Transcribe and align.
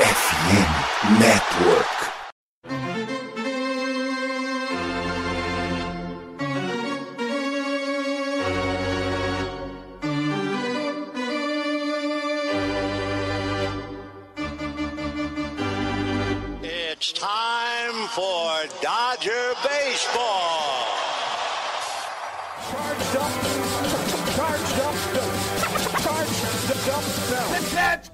FM 0.00 1.20
Network. 1.20 2.09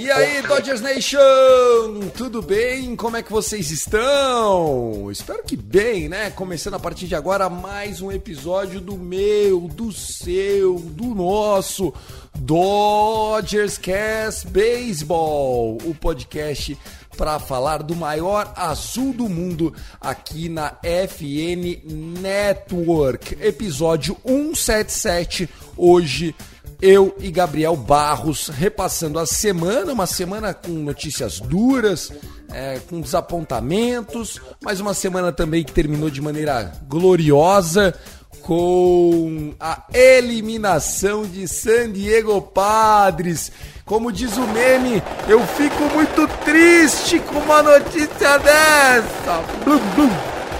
E 0.00 0.10
aí, 0.10 0.40
Dodgers 0.40 0.80
Nation! 0.80 2.08
Tudo 2.16 2.40
bem? 2.40 2.96
Como 2.96 3.18
é 3.18 3.22
que 3.22 3.30
vocês 3.30 3.70
estão? 3.70 5.10
Espero 5.12 5.42
que 5.44 5.54
bem, 5.54 6.08
né? 6.08 6.30
Começando 6.30 6.72
a 6.72 6.78
partir 6.78 7.06
de 7.06 7.14
agora 7.14 7.50
mais 7.50 8.00
um 8.00 8.10
episódio 8.10 8.80
do 8.80 8.96
meu, 8.96 9.68
do 9.68 9.92
seu, 9.92 10.76
do 10.78 11.14
nosso 11.14 11.92
Dodgers 12.34 13.76
Cast 13.76 14.46
Baseball, 14.46 15.76
o 15.84 15.94
podcast 15.94 16.78
para 17.14 17.38
falar 17.38 17.82
do 17.82 17.94
maior 17.94 18.50
azul 18.56 19.12
do 19.12 19.28
mundo 19.28 19.74
aqui 20.00 20.48
na 20.48 20.78
FN 20.82 21.82
Network. 21.84 23.36
Episódio 23.38 24.16
177 24.24 25.46
hoje 25.76 26.34
eu 26.82 27.14
e 27.20 27.30
Gabriel 27.30 27.76
Barros 27.76 28.48
repassando 28.48 29.18
a 29.18 29.26
semana, 29.26 29.92
uma 29.92 30.06
semana 30.06 30.54
com 30.54 30.70
notícias 30.70 31.40
duras, 31.40 32.12
é, 32.52 32.80
com 32.88 33.00
desapontamentos, 33.00 34.40
mas 34.62 34.80
uma 34.80 34.94
semana 34.94 35.32
também 35.32 35.62
que 35.62 35.72
terminou 35.72 36.10
de 36.10 36.20
maneira 36.20 36.72
gloriosa 36.88 37.94
com 38.42 39.54
a 39.60 39.84
eliminação 39.92 41.24
de 41.24 41.46
San 41.46 41.92
Diego 41.92 42.40
Padres. 42.40 43.52
Como 43.84 44.12
diz 44.12 44.36
o 44.36 44.46
meme, 44.46 45.02
eu 45.28 45.40
fico 45.46 45.82
muito 45.94 46.26
triste 46.44 47.18
com 47.20 47.38
uma 47.38 47.62
notícia 47.62 48.38
dessa. 48.38 49.42
Blum, 49.64 49.78
blum. 49.94 50.10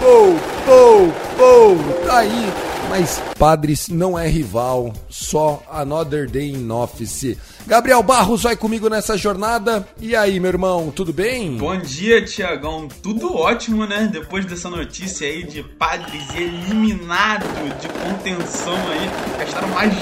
Pou, 0.00 0.34
pou, 0.64 1.12
pou. 1.36 2.06
Tá 2.06 2.18
aí 2.18 2.69
mas 2.90 3.22
Padres 3.38 3.88
não 3.88 4.18
é 4.18 4.26
rival, 4.28 4.92
só 5.08 5.62
Another 5.70 6.28
Day 6.28 6.50
in 6.50 6.68
Office. 6.72 7.36
Gabriel 7.64 8.02
Barros 8.02 8.42
vai 8.42 8.56
comigo 8.56 8.88
nessa 8.88 9.16
jornada. 9.16 9.86
E 10.00 10.16
aí, 10.16 10.40
meu 10.40 10.50
irmão, 10.50 10.90
tudo 10.90 11.12
bem? 11.12 11.56
Bom 11.56 11.78
dia, 11.78 12.24
Tiagão. 12.24 12.88
Tudo 13.00 13.32
ótimo, 13.32 13.86
né? 13.86 14.08
Depois 14.10 14.44
dessa 14.44 14.68
notícia 14.68 15.28
aí 15.28 15.44
de 15.44 15.62
Padres 15.62 16.34
eliminado 16.34 17.44
de 17.80 17.88
contenção 17.88 18.74
aí, 18.74 19.38
gastaram 19.38 19.68
mais 19.68 19.92
de 19.94 20.00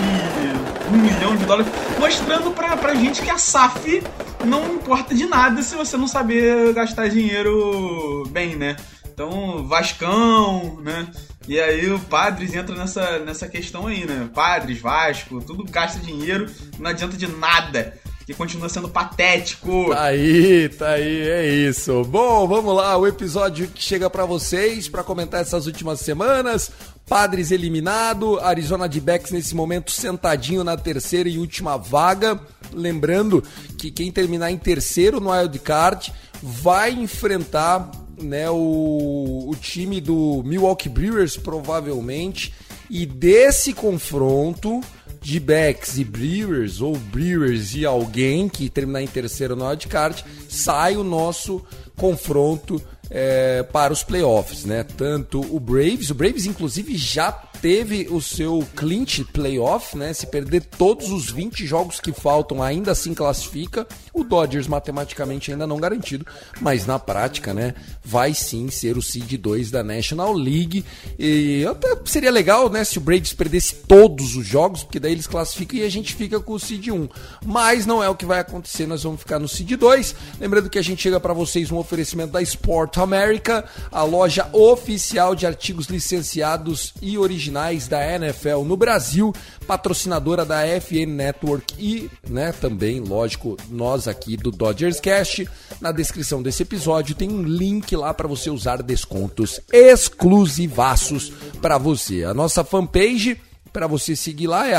um 0.91 0.97
milhão 0.97 1.37
de 1.37 1.45
dólares, 1.45 1.71
mostrando 2.01 2.51
pra, 2.53 2.75
pra 2.75 2.95
gente 2.95 3.21
que 3.21 3.29
a 3.29 3.37
SAF 3.37 4.03
não 4.47 4.77
importa 4.77 5.15
de 5.15 5.27
nada 5.27 5.61
se 5.61 5.77
você 5.77 5.95
não 5.99 6.09
saber 6.09 6.73
gastar 6.73 7.09
dinheiro 7.09 8.27
bem, 8.31 8.57
né? 8.57 8.77
Então, 9.13 9.67
Vascão, 9.67 10.79
né? 10.81 11.07
E 11.49 11.59
aí 11.59 11.91
o 11.91 11.99
Padres 11.99 12.55
entra 12.55 12.77
nessa, 12.77 13.21
nessa 13.21 13.49
questão 13.49 13.87
aí, 13.87 14.05
né? 14.05 14.29
Padres, 14.35 14.81
Vasco, 14.81 15.41
tudo 15.41 15.65
gasta 15.65 15.99
dinheiro, 15.99 16.47
não 16.79 16.91
adianta 16.91 17.17
de 17.17 17.27
nada. 17.27 17.99
Que 18.27 18.35
continua 18.35 18.69
sendo 18.69 18.91
patético. 18.91 19.89
Tá 19.89 20.03
aí, 20.03 20.69
tá 20.69 20.91
aí, 20.91 21.29
é 21.31 21.47
isso. 21.47 22.05
Bom, 22.05 22.47
vamos 22.47 22.77
lá, 22.77 22.95
o 22.99 23.07
episódio 23.07 23.67
que 23.69 23.83
chega 23.83 24.11
para 24.11 24.27
vocês 24.27 24.87
para 24.87 25.03
comentar 25.03 25.41
essas 25.41 25.67
últimas 25.67 26.01
semanas. 26.01 26.71
Padres 27.09 27.51
eliminado, 27.51 28.39
Arizona 28.41 28.87
de 28.87 29.01
Backs 29.01 29.33
nesse 29.33 29.55
momento 29.55 29.91
sentadinho 29.91 30.63
na 30.63 30.77
terceira 30.77 31.31
e 31.31 31.39
última 31.39 31.79
vaga. 31.79 32.39
Lembrando 32.71 33.43
que 33.79 33.91
quem 33.91 34.13
terminar 34.13 34.51
em 34.51 34.59
terceiro 34.59 35.19
no 35.19 35.31
Wild 35.31 35.59
Card 35.61 36.13
vai 36.43 36.91
enfrentar 36.91 37.91
né, 38.21 38.51
o, 38.51 39.47
o 39.49 39.57
time 39.61 40.01
do 40.01 40.43
Milwaukee 40.45 40.89
Brewers, 40.89 41.37
provavelmente. 41.37 42.53
E 42.91 43.05
desse 43.05 43.73
confronto 43.73 44.81
de 45.21 45.41
Becks 45.41 45.99
e 45.99 46.05
Brewers, 46.05 46.81
ou 46.81 46.97
Brewers 46.97 47.75
e 47.75 47.85
alguém 47.85 48.49
que 48.49 48.71
terminar 48.71 49.03
em 49.03 49.07
terceiro 49.07 49.57
no 49.57 49.67
wildcard, 49.67 50.25
sai 50.49 50.97
o 50.97 51.05
nosso 51.05 51.63
confronto 51.97 52.81
é, 53.11 53.63
para 53.63 53.93
os 53.93 54.03
playoffs, 54.03 54.65
né? 54.65 54.85
Tanto 54.85 55.41
o 55.55 55.59
Braves, 55.59 56.11
o 56.11 56.15
Braves 56.15 56.47
inclusive 56.47 56.97
já 56.97 57.33
teve 57.61 58.07
o 58.11 58.21
seu 58.21 58.67
clinch 58.77 59.25
playoff, 59.25 59.97
né? 59.97 60.13
Se 60.13 60.27
perder 60.27 60.65
todos 60.65 61.11
os 61.11 61.31
20 61.31 61.67
jogos 61.67 62.01
que 62.01 62.13
faltam, 62.13 62.63
ainda 62.63 62.93
assim 62.93 63.15
classifica. 63.15 63.87
O 64.13 64.25
Dodgers 64.25 64.67
matematicamente 64.67 65.51
ainda 65.51 65.67
não 65.67 65.79
garantido, 65.79 66.27
mas 66.61 66.87
na 66.87 66.99
prática, 66.99 67.53
né, 67.55 67.75
vai 68.05 68.35
sim 68.35 68.71
ser 68.71 68.97
o 68.97 69.03
seed 69.03 69.35
2 69.35 69.71
da 69.71 69.83
National 69.83 70.33
League. 70.33 70.85
E 71.19 71.65
até 71.67 71.97
seria 72.05 72.31
legal, 72.31 72.69
né, 72.69 72.85
se 72.85 72.99
o 72.99 73.01
Braves 73.01 73.33
perdesse 73.33 73.75
todos 73.87 74.37
os 74.37 74.47
jogos, 74.47 74.83
porque 74.83 75.01
daí 75.01 75.13
eles 75.13 75.27
classificam 75.27 75.79
e 75.79 75.83
a 75.83 75.91
gente 75.91 76.15
fica 76.15 76.41
com 76.41 76.55
o 76.55 76.61
seed 76.61 76.89
1. 76.89 77.09
Mas 77.45 77.87
não 77.87 78.03
é 78.03 78.09
o 78.09 78.15
que 78.15 78.27
vai 78.27 78.41
acontecer, 78.41 78.87
nós 78.87 79.03
vamos 79.03 79.21
ficar 79.21 79.39
no 79.39 79.49
seed 79.49 79.73
2. 79.73 80.15
Lembrando 80.41 80.71
que 80.71 80.79
a 80.79 80.83
gente 80.83 81.03
chega 81.03 81.21
para 81.21 81.35
vocês 81.35 81.71
um 81.71 81.79
oferecimento 81.79 82.33
da 82.33 82.43
Sport 82.43 82.99
America, 82.99 83.65
a 83.91 84.03
loja 84.03 84.49
oficial 84.53 85.35
de 85.35 85.47
artigos 85.47 85.87
licenciados 85.87 86.95
e 87.01 87.19
originais 87.19 87.48
da 87.89 88.15
NFL 88.15 88.63
no 88.65 88.77
Brasil, 88.77 89.33
patrocinadora 89.67 90.45
da 90.45 90.63
FN 90.81 91.07
Network 91.07 91.75
e, 91.79 92.11
né, 92.29 92.53
também, 92.53 93.01
lógico, 93.01 93.57
nós 93.71 94.07
aqui 94.09 94.37
do 94.37 94.51
Dodgers 94.51 95.01
Cast. 95.01 95.49
Na 95.81 95.93
descrição 95.93 96.43
desse 96.43 96.63
episódio 96.63 97.15
tem 97.15 97.31
um 97.31 97.43
link 97.43 97.95
lá 97.97 98.13
para 98.13 98.29
você 98.29 98.51
usar 98.51 98.83
descontos 98.83 99.61
exclusivaços 99.73 101.33
para 101.61 101.79
você. 101.79 102.25
A 102.25 102.35
nossa 102.35 102.65
fanpage 102.65 103.41
para 103.73 103.87
você 103.87 104.17
seguir 104.17 104.47
lá 104.47 104.67
é 104.67 104.75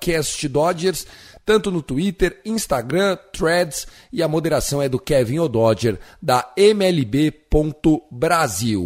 @castdodgers 0.00 1.06
tanto 1.44 1.70
no 1.70 1.82
Twitter, 1.82 2.40
Instagram, 2.44 3.18
Threads 3.32 3.86
e 4.12 4.22
a 4.22 4.28
moderação 4.28 4.80
é 4.80 4.88
do 4.88 4.98
Kevin 4.98 5.40
O'Dodger 5.40 5.98
da 6.20 6.52
MLB.Brasil. 6.56 7.32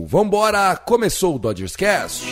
Vambora, 0.07 0.75
começou 0.77 1.37
o 1.37 1.39
Dodgers 1.39 1.77
Cast. 1.77 2.25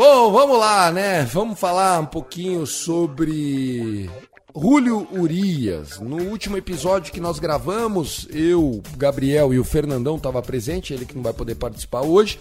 Bom, 0.00 0.32
vamos 0.32 0.58
lá, 0.58 0.90
né? 0.90 1.24
Vamos 1.24 1.60
falar 1.60 2.00
um 2.00 2.06
pouquinho 2.06 2.66
sobre 2.66 4.08
Julio 4.56 5.06
Urias. 5.12 6.00
No 6.00 6.22
último 6.22 6.56
episódio 6.56 7.12
que 7.12 7.20
nós 7.20 7.38
gravamos, 7.38 8.26
eu, 8.30 8.82
Gabriel 8.96 9.52
e 9.52 9.58
o 9.58 9.62
Fernandão 9.64 10.16
estava 10.16 10.40
presente, 10.40 10.94
ele 10.94 11.04
que 11.04 11.14
não 11.14 11.22
vai 11.22 11.34
poder 11.34 11.54
participar 11.56 12.00
hoje. 12.00 12.40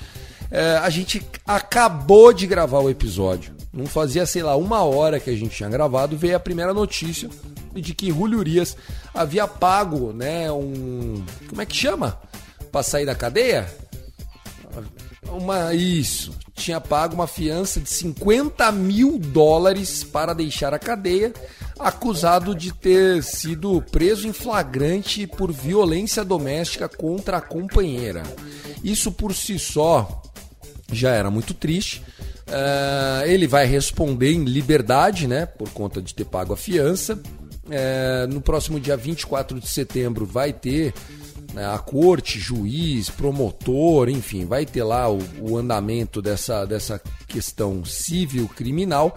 É, 0.49 0.77
a 0.77 0.89
gente 0.89 1.21
acabou 1.45 2.31
de 2.31 2.47
gravar 2.47 2.79
o 2.79 2.89
episódio. 2.89 3.53
Não 3.73 3.87
fazia, 3.87 4.25
sei 4.25 4.41
lá, 4.41 4.55
uma 4.55 4.83
hora 4.83 5.19
que 5.19 5.29
a 5.29 5.35
gente 5.35 5.57
tinha 5.57 5.67
gravado, 5.67 6.15
veio 6.15 6.37
a 6.37 6.39
primeira 6.39 6.73
notícia 6.73 7.29
de 7.73 7.93
que 7.93 8.09
Julio 8.09 8.39
Urias 8.39 8.77
havia 9.13 9.45
pago, 9.49 10.13
né, 10.13 10.49
um... 10.49 11.21
como 11.49 11.61
é 11.61 11.65
que 11.65 11.75
chama? 11.75 12.21
Pra 12.71 12.81
sair 12.81 13.05
da 13.05 13.15
cadeia? 13.15 13.67
Uma 15.27 15.73
isso, 15.73 16.33
tinha 16.55 16.79
pago 16.79 17.13
uma 17.13 17.27
fiança 17.27 17.79
de 17.79 17.89
50 17.89 18.71
mil 18.71 19.19
dólares 19.19 20.03
para 20.03 20.33
deixar 20.33 20.73
a 20.73 20.79
cadeia, 20.79 21.33
acusado 21.77 22.55
de 22.55 22.73
ter 22.73 23.23
sido 23.23 23.81
preso 23.91 24.27
em 24.27 24.33
flagrante 24.33 25.27
por 25.27 25.51
violência 25.51 26.23
doméstica 26.23 26.87
contra 26.87 27.37
a 27.37 27.41
companheira. 27.41 28.23
Isso 28.83 29.11
por 29.11 29.33
si 29.33 29.59
só 29.59 30.21
já 30.91 31.11
era 31.11 31.29
muito 31.29 31.53
triste. 31.53 32.01
Uh, 32.47 33.25
ele 33.25 33.45
vai 33.45 33.65
responder 33.65 34.31
em 34.31 34.43
liberdade, 34.43 35.27
né, 35.27 35.45
por 35.45 35.69
conta 35.69 36.01
de 36.01 36.13
ter 36.15 36.25
pago 36.25 36.53
a 36.53 36.57
fiança. 36.57 37.13
Uh, 37.15 38.27
no 38.33 38.41
próximo 38.41 38.79
dia 38.79 38.97
24 38.97 39.59
de 39.59 39.67
setembro 39.67 40.25
vai 40.25 40.51
ter 40.51 40.93
a 41.55 41.77
corte, 41.79 42.39
juiz, 42.39 43.09
promotor, 43.09 44.09
enfim, 44.09 44.45
vai 44.45 44.65
ter 44.65 44.83
lá 44.83 45.09
o, 45.09 45.19
o 45.41 45.57
andamento 45.57 46.21
dessa, 46.21 46.65
dessa 46.65 47.01
questão 47.27 47.83
civil 47.83 48.47
criminal. 48.47 49.15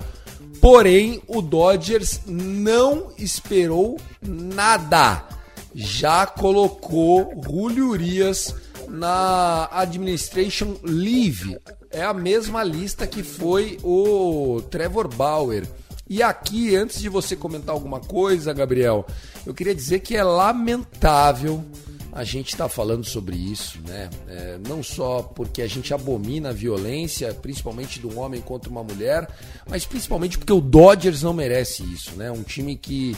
Porém, 0.61 1.23
o 1.27 1.43
Dodgers 1.43 2.21
não 2.27 3.13
esperou 3.19 3.99
nada. 4.23 5.27
Já 5.75 6.27
colocou 6.27 7.33
Julio 7.45 7.89
Urias 7.89 8.55
na 8.89 9.69
Administration 9.73 10.77
Leave. 10.83 11.59
É 11.91 12.03
a 12.03 12.13
mesma 12.13 12.63
lista 12.63 13.07
que 13.07 13.23
foi 13.23 13.79
o 13.83 14.63
Trevor 14.71 15.09
Bauer. 15.09 15.67
E 16.09 16.23
aqui, 16.23 16.77
antes 16.77 17.01
de 17.01 17.09
você 17.09 17.35
comentar 17.35 17.75
alguma 17.75 18.01
coisa, 18.01 18.53
Gabriel, 18.53 19.07
eu 19.47 19.55
queria 19.55 19.75
dizer 19.75 20.01
que 20.01 20.17
é 20.17 20.23
lamentável 20.23 21.65
a 22.13 22.25
gente 22.25 22.49
está 22.49 22.69
falando 22.69 23.05
sobre 23.05 23.37
isso, 23.37 23.79
né? 23.89 24.11
É, 24.29 24.59
não 24.69 24.83
só 24.83 25.23
porque 25.23 25.63
a 25.63 25.67
gente 25.67 25.95
abomina 25.95 26.51
a 26.51 26.53
violência, 26.53 27.33
principalmente 27.33 27.99
de 27.99 28.07
um 28.07 28.19
homem 28.19 28.41
contra 28.43 28.69
uma 28.69 28.85
mulher, 28.85 29.27
mas 29.67 29.87
principalmente 29.87 30.37
porque 30.37 30.53
o 30.53 30.61
Dodgers 30.61 31.23
não 31.23 31.33
merece 31.33 31.83
isso, 31.85 32.15
né? 32.15 32.31
Um 32.31 32.43
time 32.43 32.77
que 32.77 33.17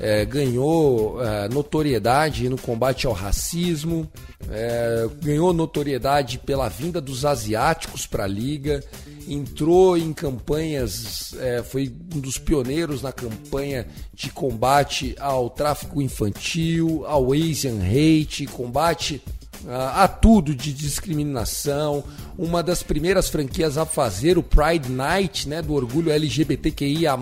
é, 0.00 0.24
ganhou 0.24 1.22
é, 1.22 1.48
notoriedade 1.48 2.48
no 2.48 2.58
combate 2.58 3.06
ao 3.06 3.12
racismo, 3.12 4.08
é, 4.50 5.08
ganhou 5.22 5.52
notoriedade 5.52 6.38
pela 6.38 6.68
vinda 6.68 7.00
dos 7.00 7.24
asiáticos 7.24 8.06
para 8.06 8.24
a 8.24 8.28
liga 8.28 8.82
entrou 9.28 9.96
em 9.96 10.12
campanhas, 10.12 11.34
é, 11.38 11.62
foi 11.62 11.92
um 12.14 12.18
dos 12.18 12.38
pioneiros 12.38 13.02
na 13.02 13.12
campanha 13.12 13.86
de 14.14 14.30
combate 14.30 15.14
ao 15.18 15.50
tráfico 15.50 16.00
infantil, 16.00 17.04
ao 17.06 17.32
Asian 17.32 17.80
hate, 17.82 18.46
combate 18.46 19.22
a, 19.66 20.04
a 20.04 20.08
tudo 20.08 20.54
de 20.54 20.72
discriminação. 20.72 22.04
Uma 22.36 22.62
das 22.62 22.82
primeiras 22.82 23.28
franquias 23.28 23.76
a 23.76 23.84
fazer 23.84 24.38
o 24.38 24.42
Pride 24.42 24.90
Night, 24.90 25.48
né, 25.48 25.62
do 25.62 25.74
orgulho 25.74 26.12
LGBTQIA+, 26.12 27.16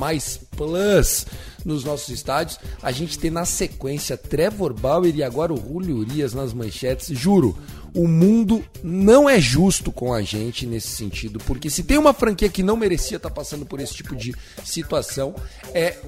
plus 0.56 1.27
nos 1.65 1.85
nossos 1.85 2.09
estádios. 2.09 2.59
A 2.83 2.93
gente 2.93 3.19
tem 3.19 3.31
na 3.31 3.44
sequência 3.44 4.17
Trevor 4.17 4.73
Bauer 4.73 5.15
e 5.15 5.23
agora 5.23 5.53
o 5.53 5.56
Julio 5.56 5.97
Urias 5.97 6.35
nas 6.35 6.53
manchetes. 6.53 7.09
Juro, 7.17 7.56
o 7.94 8.06
mundo 8.06 8.65
não 8.83 9.29
é 9.29 9.41
justo 9.41 9.91
com 9.91 10.12
a 10.12 10.23
gente 10.23 10.67
nesse 10.67 10.88
sentido, 10.88 11.38
porque 11.47 11.71
se 11.71 11.83
tem 11.83 11.99
uma 11.99 12.12
franquia 12.12 12.49
que 12.49 12.62
não 12.62 12.77
merecia 12.77 13.17
estar 13.17 13.31
tá 13.31 13.35
passando 13.35 13.65
por 13.65 13.81
esse 13.81 13.94
tipo 13.94 14.15
de 14.15 14.35
situação, 14.65 15.35
é 15.73 15.99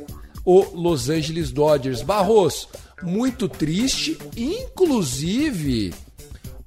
o 0.44 0.60
Los 0.75 1.08
Angeles 1.08 1.50
Dodgers. 1.50 2.02
Barros, 2.02 2.69
muito 3.02 3.48
triste, 3.48 4.19
inclusive 4.36 5.92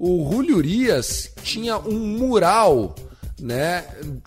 o 0.04 0.28
Julio 0.28 0.56
Urias 0.56 1.30
tinha 1.44 1.78
um 1.78 2.18
mural 2.18 2.96
né, 3.40 3.84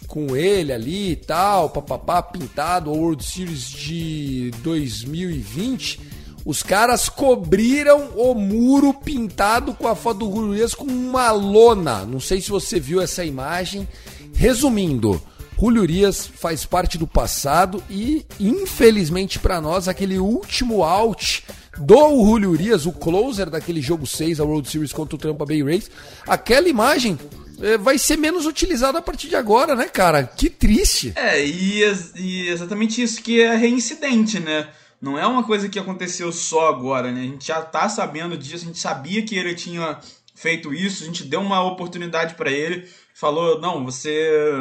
com 0.07 0.33
ele 0.33 0.72
ali 0.72 1.12
e 1.12 1.16
tal, 1.18 1.69
papapá, 1.69 2.24
pintado, 2.24 2.89
o 2.89 2.98
World 2.98 3.22
Series 3.22 3.68
de 3.68 4.51
2020 4.63 6.16
os 6.45 6.63
caras 6.63 7.10
cobriram 7.10 8.12
o 8.16 8.33
muro 8.36 8.94
pintado 8.94 9.74
com 9.74 9.88
a 9.88 9.95
foto 9.95 10.19
do 10.19 10.31
Julio 10.31 10.77
com 10.77 10.86
uma 10.86 11.31
lona. 11.31 12.06
Não 12.06 12.19
sei 12.19 12.39
se 12.39 12.51
você 12.51 12.80
viu 12.80 13.01
essa 13.01 13.25
imagem. 13.25 13.88
Resumindo, 14.36 15.19
Julio 15.60 15.81
Urias 15.81 16.27
faz 16.27 16.63
parte 16.63 17.00
do 17.00 17.07
passado 17.07 17.83
e, 17.89 18.27
infelizmente 18.39 19.39
para 19.39 19.60
nós, 19.60 19.88
aquele 19.88 20.19
último 20.19 20.83
out 20.83 21.44
do 21.77 22.25
Julio 22.25 22.51
Urias, 22.51 22.86
o 22.86 22.92
closer 22.92 23.50
daquele 23.50 23.81
jogo 23.81 24.07
6 24.07 24.38
da 24.38 24.44
World 24.44 24.69
Series 24.69 24.94
contra 24.94 25.16
o 25.16 25.19
Tampa 25.19 25.45
Bay 25.45 25.62
Rays, 25.62 25.89
aquela 26.27 26.69
imagem 26.69 27.18
eh, 27.62 27.77
vai 27.77 27.98
ser 27.98 28.18
menos 28.18 28.45
utilizada 28.45 29.00
a 29.00 29.01
partir 29.01 29.27
de 29.27 29.36
agora, 29.36 29.75
né, 29.75 29.88
cara? 29.88 30.24
Que 30.24 30.50
triste. 30.50 31.13
É, 31.16 31.45
e, 31.45 31.81
e 32.16 32.48
exatamente 32.48 33.01
isso 33.01 33.22
que 33.22 33.42
é 33.42 33.56
reincidente, 33.56 34.39
né? 34.39 34.68
Não 35.01 35.19
é 35.19 35.27
uma 35.27 35.44
coisa 35.44 35.69
que 35.69 35.77
aconteceu 35.77 36.31
só 36.31 36.69
agora, 36.69 37.12
né? 37.12 37.22
A 37.22 37.24
gente 37.24 37.48
já 37.48 37.62
tá 37.62 37.88
sabendo 37.89 38.38
disso, 38.38 38.63
a 38.63 38.68
gente 38.68 38.80
sabia 38.80 39.24
que 39.24 39.38
ele 39.38 39.54
tinha 39.54 40.00
feito 40.33 40.74
isso, 40.74 41.04
a 41.04 41.06
gente 41.06 41.24
deu 41.24 41.42
uma 41.42 41.63
oportunidade 41.63 42.36
para 42.36 42.51
ele, 42.51 42.88
falou: 43.13 43.60
"Não, 43.60 43.83
você 43.86 44.51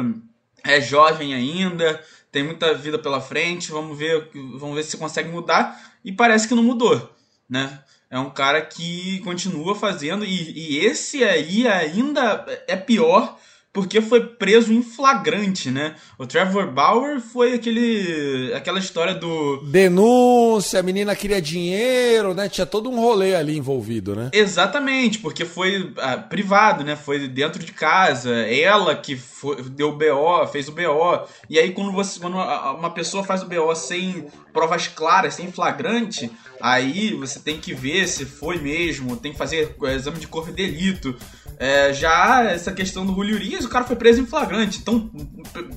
é 0.63 0.79
jovem 0.81 1.33
ainda, 1.33 2.01
tem 2.31 2.43
muita 2.43 2.73
vida 2.73 2.99
pela 2.99 3.21
frente, 3.21 3.71
vamos 3.71 3.97
ver, 3.97 4.29
vamos 4.57 4.75
ver 4.75 4.83
se 4.83 4.97
consegue 4.97 5.29
mudar". 5.29 5.94
E 6.05 6.11
parece 6.11 6.47
que 6.47 6.53
não 6.53 6.61
mudou, 6.61 7.11
né? 7.49 7.79
É 8.11 8.19
um 8.19 8.29
cara 8.29 8.61
que 8.61 9.19
continua 9.21 9.73
fazendo 9.73 10.23
e, 10.23 10.51
e 10.51 10.77
esse 10.85 11.23
aí 11.23 11.67
ainda 11.67 12.45
é 12.67 12.77
pior 12.77 13.37
porque 13.75 13.99
foi 13.99 14.21
preso 14.21 14.71
em 14.71 14.81
flagrante, 14.81 15.69
né? 15.69 15.95
O 16.17 16.25
Trevor 16.25 16.71
Bauer 16.71 17.19
foi 17.19 17.55
aquele 17.55 18.53
aquela 18.53 18.79
história 18.79 19.13
do 19.13 19.57
denúncia, 19.65 20.79
a 20.79 20.83
menina 20.83 21.13
queria 21.13 21.41
dinheiro, 21.41 22.33
né? 22.33 22.47
Tinha 22.47 22.65
todo 22.65 22.89
um 22.89 22.97
rolê 22.97 23.35
ali 23.35 23.57
envolvido, 23.57 24.15
né? 24.15 24.29
Exatamente, 24.31 25.19
porque 25.19 25.43
foi 25.43 25.91
ah, 25.97 26.15
privado, 26.15 26.85
né? 26.85 26.95
Foi 26.95 27.27
dentro 27.27 27.61
de 27.61 27.73
casa, 27.73 28.33
ela 28.33 28.95
que 28.95 29.17
foi, 29.17 29.61
deu 29.63 29.89
o 29.89 29.97
BO, 29.97 30.47
fez 30.47 30.69
o 30.69 30.71
BO. 30.71 31.27
E 31.49 31.59
aí 31.59 31.71
quando 31.71 31.91
você 31.91 32.17
quando 32.17 32.37
uma 32.37 32.91
pessoa 32.91 33.25
faz 33.25 33.43
o 33.43 33.45
BO 33.45 33.75
sem 33.75 34.27
provas 34.53 34.87
claras, 34.87 35.33
sem 35.33 35.51
flagrante, 35.51 36.31
aí 36.61 37.13
você 37.13 37.41
tem 37.41 37.59
que 37.59 37.73
ver 37.73 38.07
se 38.07 38.23
foi 38.23 38.57
mesmo, 38.57 39.17
tem 39.17 39.33
que 39.33 39.37
fazer 39.37 39.75
exame 39.93 40.17
de 40.17 40.29
corpo 40.29 40.49
de 40.49 40.55
delito. 40.55 41.13
É, 41.57 41.93
já 41.93 42.43
essa 42.43 42.71
questão 42.71 43.05
do 43.05 43.13
Julio 43.13 43.35
Urias, 43.35 43.65
o 43.65 43.69
cara 43.69 43.85
foi 43.85 43.95
preso 43.95 44.21
em 44.21 44.25
flagrante. 44.25 44.79
Então 44.79 45.09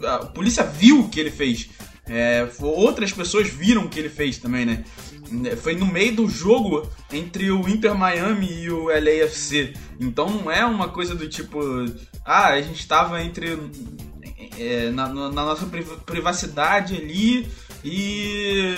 a 0.05 0.19
polícia 0.27 0.65
viu 0.65 1.01
o 1.01 1.09
que 1.09 1.21
ele 1.21 1.31
fez. 1.31 1.69
É, 2.07 2.49
outras 2.61 3.13
pessoas 3.13 3.49
viram 3.49 3.85
o 3.85 3.89
que 3.89 3.99
ele 3.99 4.09
fez 4.09 4.39
também, 4.39 4.65
né? 4.65 4.85
Foi 5.63 5.75
no 5.75 5.87
meio 5.87 6.17
do 6.17 6.29
jogo 6.29 6.89
entre 7.13 7.51
o 7.51 7.69
Inter 7.69 7.95
Miami 7.95 8.63
e 8.63 8.71
o 8.71 8.87
LAFC. 8.87 9.75
Então 10.01 10.31
não 10.31 10.51
é 10.51 10.65
uma 10.65 10.89
coisa 10.89 11.15
do 11.15 11.29
tipo, 11.29 11.61
ah, 12.25 12.49
a 12.49 12.63
gente 12.63 12.81
estava 12.81 13.23
entre 13.23 13.59
é, 14.59 14.91
na, 14.91 15.09
na, 15.09 15.31
nossa 15.31 15.67
privacidade 16.07 16.97
ali 16.97 17.47
e 17.85 18.75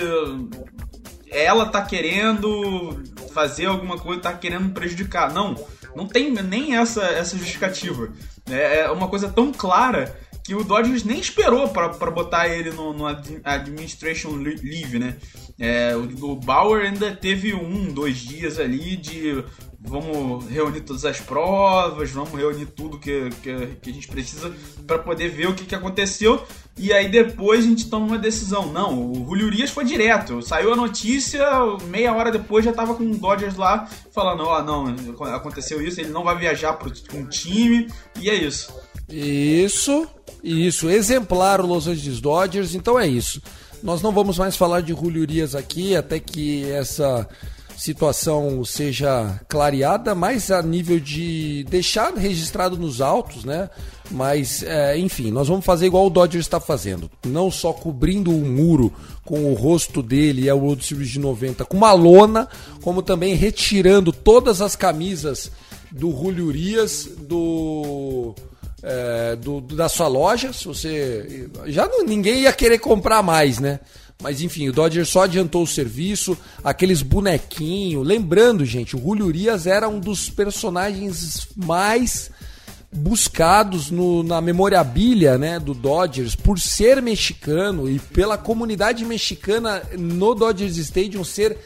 ela 1.31 1.65
tá 1.65 1.81
querendo 1.81 3.01
fazer 3.33 3.65
alguma 3.65 3.97
coisa, 3.97 4.21
tá 4.21 4.33
querendo 4.33 4.73
prejudicar. 4.73 5.33
Não, 5.33 5.55
não 5.95 6.05
tem 6.05 6.29
nem 6.31 6.75
essa, 6.75 7.03
essa 7.03 7.37
justificativa. 7.37 8.09
É, 8.49 8.81
é 8.81 8.91
uma 8.91 9.07
coisa 9.07 9.29
tão 9.29 9.51
clara 9.51 10.15
que 10.43 10.55
o 10.55 10.63
Dodgers 10.63 11.03
nem 11.03 11.19
esperou 11.19 11.69
para 11.69 12.11
botar 12.11 12.47
ele 12.47 12.71
no, 12.71 12.93
no, 12.93 13.05
Administration 13.43 14.31
Leave, 14.31 14.99
né? 14.99 15.15
É, 15.59 15.95
o, 15.95 16.31
o, 16.31 16.35
Bauer 16.35 16.85
ainda 16.85 17.15
teve 17.15 17.53
um, 17.53 17.93
dois 17.93 18.17
dias 18.17 18.59
ali 18.59 18.97
de 18.97 19.43
vamos 19.83 20.47
reunir 20.47 20.81
todas 20.81 21.05
as 21.05 21.19
provas, 21.19 22.11
vamos 22.11 22.31
reunir 22.31 22.67
tudo 22.67 22.99
que, 22.99 23.29
que, 23.41 23.67
que 23.81 23.89
a 23.89 23.93
gente 23.93 24.07
precisa 24.07 24.53
para 24.85 24.99
poder 24.99 25.29
ver 25.29 25.47
o 25.47 25.55
que, 25.55 25.65
que 25.65 25.75
aconteceu. 25.75 26.45
E 26.77 26.93
aí 26.93 27.09
depois 27.09 27.65
a 27.65 27.67
gente 27.67 27.89
toma 27.89 28.05
uma 28.05 28.17
decisão. 28.17 28.71
Não, 28.71 29.11
o 29.11 29.25
Julio 29.25 29.47
Urias 29.47 29.71
foi 29.71 29.83
direto. 29.83 30.41
Saiu 30.41 30.71
a 30.71 30.75
notícia, 30.75 31.45
meia 31.87 32.13
hora 32.13 32.31
depois 32.31 32.63
já 32.63 32.71
tava 32.71 32.93
com 32.93 33.03
o 33.03 33.17
Dodgers 33.17 33.55
lá 33.55 33.89
falando, 34.11 34.43
ó, 34.43 34.59
oh, 34.59 34.63
não, 34.63 34.95
aconteceu 35.33 35.81
isso, 35.81 35.99
ele 35.99 36.09
não 36.09 36.23
vai 36.23 36.37
viajar 36.37 36.73
para 36.73 36.89
um 37.17 37.25
time, 37.25 37.87
e 38.19 38.29
é 38.29 38.35
isso. 38.35 38.73
Isso, 39.09 40.07
isso, 40.43 40.89
exemplar 40.89 41.59
o 41.59 41.65
Los 41.65 41.87
Angeles 41.87 42.21
Dodgers, 42.21 42.75
então 42.75 42.99
é 42.99 43.07
isso. 43.07 43.41
Nós 43.83 44.01
não 44.01 44.11
vamos 44.11 44.37
mais 44.37 44.55
falar 44.55 44.81
de 44.81 44.93
Julio 44.93 45.23
Urias 45.23 45.55
aqui, 45.55 45.95
até 45.95 46.19
que 46.19 46.69
essa 46.71 47.27
situação 47.81 48.63
seja 48.63 49.41
clareada, 49.49 50.13
mais 50.13 50.51
a 50.51 50.61
nível 50.61 50.99
de 50.99 51.65
deixar 51.67 52.13
registrado 52.13 52.77
nos 52.77 53.01
autos, 53.01 53.43
né? 53.43 53.71
Mas, 54.11 54.61
é, 54.61 54.95
enfim, 54.99 55.31
nós 55.31 55.47
vamos 55.47 55.65
fazer 55.65 55.87
igual 55.87 56.05
o 56.05 56.09
Dodgers 56.09 56.45
está 56.45 56.59
fazendo. 56.59 57.09
Não 57.25 57.49
só 57.49 57.73
cobrindo 57.73 58.29
o 58.29 58.45
muro 58.45 58.93
com 59.25 59.51
o 59.51 59.55
rosto 59.55 60.03
dele 60.03 60.43
e 60.43 60.49
a 60.49 60.53
World 60.53 60.85
Series 60.85 61.09
de 61.09 61.19
90 61.19 61.65
com 61.65 61.75
uma 61.75 61.91
lona, 61.91 62.47
como 62.83 63.01
também 63.01 63.33
retirando 63.33 64.11
todas 64.11 64.61
as 64.61 64.75
camisas 64.75 65.49
do 65.91 66.11
Julio 66.11 66.45
Urias, 66.45 67.09
do 67.17 68.35
é, 68.83 69.35
do, 69.37 69.61
da 69.61 69.89
sua 69.89 70.07
loja. 70.07 70.53
Se 70.53 70.65
você. 70.65 71.49
Já 71.65 71.87
não, 71.87 72.03
ninguém 72.03 72.41
ia 72.41 72.53
querer 72.53 72.77
comprar 72.77 73.23
mais, 73.23 73.59
né? 73.59 73.79
Mas 74.21 74.41
enfim, 74.41 74.69
o 74.69 74.73
Dodger 74.73 75.05
só 75.05 75.23
adiantou 75.23 75.63
o 75.63 75.67
serviço, 75.67 76.37
aqueles 76.63 77.01
bonequinhos. 77.01 78.05
Lembrando, 78.05 78.63
gente, 78.65 78.95
o 78.95 78.99
Julio 78.99 79.25
Urias 79.25 79.65
era 79.65 79.89
um 79.89 79.99
dos 79.99 80.29
personagens 80.29 81.47
mais 81.55 82.29
buscados 82.93 83.89
no, 83.89 84.21
na 84.21 84.41
memorabilia 84.41 85.37
né, 85.37 85.59
do 85.59 85.73
Dodgers 85.73 86.35
por 86.35 86.59
ser 86.59 87.01
mexicano 87.01 87.89
e 87.89 87.97
pela 87.97 88.37
comunidade 88.37 89.05
mexicana 89.05 89.81
no 89.97 90.35
Dodgers 90.35 90.77
Stadium 90.77 91.23
ser 91.23 91.57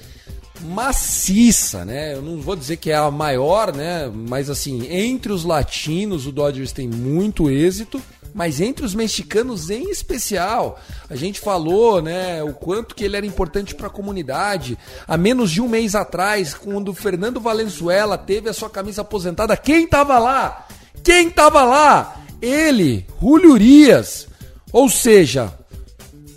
maciça, 0.61 1.83
né? 1.83 2.13
Eu 2.13 2.21
não 2.21 2.39
vou 2.39 2.55
dizer 2.55 2.77
que 2.77 2.89
é 2.89 2.95
a 2.95 3.11
maior, 3.11 3.75
né? 3.75 4.09
Mas 4.13 4.49
assim, 4.49 4.87
entre 4.89 5.31
os 5.31 5.43
latinos 5.43 6.25
o 6.25 6.31
Dodgers 6.31 6.71
tem 6.71 6.87
muito 6.87 7.49
êxito, 7.49 8.01
mas 8.35 8.59
entre 8.59 8.85
os 8.85 8.93
mexicanos 8.93 9.69
em 9.69 9.89
especial. 9.89 10.77
A 11.09 11.15
gente 11.15 11.39
falou, 11.39 12.01
né, 12.01 12.43
o 12.43 12.51
quanto 12.51 12.93
que 12.93 13.05
ele 13.05 13.15
era 13.15 13.25
importante 13.25 13.73
para 13.73 13.87
a 13.87 13.89
comunidade. 13.89 14.77
Há 15.07 15.15
menos 15.15 15.49
de 15.49 15.61
um 15.61 15.69
mês 15.69 15.95
atrás, 15.95 16.53
quando 16.53 16.89
o 16.89 16.93
Fernando 16.93 17.39
Valenzuela 17.39 18.17
teve 18.17 18.49
a 18.49 18.53
sua 18.53 18.69
camisa 18.69 19.03
aposentada, 19.03 19.55
quem 19.55 19.87
tava 19.87 20.19
lá? 20.19 20.67
Quem 21.01 21.29
tava 21.29 21.63
lá? 21.63 22.25
Ele, 22.41 23.07
Julio 23.21 23.53
Urias. 23.53 24.27
Ou 24.69 24.89
seja, 24.89 25.53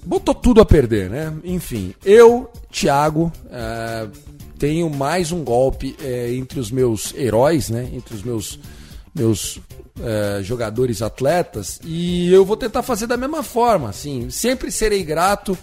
botou 0.04 0.36
tudo 0.36 0.60
a 0.60 0.64
perder, 0.64 1.10
né? 1.10 1.34
Enfim, 1.42 1.96
eu, 2.04 2.48
Thiago, 2.70 3.32
é, 3.50 4.06
tenho 4.56 4.88
mais 4.88 5.32
um 5.32 5.42
golpe 5.42 5.96
é, 6.00 6.32
entre 6.32 6.60
os 6.60 6.70
meus 6.70 7.12
heróis, 7.16 7.68
né? 7.70 7.90
Entre 7.92 8.14
os 8.14 8.22
meus, 8.22 8.60
meus 9.12 9.60
é, 10.02 10.42
jogadores 10.42 11.02
atletas 11.02 11.80
e 11.84 12.32
eu 12.32 12.44
vou 12.44 12.56
tentar 12.56 12.82
fazer 12.82 13.06
da 13.06 13.16
mesma 13.16 13.42
forma, 13.42 13.88
assim. 13.88 14.30
Sempre 14.30 14.70
serei 14.70 15.02
grato 15.02 15.56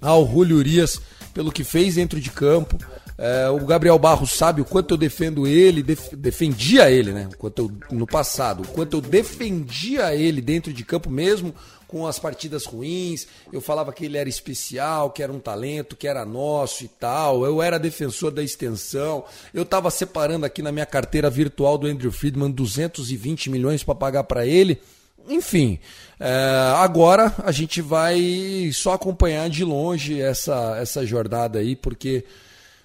ao 0.00 0.26
Julio 0.26 0.56
Urias 0.56 1.00
pelo 1.32 1.52
que 1.52 1.64
fez 1.64 1.96
dentro 1.96 2.20
de 2.20 2.30
campo. 2.30 2.76
É, 3.16 3.48
o 3.48 3.64
Gabriel 3.64 3.98
Barros 3.98 4.32
sabe 4.32 4.60
o 4.60 4.64
quanto 4.64 4.94
eu 4.94 4.98
defendo 4.98 5.46
ele, 5.46 5.82
def, 5.84 6.12
defendia 6.14 6.90
ele, 6.90 7.12
né? 7.12 7.28
O 7.32 7.36
quanto 7.36 7.62
eu, 7.62 7.96
no 7.96 8.06
passado, 8.06 8.62
o 8.64 8.68
quanto 8.68 8.96
eu 8.96 9.00
defendia 9.00 10.14
ele 10.14 10.40
dentro 10.40 10.72
de 10.72 10.84
campo 10.84 11.08
mesmo 11.08 11.54
com 11.94 12.08
as 12.08 12.18
partidas 12.18 12.64
ruins. 12.64 13.24
Eu 13.52 13.60
falava 13.60 13.92
que 13.92 14.06
ele 14.06 14.18
era 14.18 14.28
especial, 14.28 15.12
que 15.12 15.22
era 15.22 15.32
um 15.32 15.38
talento, 15.38 15.94
que 15.94 16.08
era 16.08 16.24
nosso 16.24 16.82
e 16.82 16.88
tal. 16.88 17.44
Eu 17.44 17.62
era 17.62 17.78
defensor 17.78 18.32
da 18.32 18.42
extensão. 18.42 19.24
Eu 19.54 19.62
estava 19.62 19.88
separando 19.92 20.44
aqui 20.44 20.60
na 20.60 20.72
minha 20.72 20.86
carteira 20.86 21.30
virtual 21.30 21.78
do 21.78 21.86
Andrew 21.86 22.10
Friedman 22.10 22.50
220 22.50 23.48
milhões 23.48 23.84
para 23.84 23.94
pagar 23.94 24.24
para 24.24 24.44
ele. 24.44 24.80
Enfim, 25.28 25.78
é, 26.18 26.74
agora 26.78 27.32
a 27.44 27.52
gente 27.52 27.80
vai 27.80 28.72
só 28.74 28.94
acompanhar 28.94 29.48
de 29.48 29.62
longe 29.62 30.20
essa, 30.20 30.76
essa 30.80 31.06
jornada 31.06 31.60
aí, 31.60 31.76
porque 31.76 32.24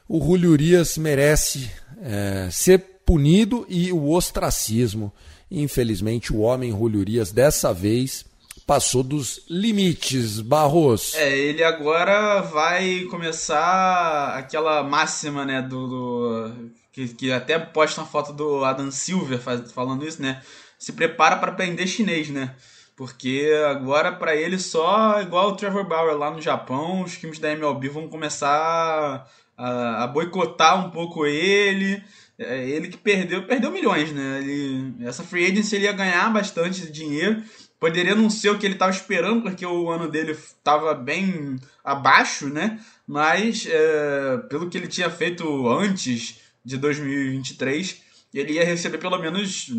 o 0.07 0.23
Julio 0.23 0.51
Urias 0.51 0.99
merece 0.99 1.71
é, 1.99 2.47
ser 2.51 2.77
punido 3.03 3.65
e 3.67 3.91
o 3.91 4.11
ostracismo. 4.11 5.11
Infelizmente, 5.49 6.31
o 6.31 6.41
homem 6.41 6.69
Julio 6.69 6.99
Urias 6.99 7.31
dessa 7.31 7.73
vez 7.73 8.28
passou 8.69 9.01
dos 9.01 9.41
limites, 9.49 10.39
Barros. 10.41 11.15
É, 11.15 11.35
ele 11.35 11.63
agora 11.63 12.39
vai 12.41 12.99
começar 13.05 14.35
aquela 14.37 14.83
máxima, 14.83 15.43
né, 15.43 15.59
do, 15.59 15.87
do 15.87 16.69
que, 16.91 17.07
que, 17.07 17.31
até 17.31 17.57
posta 17.57 17.99
uma 17.99 18.05
foto 18.05 18.31
do 18.31 18.63
Adam 18.63 18.91
Silver 18.91 19.39
faz, 19.39 19.71
falando 19.71 20.05
isso, 20.05 20.21
né? 20.21 20.43
Se 20.77 20.91
prepara 20.93 21.37
para 21.37 21.51
aprender 21.51 21.87
chinês, 21.87 22.29
né? 22.29 22.53
Porque 22.95 23.51
agora 23.71 24.11
para 24.11 24.35
ele 24.35 24.59
só 24.59 25.19
igual 25.19 25.49
o 25.49 25.55
Trevor 25.55 25.87
Bauer 25.87 26.15
lá 26.15 26.29
no 26.29 26.39
Japão, 26.39 27.01
os 27.01 27.17
times 27.17 27.39
da 27.39 27.51
MLB 27.51 27.89
vão 27.89 28.07
começar 28.07 29.27
a, 29.57 30.03
a 30.03 30.05
boicotar 30.05 30.85
um 30.85 30.91
pouco 30.91 31.25
ele. 31.25 32.03
É, 32.37 32.69
ele 32.69 32.87
que 32.87 32.97
perdeu, 32.97 33.47
perdeu 33.47 33.71
milhões, 33.71 34.11
né? 34.13 34.41
Ele, 34.43 34.93
essa 35.07 35.23
free 35.23 35.47
agency 35.47 35.75
ele 35.75 35.85
ia 35.85 35.91
ganhar 35.91 36.31
bastante 36.31 36.91
dinheiro 36.91 37.43
Poderia 37.79 38.13
não 38.13 38.29
ser 38.29 38.49
o 38.49 38.59
que 38.59 38.65
ele 38.65 38.73
estava 38.73 38.91
esperando, 38.91 39.43
porque 39.43 39.65
o 39.65 39.89
ano 39.89 40.09
dele 40.09 40.31
estava 40.31 40.93
bem 40.93 41.57
abaixo, 41.83 42.49
né? 42.49 42.79
Mas 43.07 43.65
é, 43.65 44.37
pelo 44.49 44.69
que 44.69 44.77
ele 44.77 44.87
tinha 44.87 45.09
feito 45.09 45.67
antes 45.69 46.41
de 46.63 46.77
2023, 46.77 48.01
ele 48.33 48.53
ia 48.53 48.65
receber 48.65 48.97
pelo 48.97 49.17
menos 49.17 49.71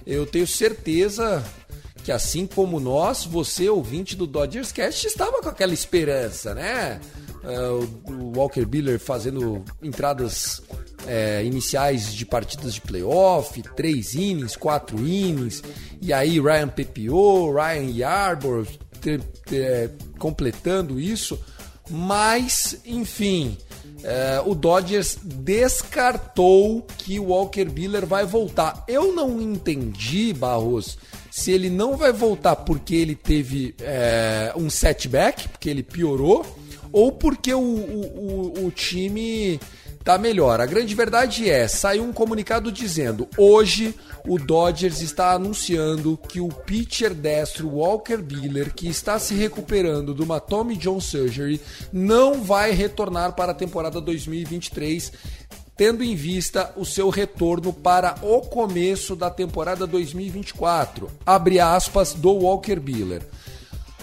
eu 0.07 0.27
tenho 0.27 0.47
certeza 0.47 1.43
que 2.09 2.13
assim 2.13 2.47
como 2.47 2.81
nós, 2.81 3.27
você, 3.27 3.69
ouvinte 3.69 4.17
do 4.17 4.27
Dodgers 4.27 4.73
Cast, 4.73 5.07
estava 5.07 5.43
com 5.43 5.49
aquela 5.51 5.75
esperança, 5.75 6.55
né? 6.55 7.03
Uh, 7.45 8.11
o 8.11 8.33
Walker 8.35 8.65
Buehler 8.65 8.99
fazendo 8.99 9.63
entradas 9.83 10.63
é, 11.07 11.45
iniciais 11.45 12.15
de 12.15 12.25
partidas 12.25 12.73
de 12.73 12.81
playoff, 12.81 13.63
três 13.77 14.15
innings, 14.15 14.57
quatro 14.57 14.99
innings, 15.07 15.63
e 16.01 16.11
aí 16.11 16.41
Ryan 16.41 16.69
Pepiot, 16.69 17.53
Ryan 17.53 18.65
ter, 19.03 19.21
ter, 19.45 19.93
completando 20.19 20.99
isso, 20.99 21.39
mas 21.91 22.81
enfim, 22.87 23.59
é, 24.03 24.43
o 24.47 24.55
Dodgers 24.55 25.19
descartou 25.23 26.87
que 26.97 27.21
o 27.21 27.25
Walker 27.25 27.67
Buehler 27.67 28.07
vai 28.07 28.25
voltar. 28.25 28.83
Eu 28.89 29.15
não 29.15 29.43
entendi, 29.43 30.33
Barros, 30.33 30.97
se 31.39 31.53
ele 31.53 31.71
não 31.71 31.97
vai 31.97 32.13
voltar 32.13 32.57
porque 32.57 32.97
ele 32.97 33.15
teve 33.15 33.73
é, 33.81 34.53
um 34.57 34.69
setback, 34.69 35.49
porque 35.49 35.71
ele 35.71 35.85
piorou, 35.85 36.45
ou 36.91 37.13
porque 37.13 37.55
o, 37.55 37.61
o, 37.61 38.67
o, 38.67 38.71
time 38.73 39.61
tá 40.03 40.19
melhor. 40.19 40.61
A 40.61 40.67
grande 40.67 40.97
verdade 40.97 41.49
é, 41.49 41.69
saiu 41.69 42.03
um 42.03 42.13
comunicado 42.13 42.73
dizendo: 42.73 43.29
hoje 43.37 43.95
o 44.27 44.37
Dodgers 44.37 45.01
está 45.01 45.31
anunciando 45.31 46.19
que 46.29 46.41
o 46.41 46.49
pitcher 46.49 47.15
destro 47.15 47.69
Walker 47.69 48.17
Buehler, 48.17 48.75
que 48.75 48.89
está 48.89 49.17
se 49.21 49.35
recuperando 49.35 50.13
de 50.13 50.23
uma 50.23 50.41
Tommy 50.41 50.77
John 50.77 51.01
surgery, 51.01 51.61
não 51.93 52.43
vai 52.43 52.73
retornar 52.73 53.35
para 53.37 53.53
a 53.53 53.55
temporada 53.55 54.01
2023 54.01 55.13
tendo 55.79 56.03
em 56.03 56.17
vista 56.17 56.73
o 56.77 56.85
seu 56.85 57.09
retorno 57.09 57.73
para 57.73 58.17
o 58.21 58.41
começo 58.41 59.15
da 59.15 59.31
temporada 59.31 59.87
2024. 59.87 61.09
Abre 61.25 61.61
aspas 61.61 62.13
do 62.15 62.33
Walker 62.33 62.81
Buehler. 62.81 63.23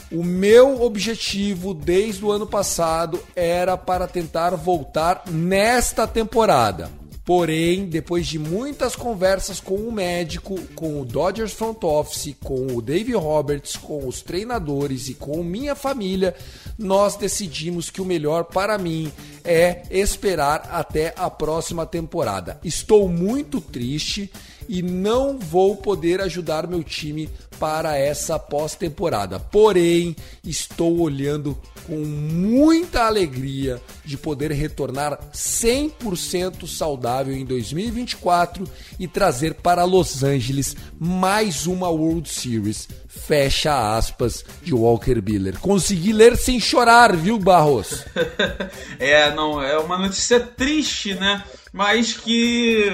O 0.09 0.23
meu 0.23 0.81
objetivo 0.81 1.73
desde 1.73 2.23
o 2.23 2.31
ano 2.31 2.47
passado 2.47 3.21
era 3.35 3.75
para 3.75 4.07
tentar 4.07 4.51
voltar 4.51 5.23
nesta 5.29 6.07
temporada. 6.07 6.89
Porém, 7.25 7.87
depois 7.87 8.27
de 8.27 8.37
muitas 8.37 8.95
conversas 8.95 9.59
com 9.59 9.75
o 9.75 9.91
médico, 9.91 10.61
com 10.75 11.01
o 11.01 11.05
Dodgers 11.05 11.53
Front 11.53 11.83
Office, 11.83 12.35
com 12.43 12.67
o 12.67 12.81
Dave 12.83 13.13
Roberts, 13.13 13.75
com 13.75 14.07
os 14.07 14.21
treinadores 14.21 15.09
e 15.09 15.15
com 15.15 15.43
minha 15.43 15.73
família, 15.73 16.35
nós 16.77 17.15
decidimos 17.15 17.89
que 17.89 17.99
o 17.99 18.05
melhor 18.05 18.43
para 18.43 18.77
mim 18.77 19.11
é 19.43 19.81
esperar 19.89 20.69
até 20.71 21.15
a 21.17 21.27
próxima 21.27 21.83
temporada. 21.83 22.59
Estou 22.63 23.09
muito 23.09 23.59
triste 23.59 24.31
e 24.69 24.83
não 24.83 25.39
vou 25.39 25.75
poder 25.75 26.21
ajudar 26.21 26.67
meu 26.67 26.83
time 26.83 27.27
para 27.59 27.97
essa 27.97 28.37
pós-temporada. 28.37 29.39
Porém, 29.39 30.15
estou 30.43 30.99
olhando 30.99 31.57
com 31.87 31.97
muita 31.97 33.05
alegria 33.05 33.81
de 34.03 34.17
poder 34.17 34.51
retornar 34.51 35.19
100% 35.33 36.67
saudável 36.67 37.35
em 37.35 37.45
2024 37.45 38.67
e 38.99 39.07
trazer 39.07 39.55
para 39.55 39.83
Los 39.83 40.23
Angeles 40.23 40.75
mais 40.99 41.67
uma 41.67 41.89
World 41.89 42.29
Series. 42.29 42.87
Fecha 43.07 43.95
aspas 43.97 44.43
de 44.61 44.73
Walker 44.73 45.21
Buehler. 45.21 45.57
Consegui 45.59 46.11
ler 46.11 46.35
sem 46.35 46.59
chorar, 46.59 47.15
viu, 47.15 47.39
Barros? 47.39 48.03
é, 48.99 49.33
não, 49.33 49.61
é 49.61 49.77
uma 49.77 49.97
notícia 49.97 50.39
triste, 50.39 51.13
né? 51.13 51.43
Mas 51.71 52.13
que, 52.13 52.85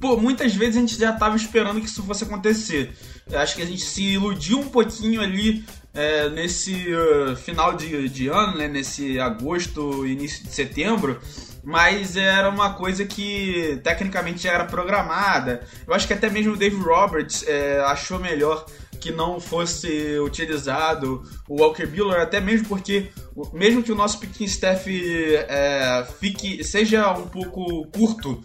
pô, 0.00 0.16
muitas 0.16 0.54
vezes 0.54 0.76
a 0.76 0.80
gente 0.80 0.98
já 0.98 1.10
estava 1.10 1.36
esperando 1.36 1.80
que 1.80 1.86
isso 1.86 2.02
fosse 2.02 2.24
acontecer. 2.24 2.92
Acho 3.32 3.56
que 3.56 3.62
a 3.62 3.66
gente 3.66 3.82
se 3.82 4.02
iludiu 4.02 4.58
um 4.58 4.68
pouquinho 4.68 5.20
ali 5.20 5.64
é, 5.94 6.28
nesse 6.30 6.72
uh, 6.92 7.36
final 7.36 7.74
de, 7.74 8.08
de 8.08 8.28
ano, 8.28 8.56
né, 8.56 8.68
nesse 8.68 9.20
agosto, 9.20 10.06
início 10.06 10.44
de 10.44 10.52
setembro, 10.52 11.20
mas 11.62 12.16
era 12.16 12.48
uma 12.48 12.72
coisa 12.74 13.04
que 13.04 13.78
tecnicamente 13.84 14.44
já 14.44 14.52
era 14.52 14.64
programada. 14.64 15.62
Eu 15.86 15.94
acho 15.94 16.06
que 16.06 16.12
até 16.12 16.30
mesmo 16.30 16.54
o 16.54 16.56
Dave 16.56 16.76
Roberts 16.76 17.44
é, 17.46 17.80
achou 17.80 18.18
melhor 18.18 18.64
que 19.00 19.10
não 19.10 19.40
fosse 19.40 20.18
utilizado 20.20 21.22
o 21.48 21.60
Walker 21.60 21.86
Buehler, 21.86 22.20
até 22.20 22.40
mesmo 22.40 22.68
porque, 22.68 23.10
mesmo 23.52 23.82
que 23.82 23.90
o 23.90 23.96
nosso 23.96 24.18
pitching 24.18 24.44
staff 24.44 24.88
é, 25.48 26.06
fique, 26.20 26.62
seja 26.62 27.12
um 27.12 27.26
pouco 27.26 27.86
curto, 27.86 28.42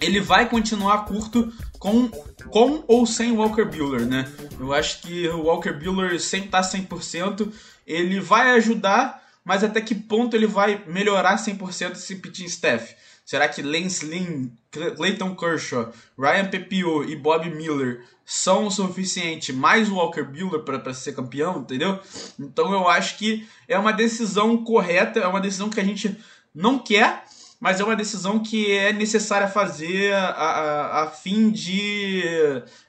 ele 0.00 0.20
vai 0.20 0.48
continuar 0.48 1.04
curto 1.04 1.52
com, 1.78 2.08
com 2.48 2.84
ou 2.86 3.04
sem 3.06 3.32
Walker 3.32 3.64
Buehler, 3.64 4.06
né? 4.06 4.30
Eu 4.58 4.72
acho 4.72 5.02
que 5.02 5.28
o 5.28 5.42
Walker 5.42 5.72
Buehler 5.72 6.20
sem 6.20 6.44
estar 6.44 6.62
100%, 6.62 7.52
ele 7.86 8.20
vai 8.20 8.52
ajudar, 8.52 9.22
mas 9.44 9.64
até 9.64 9.80
que 9.80 9.94
ponto 9.94 10.36
ele 10.36 10.46
vai 10.46 10.82
melhorar 10.86 11.36
100% 11.36 11.92
esse 11.92 12.16
pitching 12.16 12.46
staff? 12.46 12.94
Será 13.24 13.48
que 13.48 13.62
Lance 13.62 14.04
Lynn, 14.04 14.48
Clayton 14.70 15.34
Kershaw, 15.34 15.92
Ryan 16.18 16.46
Pepio 16.50 17.08
e 17.08 17.16
Bob 17.16 17.48
Miller 17.48 18.04
são 18.24 18.66
o 18.66 18.70
suficiente 18.70 19.52
mais 19.52 19.88
o 19.88 19.94
Walker 19.94 20.22
Buehler 20.22 20.60
para 20.60 20.92
ser 20.92 21.14
campeão, 21.14 21.60
entendeu? 21.60 21.98
Então 22.38 22.72
eu 22.72 22.88
acho 22.88 23.16
que 23.16 23.46
é 23.66 23.78
uma 23.78 23.92
decisão 23.92 24.62
correta, 24.62 25.20
é 25.20 25.26
uma 25.26 25.40
decisão 25.40 25.70
que 25.70 25.80
a 25.80 25.84
gente 25.84 26.16
não 26.54 26.78
quer, 26.78 27.24
mas 27.58 27.80
é 27.80 27.84
uma 27.84 27.96
decisão 27.96 28.40
que 28.40 28.70
é 28.72 28.92
necessária 28.92 29.48
fazer 29.48 30.12
a, 30.12 30.28
a, 30.28 31.02
a 31.04 31.10
fim 31.10 31.50
de 31.50 32.22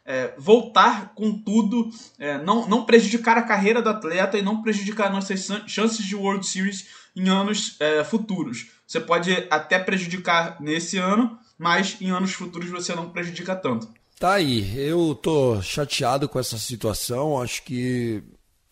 é, 0.05 0.33
voltar 0.37 1.13
com 1.15 1.31
tudo, 1.31 1.89
é, 2.19 2.37
não, 2.39 2.67
não 2.67 2.85
prejudicar 2.85 3.37
a 3.37 3.43
carreira 3.43 3.81
do 3.81 3.89
atleta 3.89 4.37
e 4.37 4.41
não 4.41 4.61
prejudicar 4.61 5.09
nossas 5.09 5.47
chances 5.65 6.05
de 6.05 6.13
World 6.13 6.45
Series 6.45 6.87
em 7.15 7.29
anos 7.29 7.77
é, 7.79 8.03
futuros. 8.03 8.74
Você 8.85 8.99
pode 8.99 9.31
até 9.49 9.79
prejudicar 9.79 10.61
nesse 10.61 10.97
ano, 10.97 11.37
mas 11.57 11.97
em 11.99 12.11
anos 12.11 12.33
futuros 12.33 12.69
você 12.69 12.93
não 12.93 13.09
prejudica 13.09 13.55
tanto. 13.55 13.87
Tá 14.19 14.33
aí, 14.33 14.77
eu 14.77 15.13
tô 15.15 15.61
chateado 15.61 16.29
com 16.29 16.39
essa 16.39 16.57
situação. 16.57 17.41
Acho 17.41 17.63
que 17.63 18.23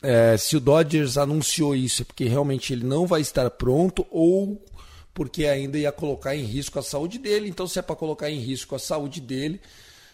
é, 0.01 0.38
se 0.38 0.55
o 0.55 0.60
Dodgers 0.60 1.17
anunciou 1.17 1.75
isso 1.75 2.01
é 2.01 2.05
porque 2.05 2.25
realmente 2.25 2.74
ele 2.74 2.86
não 2.86 3.08
vai 3.08 3.22
estar 3.22 3.50
pronto 3.50 4.05
ou 4.10 4.63
porque 5.13 5.46
ainda 5.46 5.77
ia 5.77 5.91
colocar 5.91 6.36
em 6.36 6.43
risco 6.43 6.79
a 6.79 6.84
saúde 6.84 7.20
dele. 7.20 7.48
Então, 7.48 7.67
se 7.67 7.79
é 7.79 7.82
para 7.82 7.96
colocar 7.96 8.29
em 8.29 8.39
risco 8.39 8.75
a 8.75 8.79
saúde 8.79 9.22
dele, 9.22 9.62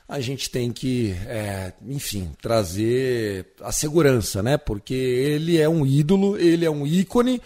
a 0.08 0.20
gente 0.20 0.50
tem 0.50 0.72
que, 0.72 1.16
é, 1.26 1.74
enfim, 1.88 2.32
trazer 2.42 3.54
a 3.62 3.72
segurança, 3.72 4.44
né? 4.44 4.58
Porque 4.58 4.94
ele 4.94 5.58
é 5.58 5.70
um 5.70 5.86
ídolo, 5.86 6.38
ele 6.38 6.66
é 6.66 6.70
um 6.70 6.86
ícone. 6.86 7.42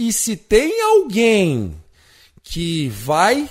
E 0.00 0.14
se 0.14 0.34
tem 0.34 0.80
alguém 0.80 1.74
que 2.42 2.88
vai 2.88 3.50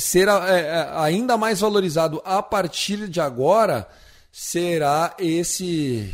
ser 0.00 0.26
é, 0.26 0.32
é 0.32 0.90
ainda 0.96 1.36
mais 1.36 1.60
valorizado 1.60 2.20
a 2.24 2.42
partir 2.42 3.08
de 3.08 3.20
agora, 3.20 3.88
será 4.32 5.14
esse 5.16 6.12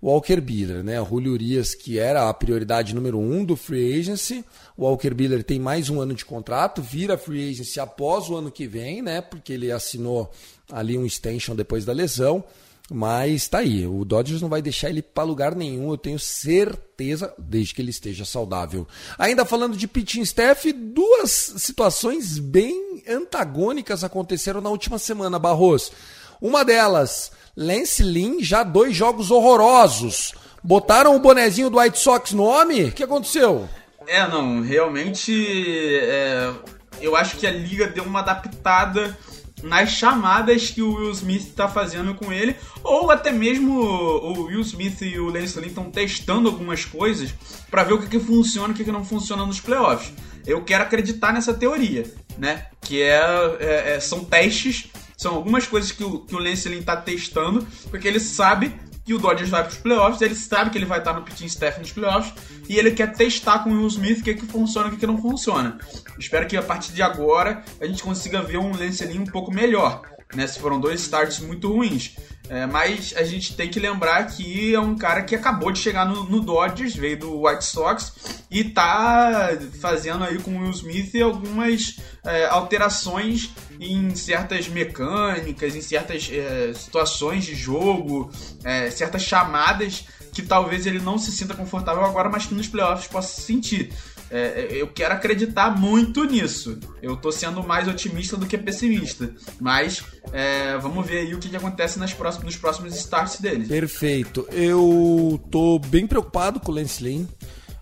Walker 0.00 0.40
Buehler, 0.40 0.84
né? 0.84 1.04
Julio 1.04 1.32
Urias, 1.32 1.74
que 1.74 1.98
era 1.98 2.28
a 2.28 2.32
prioridade 2.32 2.94
número 2.94 3.18
um 3.18 3.44
do 3.44 3.56
free 3.56 3.98
agency. 3.98 4.44
O 4.76 4.84
Walker 4.84 5.12
Buehler 5.12 5.42
tem 5.42 5.58
mais 5.58 5.90
um 5.90 6.00
ano 6.00 6.14
de 6.14 6.24
contrato, 6.24 6.80
vira 6.80 7.18
free 7.18 7.50
agency 7.50 7.80
após 7.80 8.30
o 8.30 8.36
ano 8.36 8.52
que 8.52 8.68
vem, 8.68 9.02
né? 9.02 9.20
Porque 9.20 9.52
ele 9.52 9.72
assinou 9.72 10.30
ali 10.70 10.96
um 10.96 11.04
extension 11.04 11.56
depois 11.56 11.84
da 11.84 11.92
lesão. 11.92 12.44
Mas 12.92 13.48
tá 13.48 13.58
aí, 13.58 13.86
o 13.86 14.04
Dodgers 14.04 14.42
não 14.42 14.50
vai 14.50 14.60
deixar 14.60 14.90
ele 14.90 15.00
para 15.00 15.24
lugar 15.24 15.54
nenhum, 15.54 15.90
eu 15.90 15.96
tenho 15.96 16.18
certeza, 16.18 17.32
desde 17.38 17.74
que 17.74 17.80
ele 17.80 17.90
esteja 17.90 18.24
saudável. 18.24 18.86
Ainda 19.18 19.46
falando 19.46 19.76
de 19.76 19.88
pitching 19.88 20.20
staff, 20.20 20.70
duas 20.72 21.30
situações 21.30 22.38
bem 22.38 23.02
antagônicas 23.08 24.04
aconteceram 24.04 24.60
na 24.60 24.68
última 24.68 24.98
semana, 24.98 25.38
Barros. 25.38 25.90
Uma 26.38 26.64
delas, 26.64 27.32
Lance 27.56 28.02
Lynn, 28.02 28.42
já 28.42 28.62
dois 28.62 28.94
jogos 28.94 29.30
horrorosos. 29.30 30.34
Botaram 30.62 31.16
o 31.16 31.20
bonezinho 31.20 31.70
do 31.70 31.78
White 31.78 31.98
Sox 31.98 32.32
no 32.32 32.44
homem? 32.44 32.84
O 32.84 32.92
que 32.92 33.02
aconteceu? 33.02 33.68
É, 34.06 34.28
não, 34.28 34.60
realmente 34.60 35.96
é, 35.98 36.52
eu 37.00 37.16
acho 37.16 37.36
que 37.38 37.46
a 37.46 37.50
liga 37.50 37.86
deu 37.86 38.04
uma 38.04 38.20
adaptada 38.20 39.16
nas 39.62 39.90
chamadas 39.90 40.70
que 40.70 40.82
o 40.82 40.94
Will 40.94 41.12
Smith 41.12 41.48
está 41.48 41.68
fazendo 41.68 42.14
com 42.14 42.32
ele, 42.32 42.56
ou 42.82 43.10
até 43.10 43.30
mesmo 43.30 43.80
o 43.80 44.46
Will 44.46 44.60
Smith 44.60 45.00
e 45.02 45.18
o 45.18 45.26
Lance 45.26 45.58
Lynn 45.58 45.68
estão 45.68 45.90
testando 45.90 46.48
algumas 46.48 46.84
coisas 46.84 47.32
para 47.70 47.84
ver 47.84 47.94
o 47.94 47.98
que, 48.00 48.08
que 48.08 48.20
funciona 48.20 48.68
e 48.68 48.72
o 48.72 48.74
que, 48.74 48.84
que 48.84 48.92
não 48.92 49.04
funciona 49.04 49.46
nos 49.46 49.60
playoffs. 49.60 50.12
Eu 50.46 50.64
quero 50.64 50.82
acreditar 50.82 51.32
nessa 51.32 51.54
teoria, 51.54 52.12
né? 52.36 52.66
Que 52.80 53.02
é, 53.02 53.20
é, 53.60 53.94
é 53.94 54.00
são 54.00 54.24
testes 54.24 54.90
são 55.22 55.36
algumas 55.36 55.68
coisas 55.68 55.92
que 55.92 56.02
o, 56.02 56.18
que 56.18 56.34
o 56.34 56.38
Lance 56.38 56.68
Lynn 56.68 56.82
tá 56.82 56.96
testando, 56.96 57.64
porque 57.90 58.08
ele 58.08 58.18
sabe 58.18 58.74
que 59.04 59.14
o 59.14 59.18
Dodgers 59.18 59.50
vai 59.50 59.62
para 59.62 59.72
os 59.72 59.78
playoffs, 59.78 60.20
ele 60.20 60.34
sabe 60.34 60.70
que 60.70 60.78
ele 60.78 60.84
vai 60.84 60.98
estar 60.98 61.12
no 61.12 61.22
pitching 61.22 61.46
staff 61.46 61.78
nos 61.80 61.92
playoffs 61.92 62.32
e 62.68 62.76
ele 62.76 62.92
quer 62.92 63.12
testar 63.12 63.60
com 63.60 63.70
o 63.70 63.72
Will 63.72 63.88
Smith 63.88 64.20
o 64.20 64.22
que, 64.22 64.34
que 64.34 64.46
funciona 64.46 64.86
e 64.86 64.90
o 64.90 64.92
que, 64.94 65.00
que 65.00 65.06
não 65.06 65.20
funciona. 65.20 65.78
Espero 66.18 66.46
que 66.46 66.56
a 66.56 66.62
partir 66.62 66.92
de 66.92 67.02
agora 67.02 67.64
a 67.80 67.86
gente 67.86 68.02
consiga 68.02 68.42
ver 68.42 68.58
um 68.58 68.76
Lance 68.76 69.04
um 69.18 69.26
pouco 69.26 69.52
melhor, 69.52 70.02
né? 70.34 70.46
Se 70.46 70.60
foram 70.60 70.80
dois 70.80 71.00
starts 71.00 71.40
muito 71.40 71.72
ruins. 71.72 72.16
É, 72.48 72.66
mas 72.66 73.14
a 73.16 73.22
gente 73.22 73.54
tem 73.54 73.70
que 73.70 73.78
lembrar 73.78 74.26
que 74.26 74.74
é 74.74 74.80
um 74.80 74.96
cara 74.96 75.22
que 75.22 75.34
acabou 75.34 75.70
de 75.70 75.78
chegar 75.78 76.04
no, 76.04 76.24
no, 76.24 76.40
Dodgers, 76.40 76.94
veio 76.94 77.18
do 77.18 77.46
White 77.46 77.64
Sox 77.64 78.12
e 78.50 78.64
tá 78.64 79.56
fazendo 79.80 80.24
aí 80.24 80.38
com 80.38 80.56
o 80.56 80.60
Will 80.60 80.70
Smith 80.72 81.14
algumas 81.22 81.98
é, 82.24 82.46
alterações 82.46 83.50
em 83.80 84.14
certas 84.14 84.68
mecânicas, 84.68 85.74
em 85.74 85.80
certas 85.80 86.28
é, 86.30 86.74
situações 86.74 87.44
de 87.44 87.54
jogo, 87.54 88.30
é, 88.64 88.90
certas 88.90 89.22
chamadas 89.22 90.04
que 90.32 90.42
talvez 90.42 90.86
ele 90.86 90.98
não 90.98 91.18
se 91.18 91.30
sinta 91.30 91.54
confortável 91.54 92.04
agora, 92.04 92.28
mas 92.28 92.46
que 92.46 92.54
nos 92.54 92.66
playoffs 92.66 93.06
possa 93.06 93.28
se 93.34 93.42
sentir. 93.42 93.92
É, 94.32 94.68
eu 94.70 94.88
quero 94.88 95.12
acreditar 95.12 95.78
muito 95.78 96.24
nisso. 96.24 96.80
Eu 97.02 97.16
tô 97.16 97.30
sendo 97.30 97.62
mais 97.62 97.86
otimista 97.86 98.34
do 98.34 98.46
que 98.46 98.56
pessimista. 98.56 99.30
Mas 99.60 100.02
é, 100.32 100.78
vamos 100.78 101.06
ver 101.06 101.18
aí 101.18 101.34
o 101.34 101.38
que, 101.38 101.50
que 101.50 101.56
acontece 101.56 101.98
nas 101.98 102.14
próximas, 102.14 102.46
nos 102.46 102.56
próximos 102.56 102.96
starts 102.96 103.38
dele. 103.38 103.66
Perfeito. 103.66 104.48
Eu 104.50 105.38
tô 105.50 105.78
bem 105.78 106.06
preocupado 106.06 106.58
com 106.58 106.72
o 106.72 106.74
Lance 106.74 107.04
Lynn. 107.04 107.26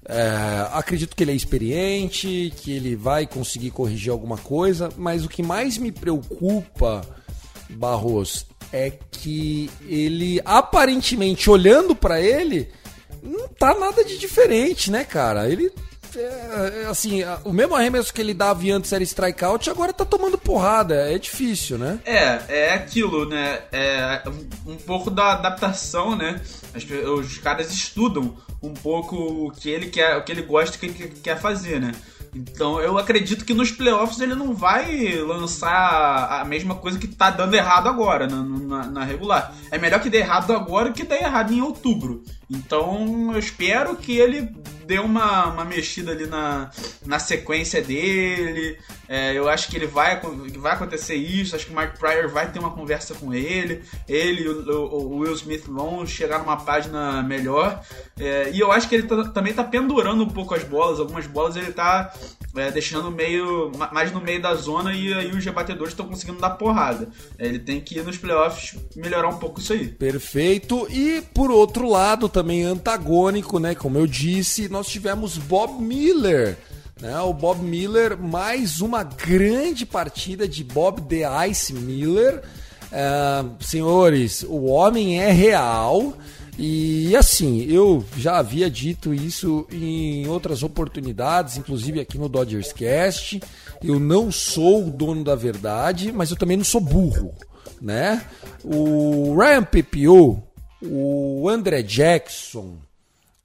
É, 0.08 0.68
acredito 0.72 1.14
que 1.14 1.22
ele 1.22 1.30
é 1.30 1.36
experiente, 1.36 2.52
que 2.56 2.72
ele 2.72 2.96
vai 2.96 3.28
conseguir 3.28 3.70
corrigir 3.70 4.10
alguma 4.10 4.36
coisa, 4.36 4.88
mas 4.96 5.24
o 5.24 5.28
que 5.28 5.44
mais 5.44 5.78
me 5.78 5.92
preocupa, 5.92 7.02
Barros, 7.68 8.44
é 8.72 8.90
que 8.90 9.70
ele 9.86 10.40
aparentemente 10.44 11.48
olhando 11.48 11.94
para 11.94 12.20
ele 12.20 12.68
não 13.22 13.46
tá 13.48 13.78
nada 13.78 14.04
de 14.04 14.18
diferente, 14.18 14.90
né, 14.90 15.04
cara? 15.04 15.48
Ele 15.48 15.70
é, 16.16 16.82
é, 16.82 16.86
assim, 16.86 17.20
o 17.44 17.52
mesmo 17.52 17.74
arremesso 17.74 18.12
que 18.12 18.20
ele 18.20 18.34
dava 18.34 18.62
antes 18.72 18.92
era 18.92 19.02
strikeout, 19.02 19.70
agora 19.70 19.92
tá 19.92 20.04
tomando 20.04 20.38
porrada. 20.38 20.94
É 20.94 21.18
difícil, 21.18 21.78
né? 21.78 21.98
É, 22.04 22.40
é 22.48 22.74
aquilo, 22.74 23.28
né? 23.28 23.60
É 23.72 24.22
um 24.66 24.76
pouco 24.76 25.10
da 25.10 25.32
adaptação, 25.32 26.16
né? 26.16 26.40
Os 27.18 27.38
caras 27.38 27.72
estudam 27.72 28.36
um 28.62 28.74
pouco 28.74 29.16
o 29.16 29.50
que 29.50 29.70
ele 29.70 29.88
quer, 29.88 30.16
o 30.16 30.24
que 30.24 30.32
ele 30.32 30.42
gosta, 30.42 30.76
o 30.76 30.80
que 30.80 30.86
ele 30.86 31.14
quer 31.22 31.40
fazer, 31.40 31.80
né? 31.80 31.92
Então 32.34 32.80
eu 32.80 32.96
acredito 32.96 33.44
que 33.44 33.52
nos 33.52 33.70
playoffs 33.72 34.20
ele 34.20 34.34
não 34.34 34.54
vai 34.54 35.16
lançar 35.16 36.40
a 36.40 36.44
mesma 36.44 36.76
coisa 36.76 36.98
que 36.98 37.08
tá 37.08 37.30
dando 37.30 37.54
errado 37.54 37.88
agora 37.88 38.26
na, 38.28 38.42
na, 38.42 38.86
na 38.86 39.04
regular. 39.04 39.52
É 39.70 39.78
melhor 39.78 40.00
que 40.00 40.10
dê 40.10 40.18
errado 40.18 40.52
agora 40.52 40.92
que 40.92 41.02
dê 41.02 41.16
errado 41.16 41.52
em 41.52 41.60
outubro. 41.60 42.22
Então 42.48 43.32
eu 43.32 43.38
espero 43.38 43.96
que 43.96 44.16
ele 44.16 44.48
deu 44.90 45.04
uma, 45.04 45.46
uma 45.46 45.64
mexida 45.64 46.10
ali 46.10 46.26
na, 46.26 46.68
na 47.06 47.20
sequência 47.20 47.80
dele. 47.80 48.76
É, 49.08 49.32
eu 49.38 49.48
acho 49.48 49.68
que 49.68 49.76
ele 49.76 49.86
vai, 49.86 50.20
vai 50.58 50.72
acontecer 50.72 51.14
isso. 51.14 51.54
Acho 51.54 51.66
que 51.66 51.70
o 51.70 51.74
Mark 51.76 51.96
Pryor 51.96 52.28
vai 52.28 52.50
ter 52.50 52.58
uma 52.58 52.72
conversa 52.72 53.14
com 53.14 53.32
ele. 53.32 53.84
Ele 54.08 54.42
e 54.42 54.48
o, 54.48 54.68
o, 54.68 55.18
Will 55.18 55.34
Smith 55.34 55.64
vão 55.64 56.04
chegar 56.04 56.40
numa 56.40 56.56
página 56.56 57.22
melhor. 57.22 57.80
É, 58.18 58.50
e 58.52 58.58
eu 58.58 58.72
acho 58.72 58.88
que 58.88 58.96
ele 58.96 59.06
tá, 59.06 59.28
também 59.28 59.54
tá 59.54 59.62
pendurando 59.62 60.24
um 60.24 60.28
pouco 60.28 60.56
as 60.56 60.64
bolas. 60.64 60.98
Algumas 60.98 61.28
bolas 61.28 61.54
ele 61.54 61.72
tá 61.72 62.12
é, 62.56 62.70
deixando 62.70 63.10
meio 63.10 63.70
mais 63.92 64.12
no 64.12 64.20
meio 64.20 64.42
da 64.42 64.54
zona 64.54 64.92
e 64.92 65.12
aí 65.12 65.30
os 65.30 65.44
rebatedores 65.44 65.92
estão 65.92 66.06
conseguindo 66.06 66.40
dar 66.40 66.50
porrada. 66.50 67.08
É, 67.38 67.46
ele 67.46 67.58
tem 67.58 67.80
que 67.80 67.98
ir 67.98 68.04
nos 68.04 68.18
playoffs 68.18 68.76
melhorar 68.96 69.28
um 69.28 69.38
pouco 69.38 69.60
isso 69.60 69.72
aí. 69.72 69.88
Perfeito. 69.88 70.86
E 70.90 71.22
por 71.34 71.50
outro 71.50 71.88
lado, 71.88 72.28
também 72.28 72.64
antagônico, 72.64 73.58
né? 73.58 73.74
Como 73.74 73.98
eu 73.98 74.06
disse, 74.06 74.68
nós 74.68 74.88
tivemos 74.88 75.38
Bob 75.38 75.80
Miller. 75.82 76.56
Né, 77.00 77.18
o 77.20 77.32
Bob 77.32 77.62
Miller, 77.62 78.18
mais 78.18 78.82
uma 78.82 79.02
grande 79.02 79.86
partida 79.86 80.46
de 80.46 80.62
Bob 80.62 81.00
The 81.00 81.48
Ice 81.48 81.72
Miller. 81.72 82.42
É, 82.92 83.44
senhores, 83.60 84.44
o 84.46 84.66
homem 84.66 85.18
é 85.18 85.30
real. 85.30 86.14
E 86.62 87.16
assim, 87.16 87.62
eu 87.62 88.04
já 88.18 88.36
havia 88.36 88.68
dito 88.68 89.14
isso 89.14 89.66
em 89.72 90.28
outras 90.28 90.62
oportunidades, 90.62 91.56
inclusive 91.56 92.00
aqui 92.00 92.18
no 92.18 92.28
Dodgers 92.28 92.70
Cast. 92.70 93.40
Eu 93.82 93.98
não 93.98 94.30
sou 94.30 94.86
o 94.86 94.90
dono 94.90 95.24
da 95.24 95.34
verdade, 95.34 96.12
mas 96.12 96.30
eu 96.30 96.36
também 96.36 96.58
não 96.58 96.64
sou 96.64 96.78
burro, 96.78 97.32
né? 97.80 98.22
O 98.62 99.34
Ryan 99.38 99.64
Pepio, 99.64 100.42
o 100.82 101.48
André 101.48 101.82
Jackson, 101.82 102.76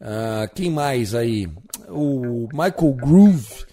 uh, 0.02 0.54
quem 0.54 0.70
mais 0.70 1.16
aí? 1.16 1.48
O 1.88 2.50
Michael 2.52 2.94
Groove. 2.96 3.66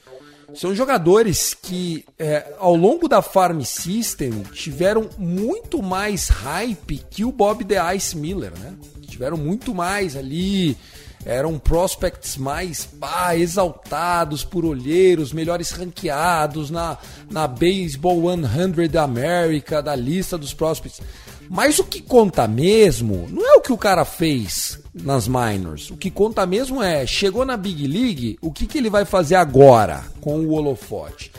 São 0.55 0.73
jogadores 0.73 1.53
que, 1.53 2.05
é, 2.17 2.55
ao 2.61 2.77
longo 2.77 3.09
da 3.09 3.21
Farm 3.21 3.63
System, 3.63 4.45
tiveram 4.53 5.09
muito 5.19 5.83
mais 5.83 6.29
hype 6.29 7.03
que 7.11 7.25
o 7.25 7.33
Bob 7.33 7.65
The 7.65 7.97
Ice 7.97 8.17
Miller, 8.17 8.53
né? 8.57 8.77
Tiveram 9.23 9.37
muito 9.37 9.73
mais 9.73 10.17
ali, 10.17 10.77
eram 11.25 11.57
prospects 11.57 12.37
mais 12.37 12.87
pá, 12.87 13.37
exaltados 13.37 14.43
por 14.43 14.65
olheiros, 14.65 15.33
melhores 15.33 15.71
ranqueados 15.71 16.71
na, 16.71 16.99
na 17.31 17.47
Baseball 17.47 18.21
100 18.37 18.89
da 18.89 19.05
América, 19.05 19.81
da 19.81 19.95
lista 19.95 20.37
dos 20.37 20.53
prospects. 20.53 21.01
Mas 21.49 21.79
o 21.79 21.85
que 21.85 22.03
conta 22.03 22.49
mesmo 22.49 23.29
não 23.31 23.47
é 23.47 23.55
o 23.55 23.61
que 23.61 23.73
o 23.73 23.79
cara 23.79 24.05
fez 24.05 24.81
nas 24.93 25.29
minors. 25.29 25.89
O 25.93 25.97
que 25.97 26.11
conta 26.11 26.45
mesmo 26.45 26.83
é, 26.83 27.07
chegou 27.07 27.45
na 27.45 27.57
Big 27.57 27.87
League, 27.87 28.39
o 28.41 28.51
que, 28.51 28.67
que 28.67 28.77
ele 28.77 28.91
vai 28.91 29.05
fazer 29.05 29.37
agora 29.37 30.03
com 30.21 30.41
o 30.41 30.51
holofote. 30.51 31.31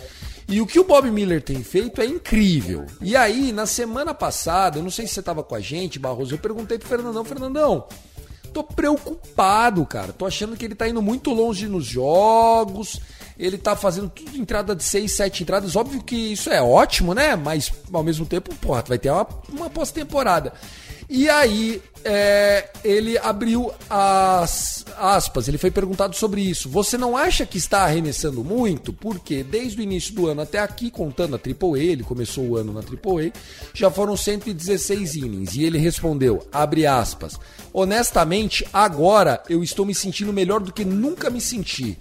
E 0.47 0.61
o 0.61 0.67
que 0.67 0.79
o 0.79 0.83
Bob 0.83 1.09
Miller 1.09 1.41
tem 1.41 1.63
feito 1.63 2.01
é 2.01 2.05
incrível. 2.05 2.85
E 3.01 3.15
aí, 3.15 3.51
na 3.51 3.65
semana 3.65 4.13
passada, 4.13 4.79
eu 4.79 4.83
não 4.83 4.89
sei 4.89 5.07
se 5.07 5.13
você 5.13 5.19
estava 5.19 5.43
com 5.43 5.55
a 5.55 5.59
gente, 5.59 5.99
Barroso, 5.99 6.33
eu 6.35 6.39
perguntei 6.39 6.77
pro 6.77 6.87
Fernandão, 6.87 7.23
Fernandão, 7.23 7.87
tô 8.53 8.63
preocupado, 8.63 9.85
cara. 9.85 10.13
Tô 10.13 10.25
achando 10.25 10.55
que 10.55 10.63
ele 10.63 10.75
tá 10.75 10.87
indo 10.87 11.01
muito 11.01 11.31
longe 11.31 11.67
nos 11.67 11.85
jogos. 11.85 13.01
Ele 13.37 13.57
tá 13.57 13.75
fazendo 13.75 14.09
tudo 14.09 14.37
entrada 14.37 14.75
de 14.75 14.83
6, 14.83 15.11
7 15.11 15.43
entradas. 15.43 15.75
Óbvio 15.75 16.03
que 16.03 16.15
isso 16.15 16.49
é 16.51 16.61
ótimo, 16.61 17.13
né? 17.13 17.35
Mas 17.35 17.73
ao 17.91 18.03
mesmo 18.03 18.25
tempo, 18.25 18.53
porra, 18.55 18.83
vai 18.87 18.99
ter 18.99 19.09
uma, 19.09 19.27
uma 19.49 19.69
pós-temporada. 19.69 20.53
E 21.15 21.29
aí, 21.29 21.79
é, 22.03 22.71
ele 22.83 23.19
abriu 23.19 23.71
as 23.87 24.83
aspas, 24.97 25.47
ele 25.47 25.59
foi 25.59 25.69
perguntado 25.69 26.15
sobre 26.15 26.41
isso. 26.41 26.67
Você 26.69 26.97
não 26.97 27.15
acha 27.15 27.45
que 27.45 27.59
está 27.59 27.83
arremessando 27.83 28.43
muito? 28.43 28.91
Porque 28.91 29.43
desde 29.43 29.79
o 29.79 29.83
início 29.83 30.15
do 30.15 30.25
ano 30.25 30.41
até 30.41 30.57
aqui, 30.57 30.89
contando 30.89 31.35
a 31.35 31.37
AAA, 31.39 31.83
ele 31.83 32.03
começou 32.03 32.43
o 32.43 32.57
ano 32.57 32.73
na 32.73 32.79
AAA, 32.79 33.31
já 33.75 33.91
foram 33.91 34.17
116 34.17 35.13
innings. 35.17 35.53
E 35.53 35.63
ele 35.63 35.77
respondeu, 35.77 36.47
abre 36.51 36.87
aspas, 36.87 37.39
honestamente, 37.71 38.65
agora 38.73 39.43
eu 39.47 39.63
estou 39.63 39.85
me 39.85 39.93
sentindo 39.93 40.33
melhor 40.33 40.61
do 40.61 40.73
que 40.73 40.83
nunca 40.83 41.29
me 41.29 41.39
senti. 41.39 41.95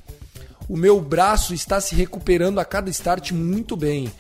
O 0.67 0.75
meu 0.75 1.03
braço 1.03 1.53
está 1.53 1.83
se 1.83 1.95
recuperando 1.95 2.61
a 2.61 2.65
cada 2.65 2.89
start 2.89 3.33
muito 3.33 3.77
bem. 3.77 4.11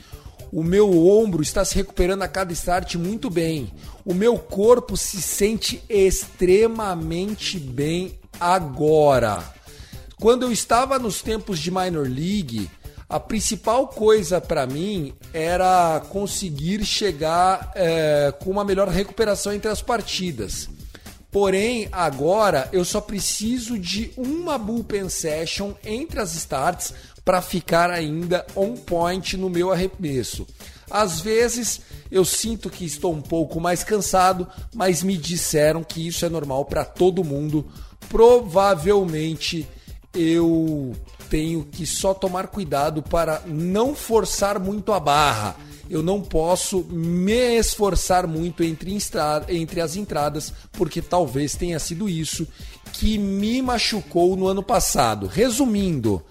O 0.52 0.62
meu 0.62 1.08
ombro 1.08 1.42
está 1.42 1.64
se 1.64 1.74
recuperando 1.74 2.20
a 2.20 2.28
cada 2.28 2.52
start 2.52 2.96
muito 2.96 3.30
bem. 3.30 3.72
O 4.04 4.12
meu 4.12 4.38
corpo 4.38 4.98
se 4.98 5.22
sente 5.22 5.82
extremamente 5.88 7.58
bem 7.58 8.18
agora. 8.38 9.42
Quando 10.20 10.42
eu 10.42 10.52
estava 10.52 10.98
nos 10.98 11.22
tempos 11.22 11.58
de 11.58 11.70
minor 11.70 12.06
league, 12.06 12.70
a 13.08 13.18
principal 13.18 13.88
coisa 13.88 14.42
para 14.42 14.66
mim 14.66 15.14
era 15.32 16.02
conseguir 16.10 16.84
chegar 16.84 17.72
é, 17.74 18.34
com 18.38 18.50
uma 18.50 18.62
melhor 18.62 18.88
recuperação 18.88 19.54
entre 19.54 19.70
as 19.70 19.80
partidas. 19.80 20.68
Porém, 21.30 21.88
agora 21.90 22.68
eu 22.74 22.84
só 22.84 23.00
preciso 23.00 23.78
de 23.78 24.12
uma 24.18 24.58
bullpen 24.58 25.08
session 25.08 25.72
entre 25.82 26.20
as 26.20 26.34
starts 26.34 26.92
para 27.24 27.40
ficar 27.40 27.90
ainda 27.90 28.46
on 28.56 28.74
point 28.74 29.36
no 29.36 29.48
meu 29.48 29.70
arremesso. 29.70 30.46
Às 30.90 31.20
vezes 31.20 31.80
eu 32.10 32.24
sinto 32.24 32.68
que 32.68 32.84
estou 32.84 33.14
um 33.14 33.22
pouco 33.22 33.60
mais 33.60 33.82
cansado, 33.82 34.46
mas 34.74 35.02
me 35.02 35.16
disseram 35.16 35.82
que 35.82 36.06
isso 36.06 36.26
é 36.26 36.28
normal 36.28 36.64
para 36.66 36.84
todo 36.84 37.24
mundo. 37.24 37.66
Provavelmente 38.08 39.66
eu 40.14 40.94
tenho 41.30 41.64
que 41.64 41.86
só 41.86 42.12
tomar 42.12 42.48
cuidado 42.48 43.02
para 43.02 43.42
não 43.46 43.94
forçar 43.94 44.58
muito 44.58 44.92
a 44.92 45.00
barra. 45.00 45.56
Eu 45.88 46.02
não 46.02 46.20
posso 46.20 46.84
me 46.90 47.58
esforçar 47.58 48.26
muito 48.26 48.62
entre, 48.62 48.96
entre 49.48 49.80
as 49.80 49.96
entradas, 49.96 50.52
porque 50.72 51.00
talvez 51.00 51.54
tenha 51.54 51.78
sido 51.78 52.08
isso 52.08 52.46
que 52.92 53.16
me 53.18 53.62
machucou 53.62 54.36
no 54.36 54.46
ano 54.46 54.62
passado. 54.62 55.26
Resumindo, 55.26 56.22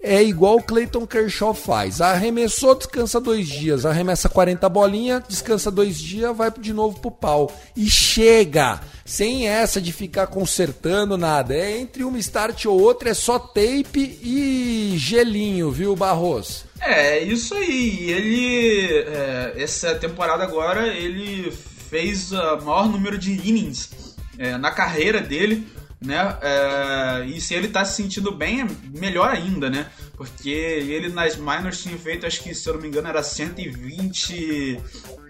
é 0.00 0.22
igual 0.22 0.56
o 0.56 0.62
Clayton 0.62 1.06
Kershaw 1.06 1.52
faz. 1.52 2.00
Arremessou, 2.00 2.74
descansa 2.74 3.20
dois 3.20 3.48
dias. 3.48 3.84
Arremessa 3.84 4.28
40 4.28 4.68
bolinha, 4.68 5.22
descansa 5.28 5.70
dois 5.70 5.98
dias, 5.98 6.36
vai 6.36 6.52
de 6.56 6.72
novo 6.72 7.00
pro 7.00 7.10
pau. 7.10 7.52
E 7.76 7.90
chega! 7.90 8.80
Sem 9.04 9.48
essa 9.48 9.80
de 9.80 9.92
ficar 9.92 10.28
consertando 10.28 11.16
nada. 11.16 11.54
É 11.54 11.78
entre 11.78 12.04
uma 12.04 12.18
start 12.18 12.66
ou 12.66 12.80
outra, 12.80 13.10
é 13.10 13.14
só 13.14 13.38
tape 13.38 14.18
e 14.22 14.94
gelinho, 14.98 15.70
viu, 15.70 15.96
Barros? 15.96 16.64
É, 16.80 17.18
isso 17.18 17.54
aí. 17.54 18.10
Ele. 18.10 19.04
É, 19.08 19.54
essa 19.56 19.94
temporada 19.94 20.44
agora, 20.44 20.86
ele 20.88 21.50
fez 21.50 22.30
o 22.32 22.60
maior 22.60 22.88
número 22.88 23.18
de 23.18 23.32
innings 23.32 23.90
é, 24.38 24.56
na 24.56 24.70
carreira 24.70 25.20
dele 25.20 25.66
né? 26.00 26.38
É, 26.40 27.26
e 27.26 27.40
se 27.40 27.54
ele 27.54 27.68
tá 27.68 27.84
se 27.84 27.96
sentindo 27.96 28.30
bem, 28.30 28.60
é 28.60 28.66
melhor 28.98 29.30
ainda, 29.30 29.68
né? 29.68 29.90
Porque 30.16 30.50
ele 30.50 31.08
nas 31.08 31.36
minors 31.36 31.82
tinha 31.82 31.98
feito, 31.98 32.26
acho 32.26 32.42
que 32.42 32.54
se 32.54 32.68
eu 32.68 32.74
não 32.74 32.80
me 32.80 32.88
engano, 32.88 33.08
era 33.08 33.22
120. 33.22 34.80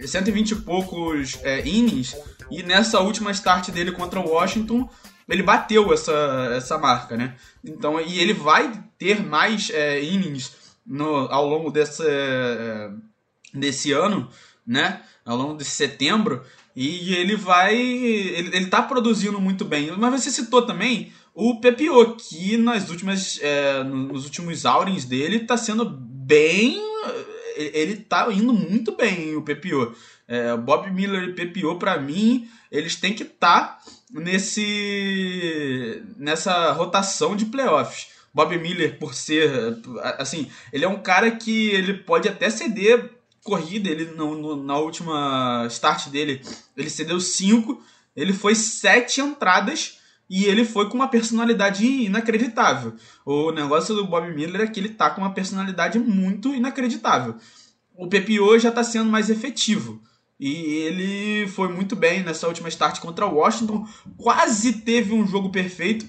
120 0.07 0.51
e 0.51 0.57
poucos 0.57 1.39
é, 1.43 1.67
innings. 1.67 2.15
E 2.51 2.63
nessa 2.63 3.01
última 3.01 3.31
start 3.31 3.71
dele 3.71 3.93
contra 3.93 4.21
o 4.21 4.29
Washington, 4.29 4.89
ele 5.29 5.43
bateu 5.43 5.93
essa, 5.93 6.53
essa 6.57 6.79
marca, 6.79 7.17
né? 7.17 7.35
Então, 7.63 8.01
e 8.01 8.19
ele 8.19 8.33
vai 8.33 8.83
ter 8.99 9.23
mais 9.23 9.71
é, 9.71 10.03
innings 10.03 10.53
no, 10.87 11.31
ao 11.31 11.47
longo 11.47 11.71
desse, 11.71 12.03
é, 12.07 12.91
desse 13.53 13.93
ano, 13.93 14.29
né? 14.67 15.03
Ao 15.25 15.37
longo 15.37 15.59
de 15.59 15.65
setembro. 15.65 16.43
E 16.81 17.13
ele 17.17 17.35
vai. 17.35 17.75
Ele, 17.77 18.57
ele 18.57 18.67
tá 18.67 18.81
produzindo 18.81 19.41
muito 19.41 19.65
bem. 19.65 19.91
Mas 19.99 20.23
você 20.23 20.31
citou 20.31 20.63
também 20.63 21.13
o 21.35 21.59
Pepio, 21.61 22.15
que 22.15 22.57
nas 22.57 22.89
últimas, 22.89 23.41
é, 23.43 23.83
nos 23.83 24.27
últimos 24.27 24.65
outings 24.65 25.05
dele 25.05 25.41
tá 25.41 25.57
sendo 25.57 25.85
bem. 25.85 26.81
Ele 27.57 27.97
tá 27.97 28.33
indo 28.33 28.53
muito 28.53 28.93
bem, 28.93 29.35
o 29.35 29.43
Pepio. 29.43 29.93
É, 30.29 30.57
Bob 30.57 30.89
Miller 30.93 31.31
e 31.31 31.33
Pepio, 31.33 31.77
para 31.81 31.99
mim, 31.99 32.49
eles 32.71 32.95
têm 32.95 33.13
que 33.13 33.25
estar 33.25 33.61
tá 33.61 33.83
nesse 34.13 36.01
nessa 36.17 36.71
rotação 36.71 37.35
de 37.35 37.47
playoffs. 37.47 38.11
Bob 38.33 38.57
Miller, 38.57 39.01
por 39.01 39.15
ser. 39.15 39.51
Assim, 40.17 40.49
ele 40.73 40.85
é 40.85 40.89
um 40.89 41.03
cara 41.03 41.29
que 41.33 41.71
ele 41.71 41.95
pode 41.95 42.29
até 42.29 42.49
ceder 42.49 43.18
corrida, 43.49 43.89
ele 43.89 44.05
no, 44.05 44.35
no, 44.35 44.63
na 44.63 44.77
última 44.77 45.67
start 45.71 46.09
dele, 46.09 46.43
ele 46.77 46.91
cedeu 46.91 47.19
5, 47.19 47.83
ele 48.15 48.35
foi 48.35 48.55
7 48.55 49.23
entradas 49.23 49.99
e 50.29 50.45
ele 50.45 50.65
foi 50.67 50.91
com 50.91 50.95
uma 50.95 51.09
personalidade 51.09 51.87
inacreditável. 51.87 52.95
O 53.25 53.51
negócio 53.51 53.95
do 53.95 54.07
Bob 54.07 54.31
Miller 54.35 54.61
é 54.61 54.67
que 54.67 54.79
ele 54.79 54.91
tá 54.91 55.09
com 55.09 55.23
uma 55.23 55.33
personalidade 55.33 55.99
muito 55.99 56.55
inacreditável. 56.55 57.37
O 57.97 58.07
Pepio 58.07 58.59
já 58.59 58.69
está 58.69 58.85
sendo 58.85 59.11
mais 59.11 59.31
efetivo. 59.31 60.03
E 60.39 60.53
ele 60.53 61.49
foi 61.49 61.69
muito 61.69 61.97
bem 61.97 62.23
nessa 62.23 62.47
última 62.47 62.69
start 62.69 63.01
contra 63.01 63.27
o 63.27 63.37
Washington. 63.37 63.89
Quase 64.17 64.75
teve 64.75 65.13
um 65.15 65.27
jogo 65.27 65.51
perfeito. 65.51 66.07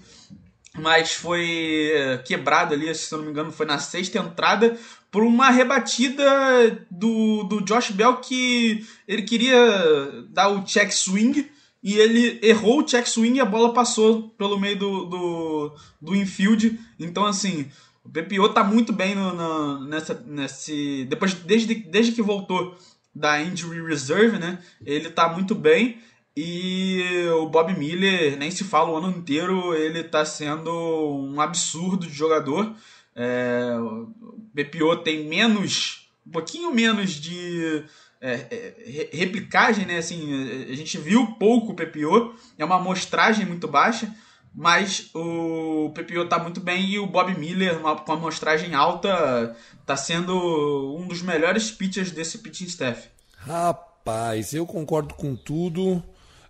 mas 0.77 1.13
foi 1.13 1.91
é, 1.93 2.17
quebrado 2.19 2.73
ali, 2.73 2.93
se 2.93 3.11
eu 3.13 3.19
não 3.19 3.25
me 3.25 3.31
engano, 3.31 3.51
foi 3.51 3.65
na 3.65 3.79
sexta 3.79 4.19
entrada 4.19 4.77
por 5.11 5.23
uma 5.23 5.49
rebatida 5.49 6.85
do, 6.89 7.43
do 7.43 7.61
Josh 7.61 7.91
Bell 7.91 8.17
que 8.17 8.85
ele 9.07 9.23
queria 9.23 10.25
dar 10.29 10.49
o 10.49 10.63
check 10.63 10.91
swing 10.91 11.49
e 11.81 11.97
ele 11.97 12.39
errou 12.43 12.79
o 12.79 12.83
check 12.83 13.07
swing 13.07 13.37
e 13.37 13.41
a 13.41 13.45
bola 13.45 13.73
passou 13.73 14.29
pelo 14.37 14.59
meio 14.59 14.77
do, 14.77 15.05
do, 15.05 15.75
do 16.01 16.15
infield. 16.15 16.79
Então, 16.99 17.25
assim, 17.25 17.67
o 18.03 18.09
PPO 18.09 18.49
tá 18.49 18.63
muito 18.63 18.91
bem 18.91 19.15
no, 19.15 19.33
no, 19.33 19.85
nessa, 19.85 20.21
nesse. 20.25 21.05
Depois, 21.09 21.33
desde, 21.33 21.73
desde 21.75 22.11
que 22.11 22.21
voltou 22.21 22.75
da 23.15 23.41
injury 23.41 23.81
reserve, 23.81 24.37
né? 24.37 24.59
Ele 24.85 25.09
tá 25.09 25.29
muito 25.29 25.55
bem. 25.55 25.99
E 26.35 27.03
o 27.39 27.47
Bob 27.47 27.77
Miller, 27.77 28.37
nem 28.37 28.51
se 28.51 28.63
fala 28.63 28.89
o 28.89 28.95
ano 28.95 29.09
inteiro, 29.09 29.73
ele 29.73 30.03
tá 30.03 30.23
sendo 30.23 30.71
um 30.71 31.41
absurdo 31.41 32.07
de 32.07 32.13
jogador. 32.13 32.73
É, 33.21 33.75
o 33.77 34.13
PPO 34.55 35.03
tem 35.03 35.27
menos, 35.27 36.09
um 36.25 36.31
pouquinho 36.31 36.73
menos 36.73 37.11
de 37.11 37.83
é, 38.21 38.33
é, 38.49 39.09
replicagem, 39.11 39.85
né? 39.85 39.97
Assim, 39.97 40.65
a 40.69 40.73
gente 40.73 40.97
viu 40.97 41.35
pouco 41.37 41.73
o 41.73 41.75
PPO, 41.75 42.33
é 42.57 42.63
uma 42.63 42.77
amostragem 42.77 43.45
muito 43.45 43.67
baixa, 43.67 44.09
mas 44.55 45.09
o 45.13 45.91
PPO 45.93 46.29
tá 46.29 46.39
muito 46.39 46.61
bem 46.61 46.91
e 46.91 46.97
o 46.97 47.05
Bob 47.05 47.37
Miller, 47.37 47.79
com 47.79 48.11
a 48.13 48.15
amostragem 48.15 48.73
alta, 48.73 49.53
tá 49.85 49.97
sendo 49.97 50.95
um 50.97 51.05
dos 51.05 51.21
melhores 51.21 51.69
pitchers 51.69 52.11
desse 52.11 52.37
pitching 52.37 52.67
staff. 52.67 53.09
Rapaz, 53.35 54.53
eu 54.53 54.65
concordo 54.65 55.13
com 55.13 55.35
tudo 55.35 56.01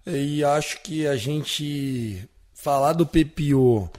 e 0.06 0.44
acho 0.44 0.84
que 0.84 1.08
a 1.08 1.16
gente 1.16 2.30
falar 2.54 2.94
do 2.94 3.08
PPO 3.08 3.90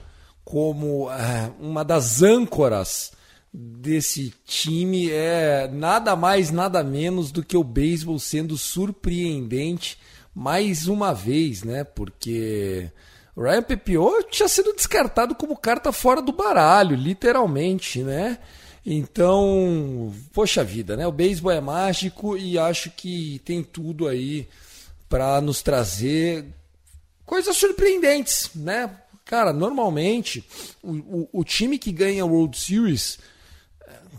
como 0.51 1.09
é, 1.09 1.49
uma 1.61 1.81
das 1.81 2.21
âncoras 2.21 3.13
desse 3.53 4.33
time 4.45 5.09
é 5.09 5.69
nada 5.71 6.13
mais, 6.13 6.51
nada 6.51 6.83
menos 6.83 7.31
do 7.31 7.41
que 7.41 7.55
o 7.55 7.63
beisebol 7.63 8.19
sendo 8.19 8.57
surpreendente 8.57 9.97
mais 10.35 10.87
uma 10.87 11.13
vez, 11.13 11.63
né? 11.63 11.85
Porque 11.85 12.91
o 13.33 13.43
Ryan 13.43 13.63
Pepiot 13.63 14.27
tinha 14.29 14.49
sido 14.49 14.73
descartado 14.73 15.35
como 15.35 15.55
carta 15.55 15.93
fora 15.93 16.21
do 16.21 16.33
baralho, 16.33 16.97
literalmente, 16.97 18.03
né? 18.03 18.37
Então, 18.85 20.13
poxa 20.33 20.65
vida, 20.65 20.97
né? 20.97 21.07
O 21.07 21.13
beisebol 21.13 21.53
é 21.53 21.61
mágico 21.61 22.37
e 22.37 22.59
acho 22.59 22.91
que 22.91 23.39
tem 23.45 23.63
tudo 23.63 24.05
aí 24.05 24.49
para 25.07 25.39
nos 25.39 25.61
trazer 25.61 26.45
coisas 27.25 27.55
surpreendentes, 27.55 28.49
né? 28.53 28.89
Cara, 29.25 29.53
normalmente 29.53 30.45
o, 30.81 30.91
o, 30.91 31.29
o, 31.31 31.43
time 31.43 31.77
que 31.77 31.91
ganha 31.91 32.25
World 32.25 32.57
Series, 32.57 33.19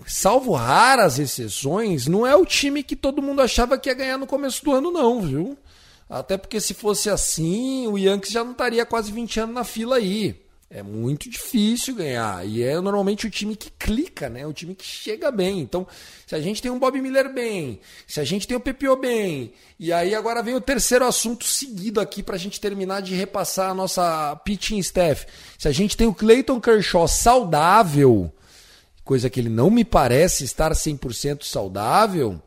salvo 0.07 0.53
raras 0.53 1.19
exceções, 1.19 2.07
não 2.07 2.27
é 2.27 2.35
o 2.35 2.47
time 2.47 2.83
que 2.83 2.97
todo 2.97 3.23
mundo 3.23 3.43
achava 3.43 3.77
que 3.77 3.89
ia 3.89 3.95
ganhar 3.95 4.19
no 4.19 4.27
começo 4.27 4.65
do 4.65 4.73
ano, 4.73 4.91
não, 4.91 5.21
viu? 5.21 5.59
Até 6.09 6.37
porque 6.37 6.61
se 6.61 6.75
fosse 6.75 7.09
assim, 7.09 7.87
o 7.87 7.97
Yankees 7.99 8.33
já 8.33 8.45
não 8.45 8.53
estaria 8.53 8.85
quase 8.85 9.11
20 9.11 9.41
anos 9.41 9.55
na 9.55 9.65
fila 9.65 9.97
aí. 9.97 10.42
É 10.75 10.83
muito 10.83 11.29
difícil 11.29 11.95
ganhar. 11.95 12.47
E 12.47 12.63
é 12.63 12.81
normalmente 12.81 13.27
o 13.27 13.31
time 13.31 13.55
que 13.55 13.71
clica, 13.71 14.31
né? 14.31 14.47
O 14.47 14.55
time 14.55 14.75
que 14.75 14.87
chega 14.87 15.31
bem. 15.31 15.61
Então, 15.61 15.87
se 16.27 16.35
a 16.35 16.41
gente 16.41 16.63
tem 16.63 16.71
um 16.71 16.79
Bob 16.79 16.99
Miller 16.99 17.31
bem, 17.31 17.79
se 18.07 18.19
a 18.21 18.25
gente 18.25 18.49
tem 18.49 18.57
o 18.57 18.61
PPO 18.61 18.97
bem, 18.97 19.53
e 19.79 19.93
aí 19.93 20.15
agora 20.15 20.43
vem 20.43 20.55
o 20.55 20.63
terceiro 20.63 21.05
assunto 21.05 21.45
seguido 21.45 22.01
aqui 22.01 22.23
para 22.23 22.37
a 22.37 22.39
gente 22.39 22.59
terminar 22.59 23.03
de 23.03 23.15
repassar 23.15 23.71
a 23.71 23.75
nossa 23.75 24.35
pitching 24.47 24.79
staff. 24.79 25.27
Se 25.59 25.69
a 25.69 25.73
gente 25.73 25.95
tem 25.95 26.07
o 26.07 26.15
Clayton 26.15 26.59
Kershaw 26.59 27.07
saudável, 27.07 28.33
coisa 29.05 29.29
que 29.29 29.41
ele 29.41 29.51
não 29.51 29.71
me 29.71 29.85
parece 29.85 30.43
estar 30.43 30.73
100% 30.73 31.45
saudável, 31.45 32.41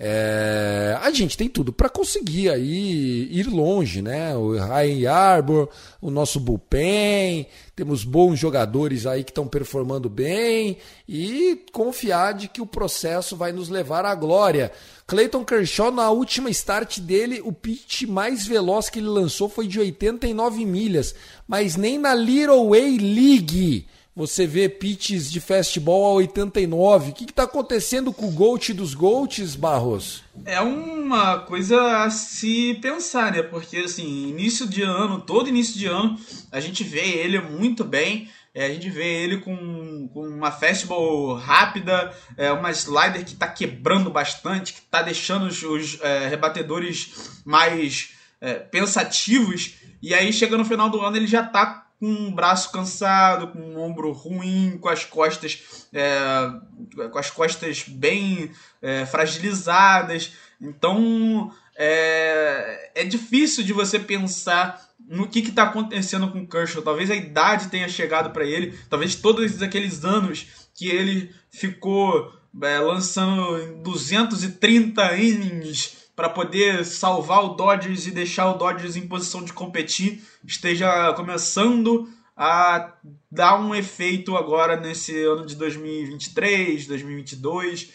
é, 0.00 0.96
a 1.02 1.10
gente 1.10 1.36
tem 1.36 1.48
tudo 1.48 1.72
para 1.72 1.88
conseguir 1.88 2.50
aí 2.50 3.28
ir 3.32 3.48
longe, 3.48 4.00
né? 4.00 4.36
O 4.36 4.52
Ryan 4.52 5.10
Arbor, 5.10 5.68
o 6.00 6.08
nosso 6.08 6.38
bullpen, 6.38 7.48
temos 7.74 8.04
bons 8.04 8.38
jogadores 8.38 9.06
aí 9.06 9.24
que 9.24 9.32
estão 9.32 9.48
performando 9.48 10.08
bem 10.08 10.76
e 11.08 11.64
confiar 11.72 12.34
de 12.34 12.46
que 12.46 12.60
o 12.60 12.66
processo 12.66 13.34
vai 13.34 13.50
nos 13.50 13.68
levar 13.68 14.04
à 14.04 14.14
glória. 14.14 14.70
Clayton 15.04 15.44
Kershaw, 15.44 15.90
na 15.90 16.10
última 16.10 16.48
start 16.50 17.00
dele, 17.00 17.40
o 17.44 17.52
pitch 17.52 18.02
mais 18.02 18.46
veloz 18.46 18.88
que 18.88 19.00
ele 19.00 19.08
lançou 19.08 19.48
foi 19.48 19.66
de 19.66 19.80
89 19.80 20.64
milhas, 20.64 21.12
mas 21.48 21.74
nem 21.74 21.98
na 21.98 22.14
Little 22.14 22.68
Way 22.68 22.98
League 22.98 23.86
você 24.18 24.48
vê 24.48 24.68
pitches 24.68 25.30
de 25.30 25.40
fastball 25.40 26.04
a 26.06 26.14
89. 26.14 27.10
O 27.10 27.14
que 27.14 27.22
está 27.22 27.44
acontecendo 27.44 28.12
com 28.12 28.26
o 28.26 28.32
Gold 28.32 28.74
dos 28.74 28.92
Golds, 28.92 29.54
Barros? 29.54 30.24
É 30.44 30.60
uma 30.60 31.38
coisa 31.38 32.02
a 32.02 32.10
se 32.10 32.74
pensar, 32.82 33.30
né? 33.30 33.44
Porque, 33.44 33.76
assim, 33.76 34.28
início 34.28 34.66
de 34.66 34.82
ano, 34.82 35.20
todo 35.20 35.48
início 35.48 35.78
de 35.78 35.86
ano, 35.86 36.18
a 36.50 36.58
gente 36.58 36.82
vê 36.82 36.98
ele 36.98 37.40
muito 37.40 37.84
bem. 37.84 38.28
É, 38.52 38.66
a 38.66 38.68
gente 38.70 38.90
vê 38.90 39.22
ele 39.22 39.36
com, 39.36 40.08
com 40.12 40.26
uma 40.26 40.50
fastball 40.50 41.34
rápida, 41.34 42.12
é, 42.36 42.50
uma 42.50 42.72
slider 42.72 43.24
que 43.24 43.34
está 43.34 43.46
quebrando 43.46 44.10
bastante, 44.10 44.72
que 44.72 44.80
está 44.80 45.00
deixando 45.00 45.46
os, 45.46 45.62
os 45.62 46.00
é, 46.00 46.26
rebatedores 46.26 47.40
mais 47.44 48.14
é, 48.40 48.54
pensativos. 48.54 49.74
E 50.02 50.12
aí, 50.12 50.32
chega 50.32 50.58
no 50.58 50.64
final 50.64 50.90
do 50.90 51.00
ano, 51.00 51.16
ele 51.16 51.28
já 51.28 51.42
está 51.44 51.87
com 51.98 52.06
um 52.06 52.32
braço 52.32 52.70
cansado, 52.70 53.48
com 53.48 53.58
um 53.58 53.80
ombro 53.80 54.12
ruim, 54.12 54.78
com 54.80 54.88
as 54.88 55.04
costas, 55.04 55.86
é, 55.92 57.08
com 57.10 57.18
as 57.18 57.30
costas 57.30 57.84
bem 57.86 58.50
é, 58.80 59.04
fragilizadas. 59.04 60.32
Então 60.60 61.52
é, 61.76 62.90
é 62.94 63.04
difícil 63.04 63.64
de 63.64 63.72
você 63.72 63.98
pensar 63.98 64.88
no 65.08 65.28
que 65.28 65.40
está 65.40 65.64
acontecendo 65.64 66.30
com 66.30 66.40
o 66.40 66.46
Kershaw. 66.46 66.82
Talvez 66.82 67.10
a 67.10 67.16
idade 67.16 67.68
tenha 67.68 67.88
chegado 67.88 68.30
para 68.30 68.44
ele, 68.44 68.78
talvez 68.90 69.14
todos 69.14 69.62
aqueles 69.62 70.04
anos 70.04 70.68
que 70.74 70.88
ele 70.88 71.34
ficou 71.50 72.32
é, 72.62 72.78
lançando 72.78 73.82
230 73.82 75.16
innings 75.16 75.97
para 76.18 76.28
poder 76.28 76.84
salvar 76.84 77.44
o 77.44 77.50
Dodgers 77.50 78.08
e 78.08 78.10
deixar 78.10 78.50
o 78.50 78.58
Dodgers 78.58 78.96
em 78.96 79.06
posição 79.06 79.44
de 79.44 79.52
competir, 79.52 80.20
esteja 80.44 81.12
começando 81.12 82.08
a 82.36 82.92
dar 83.30 83.60
um 83.60 83.72
efeito 83.72 84.36
agora 84.36 84.76
nesse 84.76 85.16
ano 85.22 85.46
de 85.46 85.54
2023, 85.54 86.88
2022. 86.88 87.92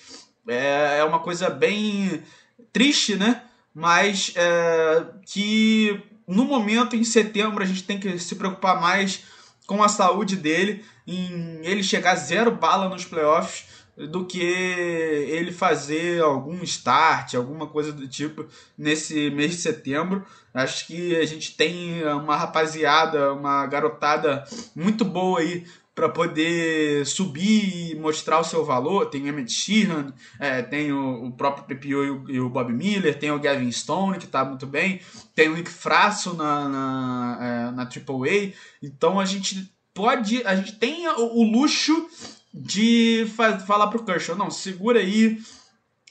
É, 0.48 1.00
é 1.00 1.04
uma 1.04 1.20
coisa 1.20 1.50
bem 1.50 2.24
triste, 2.72 3.18
né? 3.18 3.44
Mas 3.76 4.32
é, 4.38 5.06
que 5.26 6.02
no 6.26 6.46
momento, 6.46 6.96
em 6.96 7.04
setembro, 7.04 7.62
a 7.62 7.68
gente 7.68 7.84
tem 7.84 8.00
que 8.00 8.18
se 8.18 8.36
preocupar 8.36 8.80
mais 8.80 9.26
com 9.68 9.84
a 9.84 9.90
saúde 9.90 10.38
dele, 10.38 10.86
em 11.06 11.60
ele 11.62 11.84
chegar 11.84 12.16
zero 12.16 12.52
bala 12.52 12.88
nos 12.88 13.04
playoffs 13.04 13.83
do 13.98 14.26
que 14.26 14.42
ele 14.42 15.52
fazer 15.52 16.22
algum 16.22 16.64
start, 16.64 17.36
alguma 17.36 17.68
coisa 17.68 17.92
do 17.92 18.08
tipo 18.08 18.46
nesse 18.78 19.30
mês 19.30 19.52
de 19.52 19.58
setembro. 19.58 20.26
Acho 20.54 20.88
que 20.88 21.16
a 21.16 21.26
gente 21.26 21.56
tem 21.56 22.04
uma 22.04 22.36
rapaziada, 22.36 23.34
uma 23.34 23.66
garotada 23.68 24.44
muito 24.76 25.06
boa 25.06 25.40
aí 25.40 25.64
para 25.96 26.10
poder 26.10 27.06
subir 27.06 27.92
e 27.92 27.96
mostrar 27.96 28.40
o 28.40 28.44
seu 28.44 28.66
valor. 28.66 29.08
Tem 29.08 29.22
o 29.22 29.28
Emmett 29.28 29.52
Sheehan, 29.52 30.14
é, 30.40 30.62
tem 30.62 30.92
o, 30.92 31.26
o, 31.26 31.32
próprio 31.32 31.66
PPO 31.66 31.88
e 31.88 32.10
o, 32.10 32.30
e 32.32 32.40
o, 32.40 32.50
Bob 32.50 32.74
Miller, 32.74 33.18
tem 33.18 33.32
o 33.32 33.40
Gavin 33.40 33.72
Stone, 33.72 34.18
que 34.18 34.26
está 34.26 34.44
muito 34.44 34.66
bem, 34.66 35.02
tem 35.36 35.50
o 35.50 35.56
Nick 35.56 35.70
Frasso 35.70 36.34
na, 36.34 36.68
na, 36.68 37.38
é, 37.42 37.72
na 37.72 37.84
AAA. 37.84 38.54
Então 38.82 39.20
a 39.20 39.26
gente 39.26 39.72
pode, 39.94 40.44
a 40.46 40.56
gente 40.56 40.74
tem 40.74 41.08
o, 41.08 41.40
o 41.40 41.44
luxo 41.44 42.08
de 42.54 43.26
falar 43.66 43.88
pro 43.88 44.06
Kershaw, 44.06 44.36
não, 44.36 44.52
segura 44.52 45.00
aí, 45.00 45.40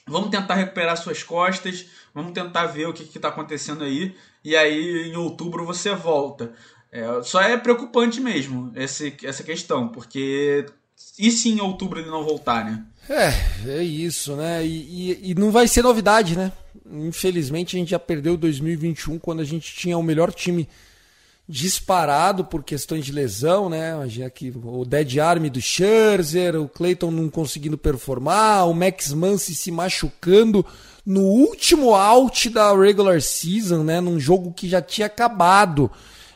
vamos 0.05 0.29
tentar 0.29 0.55
recuperar 0.55 0.97
suas 0.97 1.23
costas, 1.23 1.85
vamos 2.13 2.33
tentar 2.33 2.65
ver 2.65 2.87
o 2.87 2.93
que 2.93 3.03
está 3.03 3.29
acontecendo 3.29 3.83
aí, 3.83 4.15
e 4.43 4.55
aí 4.55 5.07
em 5.07 5.15
outubro 5.15 5.65
você 5.65 5.95
volta. 5.95 6.53
É, 6.91 7.23
só 7.23 7.41
é 7.41 7.57
preocupante 7.57 8.19
mesmo 8.19 8.71
esse, 8.75 9.15
essa 9.23 9.43
questão, 9.43 9.87
porque 9.87 10.65
e 11.17 11.31
se 11.31 11.49
em 11.49 11.59
outubro 11.59 11.99
ele 11.99 12.09
não 12.09 12.23
voltar, 12.23 12.65
né? 12.65 12.83
É, 13.09 13.77
é 13.79 13.83
isso, 13.83 14.35
né? 14.35 14.65
E, 14.65 15.11
e, 15.11 15.31
e, 15.31 15.35
não 15.35 15.51
vai 15.51 15.67
ser 15.67 15.81
novidade, 15.81 16.37
né? 16.37 16.51
Infelizmente 16.85 17.75
a 17.75 17.79
gente 17.79 17.89
já 17.89 17.99
perdeu 17.99 18.37
2021 18.37 19.19
quando 19.19 19.41
a 19.41 19.45
gente 19.45 19.73
tinha 19.73 19.97
o 19.97 20.03
melhor 20.03 20.31
time 20.31 20.67
disparado 21.47 22.45
por 22.45 22.63
questões 22.63 23.05
de 23.05 23.11
lesão, 23.11 23.69
né? 23.69 23.91
Imagina 23.93 24.31
o 24.63 24.85
dead 24.85 25.17
arm 25.19 25.47
do 25.47 25.59
Scherzer, 25.59 26.55
o 26.55 26.69
Clayton 26.69 27.11
não 27.11 27.29
conseguindo 27.29 27.77
performar, 27.77 28.67
o 28.67 28.73
Max 28.73 29.11
Muncy 29.11 29.53
se 29.53 29.71
machucando 29.71 30.65
no 31.05 31.21
último 31.21 31.93
out 31.93 32.49
da 32.49 32.73
regular 32.73 33.21
season, 33.21 33.83
né? 33.83 33.99
Num 33.99 34.19
jogo 34.19 34.53
que 34.53 34.69
já 34.69 34.81
tinha 34.81 35.07
acabado. 35.07 35.91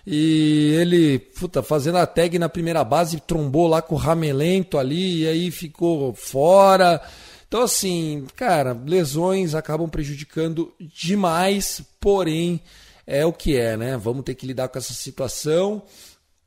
E 0.05 0.73
ele, 0.79 1.19
puta, 1.19 1.61
fazendo 1.61 1.97
a 1.97 2.05
tag 2.05 2.37
na 2.39 2.47
primeira 2.47 2.83
base, 2.83 3.19
trombou 3.19 3.67
lá 3.67 3.81
com 3.81 3.95
o 3.95 3.97
Ramelento 3.97 4.77
ali, 4.77 5.23
e 5.23 5.27
aí 5.27 5.51
ficou 5.51 6.13
fora. 6.13 7.01
Então, 7.47 7.61
assim, 7.61 8.25
cara, 8.35 8.77
lesões 8.85 9.55
acabam 9.55 9.89
prejudicando 9.89 10.73
demais, 10.79 11.81
porém, 11.99 12.61
é 13.07 13.25
o 13.25 13.31
que 13.31 13.55
é, 13.55 13.77
né? 13.77 13.95
Vamos 13.95 14.25
ter 14.25 14.35
que 14.35 14.45
lidar 14.45 14.67
com 14.67 14.77
essa 14.77 14.93
situação. 14.93 15.81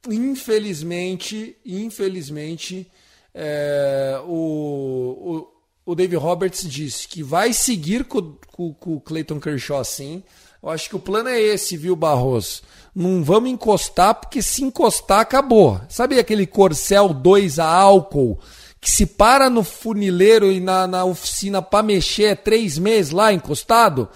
Infelizmente, 0.08 1.56
infelizmente, 1.64 2.86
é, 3.34 4.20
o, 4.26 5.48
o, 5.86 5.92
o 5.92 5.94
Dave 5.94 6.16
Roberts 6.16 6.68
disse 6.68 7.08
que 7.08 7.22
vai 7.22 7.54
seguir 7.54 8.04
com, 8.04 8.36
com, 8.48 8.74
com 8.74 8.96
o 8.96 9.00
Clayton 9.00 9.40
Kershaw 9.40 9.80
assim. 9.80 10.22
Eu 10.62 10.68
acho 10.68 10.90
que 10.90 10.96
o 10.96 11.00
plano 11.00 11.30
é 11.30 11.40
esse, 11.40 11.78
viu, 11.78 11.96
Barros? 11.96 12.62
Não 12.94 13.24
vamos 13.24 13.48
encostar, 13.48 14.14
porque 14.14 14.42
se 14.42 14.62
encostar, 14.62 15.20
acabou. 15.20 15.80
Sabe 15.88 16.18
aquele 16.18 16.46
Corcel 16.46 17.14
2 17.14 17.58
a 17.58 17.66
álcool? 17.66 18.38
que 18.80 18.90
se 18.90 19.04
para 19.04 19.50
no 19.50 19.62
funileiro 19.62 20.50
e 20.50 20.58
na, 20.58 20.86
na 20.86 21.04
oficina 21.04 21.60
para 21.60 21.82
mexer 21.82 22.24
é 22.24 22.34
três 22.34 22.78
meses 22.78 23.12
lá 23.12 23.32
encostado. 23.32 24.08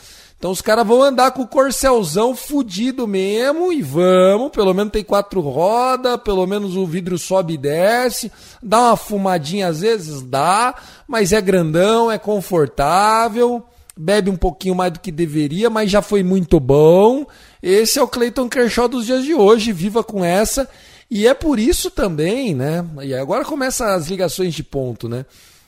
Então 0.45 0.53
os 0.53 0.61
caras 0.61 0.87
vão 0.87 1.03
andar 1.03 1.31
com 1.31 1.41
o 1.41 1.49
corcelzão 1.49 2.37
fudido 2.37 3.07
mesmo 3.07 3.73
e 3.73 3.81
vamos, 3.81 4.51
pelo 4.51 4.75
menos 4.75 4.93
tem 4.93 5.03
quatro 5.03 5.41
rodas, 5.41 6.21
pelo 6.23 6.47
menos 6.47 6.77
o 6.77 6.85
vidro 6.85 7.17
sobe 7.17 7.55
e 7.55 7.57
desce, 7.57 8.31
dá 8.63 8.79
uma 8.79 8.95
fumadinha 8.95 9.69
às 9.69 9.81
vezes, 9.81 10.21
dá, 10.21 10.75
mas 11.09 11.33
é 11.33 11.41
grandão, 11.41 12.13
é 12.13 12.19
confortável, 12.19 13.65
bebe 13.97 14.29
um 14.29 14.37
pouquinho 14.37 14.75
mais 14.75 14.93
do 14.93 15.01
que 15.01 15.11
deveria, 15.11 15.71
mas 15.71 15.91
já 15.91 16.03
foi 16.03 16.23
muito 16.23 16.61
bom. 16.61 17.25
Esse 17.63 17.99
é 17.99 18.03
o 18.03 18.07
Clayton 18.07 18.47
Kershaw 18.47 18.87
dos 18.87 19.07
dias 19.07 19.25
de 19.25 19.33
hoje, 19.33 19.73
viva 19.73 20.05
com 20.05 20.23
essa. 20.23 20.69
E 21.11 21.27
é 21.27 21.33
por 21.33 21.59
isso 21.59 21.91
também, 21.91 22.55
né? 22.55 22.85
E 23.03 23.15
agora 23.15 23.47
começam 23.47 23.87
as 23.87 24.09
ligações 24.09 24.53
de 24.53 24.63
ponto, 24.63 25.09
né? 25.09 25.25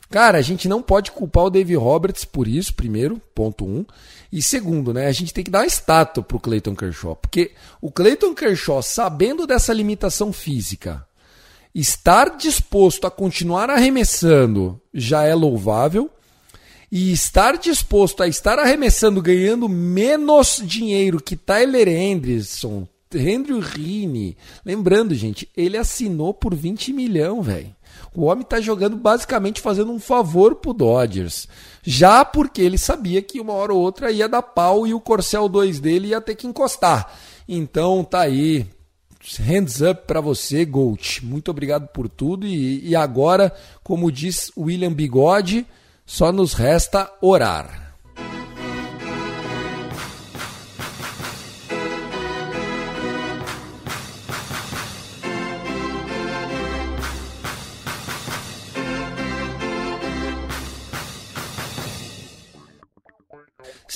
Cara, 0.09 0.39
a 0.39 0.43
gente 0.43 0.69
não 0.69 0.81
pode 0.81 1.11
culpar 1.11 1.45
o 1.45 1.51
Dave 1.51 1.75
Roberts 1.75 2.25
por 2.25 2.47
isso, 2.47 2.75
primeiro, 2.75 3.21
ponto 3.35 3.65
um. 3.65 3.85
E 4.33 4.43
segundo, 4.43 4.93
né? 4.93 5.07
A 5.07 5.13
gente 5.13 5.33
tem 5.33 5.45
que 5.45 5.51
dar 5.51 5.61
uma 5.61 5.67
estátua 5.67 6.23
pro 6.23 6.41
Clayton 6.41 6.75
Kershaw. 6.75 7.17
Porque 7.17 7.53
o 7.81 7.91
Clayton 7.91 8.35
Kershaw, 8.35 8.83
sabendo 8.83 9.47
dessa 9.47 9.73
limitação 9.73 10.33
física, 10.33 11.07
estar 11.75 12.37
disposto 12.37 13.07
a 13.07 13.11
continuar 13.11 13.71
arremessando 13.71 14.81
já 14.93 15.23
é 15.23 15.35
louvável. 15.35 16.11
E 16.91 17.13
estar 17.13 17.59
disposto 17.59 18.23
a 18.23 18.29
estar 18.29 18.61
arremessando 18.61 19.21
ganhando 19.21 19.69
menos 19.69 20.63
dinheiro 20.65 21.21
que 21.21 21.37
Tyler 21.37 21.89
Anderson, 21.89 22.87
Andrew 23.13 23.59
Rini. 23.59 24.37
Lembrando, 24.65 25.15
gente, 25.15 25.49
ele 25.57 25.77
assinou 25.77 26.33
por 26.33 26.55
20 26.55 26.93
milhões, 26.93 27.45
velho. 27.45 27.76
O 28.17 28.25
homem 28.25 28.45
tá 28.45 28.63
jogando 28.63 28.97
basicamente 28.97 29.61
fazendo 29.61 29.93
um 29.93 30.01
favor 30.01 30.55
pro 30.55 30.73
Dodgers. 30.73 31.47
Já 31.83 32.25
porque 32.25 32.63
ele 32.63 32.79
sabia 32.79 33.21
que 33.21 33.39
uma 33.39 33.53
hora 33.53 33.75
ou 33.75 33.81
outra 33.81 34.11
ia 34.11 34.27
dar 34.27 34.41
pau 34.41 34.87
e 34.87 34.95
o 34.95 35.01
Corcel 35.01 35.51
2 35.51 35.81
dele 35.81 36.09
ia 36.09 36.21
ter 36.21 36.35
que 36.35 36.47
encostar. 36.47 37.13
Então 37.47 38.03
tá 38.03 38.21
aí. 38.21 38.67
Hands 39.39 39.83
up 39.83 40.07
para 40.07 40.21
você, 40.21 40.65
Gold. 40.65 41.21
Muito 41.25 41.51
obrigado 41.51 41.89
por 41.89 42.09
tudo. 42.09 42.47
E, 42.47 42.89
e 42.89 42.97
agora, 42.97 43.55
como 43.83 44.11
diz 44.11 44.51
William 44.57 44.93
Bigode, 44.93 45.67
só 46.07 46.33
nos 46.33 46.55
resta 46.55 47.13
orar. 47.21 47.86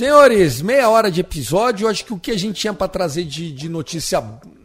Senhores, 0.01 0.63
meia 0.63 0.89
hora 0.89 1.11
de 1.11 1.21
episódio. 1.21 1.87
Acho 1.87 2.07
que 2.07 2.15
o 2.15 2.19
que 2.19 2.31
a 2.31 2.39
gente 2.39 2.59
tinha 2.59 2.73
para 2.73 2.89
trazer 2.89 3.23
de, 3.23 3.53
de 3.53 3.69
notícia 3.69 4.25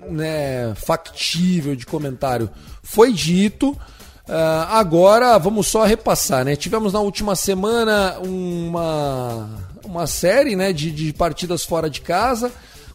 né, 0.10 0.74
factível, 0.76 1.76
de 1.76 1.86
comentário, 1.86 2.50
foi 2.82 3.12
dito. 3.12 3.72
Uh, 3.72 4.64
agora 4.70 5.38
vamos 5.38 5.68
só 5.68 5.84
repassar, 5.84 6.46
né? 6.46 6.56
Tivemos 6.56 6.94
na 6.94 7.02
última 7.02 7.36
semana 7.36 8.18
uma, 8.20 9.50
uma 9.84 10.08
série 10.08 10.56
né, 10.56 10.72
de, 10.72 10.90
de 10.90 11.12
partidas 11.12 11.66
fora 11.66 11.90
de 11.90 12.00
casa, 12.00 12.50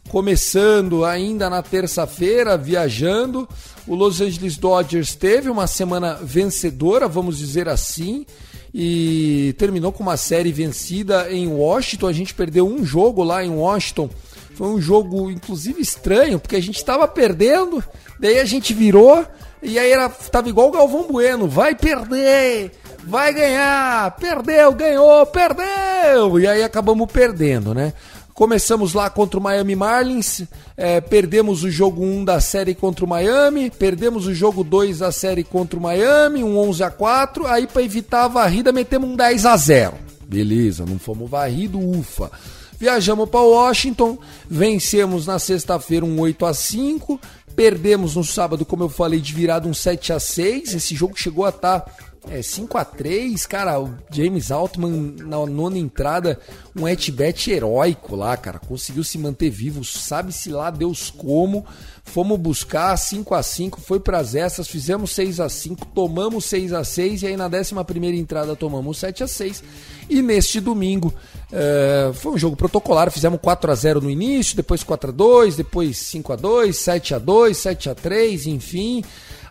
começando 0.08 1.04
ainda 1.04 1.50
na 1.50 1.62
terça-feira, 1.62 2.56
viajando. 2.56 3.46
O 3.86 3.94
Los 3.94 4.18
Angeles 4.18 4.56
Dodgers 4.56 5.14
teve 5.14 5.50
uma 5.50 5.66
semana 5.66 6.14
vencedora, 6.14 7.06
vamos 7.06 7.36
dizer 7.36 7.68
assim 7.68 8.24
e 8.72 9.54
terminou 9.58 9.92
com 9.92 10.02
uma 10.02 10.16
série 10.16 10.52
vencida 10.52 11.30
em 11.30 11.48
Washington. 11.48 12.06
A 12.06 12.12
gente 12.12 12.34
perdeu 12.34 12.66
um 12.66 12.84
jogo 12.84 13.22
lá 13.22 13.44
em 13.44 13.50
Washington. 13.50 14.08
Foi 14.54 14.68
um 14.68 14.80
jogo, 14.80 15.30
inclusive, 15.30 15.80
estranho, 15.80 16.38
porque 16.38 16.56
a 16.56 16.62
gente 16.62 16.76
estava 16.76 17.08
perdendo, 17.08 17.82
daí 18.18 18.38
a 18.38 18.44
gente 18.44 18.74
virou, 18.74 19.24
e 19.62 19.78
aí 19.78 19.90
era, 19.90 20.08
tava 20.08 20.48
igual 20.48 20.68
o 20.68 20.72
Galvão 20.72 21.06
Bueno: 21.08 21.48
vai 21.48 21.74
perder, 21.74 22.70
vai 23.04 23.32
ganhar, 23.32 24.14
perdeu, 24.16 24.72
ganhou, 24.72 25.24
perdeu, 25.26 26.38
e 26.38 26.46
aí 26.46 26.62
acabamos 26.62 27.10
perdendo, 27.10 27.72
né? 27.72 27.94
Começamos 28.40 28.94
lá 28.94 29.10
contra 29.10 29.38
o 29.38 29.42
Miami 29.42 29.76
Marlins, 29.76 30.44
é, 30.74 30.98
perdemos 30.98 31.62
o 31.62 31.70
jogo 31.70 32.02
1 32.02 32.24
da 32.24 32.40
série 32.40 32.74
contra 32.74 33.04
o 33.04 33.08
Miami, 33.08 33.68
perdemos 33.68 34.26
o 34.26 34.34
jogo 34.34 34.64
2 34.64 35.00
da 35.00 35.12
série 35.12 35.44
contra 35.44 35.78
o 35.78 35.82
Miami, 35.82 36.42
um 36.42 36.56
11 36.56 36.82
a 36.82 36.90
4 36.90 37.46
aí 37.46 37.66
para 37.66 37.82
evitar 37.82 38.24
a 38.24 38.28
varrida 38.28 38.72
metemos 38.72 39.10
um 39.10 39.14
10 39.14 39.44
a 39.44 39.54
0 39.58 39.92
Beleza, 40.26 40.86
não 40.86 40.98
fomos 40.98 41.28
varrido, 41.28 41.78
ufa. 41.78 42.30
Viajamos 42.78 43.28
para 43.28 43.40
Washington, 43.40 44.16
vencemos 44.48 45.26
na 45.26 45.38
sexta-feira 45.38 46.06
um 46.06 46.18
8 46.18 46.46
a 46.46 46.54
5 46.54 47.20
perdemos 47.54 48.16
no 48.16 48.24
sábado, 48.24 48.64
como 48.64 48.84
eu 48.84 48.88
falei, 48.88 49.20
de 49.20 49.34
virada 49.34 49.68
um 49.68 49.74
7 49.74 50.14
a 50.14 50.18
6 50.18 50.76
esse 50.76 50.94
jogo 50.94 51.12
chegou 51.14 51.44
a 51.44 51.50
estar... 51.50 51.80
Tá 51.80 52.09
é, 52.28 52.42
5 52.42 52.76
a 52.76 52.84
3 52.84 53.46
cara, 53.46 53.80
o 53.80 53.94
James 54.10 54.50
Altman 54.50 55.14
na 55.18 55.46
nona 55.46 55.78
entrada, 55.78 56.38
um 56.76 56.86
at-bat 56.86 57.50
heróico 57.50 58.14
lá, 58.14 58.36
cara, 58.36 58.58
conseguiu 58.58 59.02
se 59.02 59.16
manter 59.16 59.48
vivo, 59.50 59.84
sabe-se 59.84 60.50
lá 60.50 60.70
Deus 60.70 61.10
como, 61.10 61.64
fomos 62.04 62.38
buscar 62.38 62.96
5 62.96 63.34
a 63.34 63.42
5 63.42 63.80
foi 63.80 64.00
pras 64.00 64.34
essas, 64.34 64.68
fizemos 64.68 65.12
6 65.12 65.40
a 65.40 65.48
5 65.48 65.86
tomamos 65.86 66.44
6 66.44 66.72
a 66.72 66.84
6 66.84 67.22
e 67.22 67.26
aí 67.28 67.36
na 67.36 67.48
décima 67.48 67.84
primeira 67.84 68.16
entrada 68.16 68.54
tomamos 68.54 68.98
7 68.98 69.24
a 69.24 69.26
6 69.26 69.62
e 70.08 70.20
neste 70.20 70.60
domingo 70.60 71.14
é, 71.50 72.10
foi 72.14 72.32
um 72.32 72.38
jogo 72.38 72.56
protocolar, 72.56 73.10
fizemos 73.10 73.40
4 73.40 73.70
a 73.70 73.74
0 73.74 74.00
no 74.02 74.10
início, 74.10 74.56
depois 74.56 74.82
4 74.82 75.10
a 75.10 75.12
2 75.12 75.56
depois 75.56 75.96
5 75.96 76.32
a 76.32 76.36
2 76.36 76.76
7 76.76 77.14
a 77.14 77.18
2 77.18 77.56
7 77.56 77.90
a 77.90 77.94
3 77.94 78.46
enfim 78.46 79.02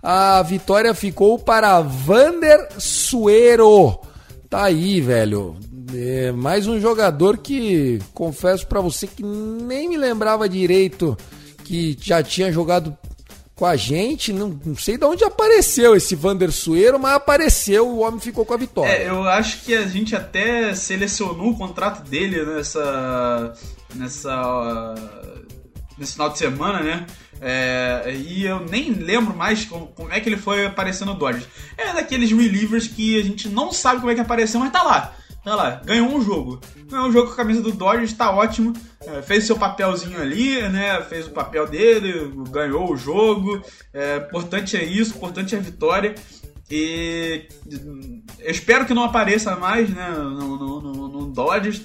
a 0.01 0.41
vitória 0.43 0.93
ficou 0.93 1.37
para 1.37 1.81
Vander 1.81 2.69
Suero. 2.77 3.99
Tá 4.49 4.63
aí, 4.65 5.01
velho. 5.01 5.57
É 5.93 6.31
mais 6.31 6.67
um 6.67 6.79
jogador 6.79 7.37
que 7.37 7.99
confesso 8.13 8.65
para 8.67 8.81
você 8.81 9.07
que 9.07 9.23
nem 9.23 9.89
me 9.89 9.97
lembrava 9.97 10.47
direito 10.47 11.17
que 11.63 11.97
já 12.01 12.23
tinha 12.23 12.51
jogado 12.51 12.97
com 13.59 13.65
a 13.65 13.75
gente. 13.75 14.31
Não, 14.31 14.57
não 14.65 14.75
sei 14.75 14.97
de 14.97 15.05
onde 15.05 15.23
apareceu 15.23 15.95
esse 15.95 16.15
Vander 16.15 16.51
Suero, 16.51 16.97
mas 16.97 17.13
apareceu 17.13 17.87
o 17.87 17.99
homem 17.99 18.19
ficou 18.19 18.45
com 18.45 18.53
a 18.53 18.57
vitória. 18.57 18.91
É, 18.91 19.09
eu 19.09 19.23
acho 19.27 19.61
que 19.63 19.75
a 19.75 19.85
gente 19.85 20.15
até 20.15 20.73
selecionou 20.73 21.49
o 21.51 21.57
contrato 21.57 22.09
dele 22.09 22.43
nessa. 22.45 23.53
nessa. 23.93 24.95
nesse 25.97 26.13
final 26.13 26.29
de 26.29 26.37
semana, 26.37 26.81
né? 26.81 27.05
É, 27.41 28.13
e 28.15 28.45
eu 28.45 28.59
nem 28.59 28.91
lembro 28.91 29.35
mais 29.35 29.65
como, 29.65 29.87
como, 29.87 30.11
é 30.11 30.19
que 30.19 30.27
ele 30.27 30.37
foi 30.37 30.65
aparecendo 30.65 31.13
no 31.13 31.19
Dodgers. 31.19 31.47
É 31.77 31.93
daqueles 31.93 32.31
relievers 32.31 32.87
que 32.87 33.19
a 33.19 33.23
gente 33.23 33.47
não 33.47 33.71
sabe 33.71 33.99
como 33.99 34.11
é 34.11 34.15
que 34.15 34.21
apareceu, 34.21 34.59
mas 34.59 34.71
tá 34.71 34.83
lá. 34.83 35.15
Tá 35.43 35.55
lá, 35.55 35.81
ganhou 35.85 36.09
um 36.09 36.21
jogo. 36.21 36.59
Ganhou 36.89 37.07
um 37.07 37.11
jogo 37.11 37.27
com 37.27 37.33
a 37.33 37.37
camisa 37.37 37.61
do 37.61 37.71
Dodgers, 37.71 38.13
tá 38.13 38.29
ótimo. 38.29 38.73
É, 39.01 39.21
fez 39.21 39.45
seu 39.45 39.57
papelzinho 39.57 40.21
ali, 40.21 40.61
né? 40.69 41.01
Fez 41.03 41.27
o 41.27 41.31
papel 41.31 41.65
dele, 41.65 42.31
ganhou 42.49 42.91
o 42.91 42.97
jogo. 42.97 43.63
É, 43.93 44.17
importante 44.17 44.75
é 44.75 44.83
isso, 44.83 45.15
importante 45.15 45.55
é 45.55 45.57
a 45.57 45.61
vitória. 45.61 46.13
E 46.69 47.47
eu 48.39 48.51
espero 48.51 48.85
que 48.85 48.93
não 48.93 49.03
apareça 49.03 49.55
mais 49.55 49.89
né, 49.89 50.09
no, 50.11 50.57
no, 50.57 50.81
no, 50.81 51.07
no 51.07 51.25
Dodgers. 51.27 51.81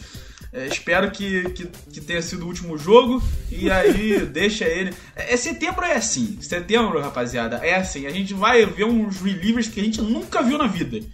É, 0.54 0.68
espero 0.68 1.10
que, 1.10 1.50
que, 1.50 1.66
que, 1.66 2.00
tenha 2.00 2.22
sido 2.22 2.44
o 2.44 2.46
último 2.46 2.78
jogo 2.78 3.20
e 3.50 3.68
aí 3.68 4.20
deixa 4.24 4.64
ele. 4.64 4.94
É, 5.16 5.34
é, 5.34 5.36
setembro 5.36 5.84
é 5.84 5.94
assim. 5.94 6.38
Setembro, 6.40 7.00
rapaziada, 7.00 7.56
é 7.56 7.74
assim. 7.74 8.06
A 8.06 8.10
gente 8.10 8.32
vai 8.32 8.64
ver 8.64 8.84
uns 8.84 9.20
relievers 9.20 9.66
que 9.66 9.80
a 9.80 9.82
gente 9.82 10.00
nunca 10.00 10.44
viu 10.44 10.56
na 10.56 10.68
vida. 10.68 11.04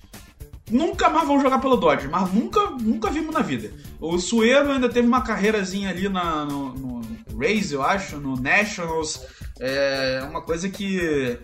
Nunca 0.71 1.09
mais 1.09 1.27
vão 1.27 1.41
jogar 1.41 1.59
pelo 1.59 1.79
Dodge, 1.79 2.07
mas 2.07 2.31
nunca, 2.31 2.61
nunca 2.83 3.11
vimos 3.11 3.35
na 3.35 3.41
vida. 3.41 3.71
O 3.99 4.19
Suero 4.19 4.73
ainda 4.73 4.91
teve 4.91 5.09
uma 5.09 5.23
carreirazinha 5.23 5.89
ali 5.89 6.07
na, 6.07 6.45
no, 6.45 6.75
no 6.75 7.01
Rays, 7.39 7.73
eu 7.73 7.83
acho, 7.83 8.19
no 8.19 8.37
Nationals. 8.37 9.25
É 9.59 10.23
uma 10.29 10.43
coisa 10.43 10.69
que 10.69 11.39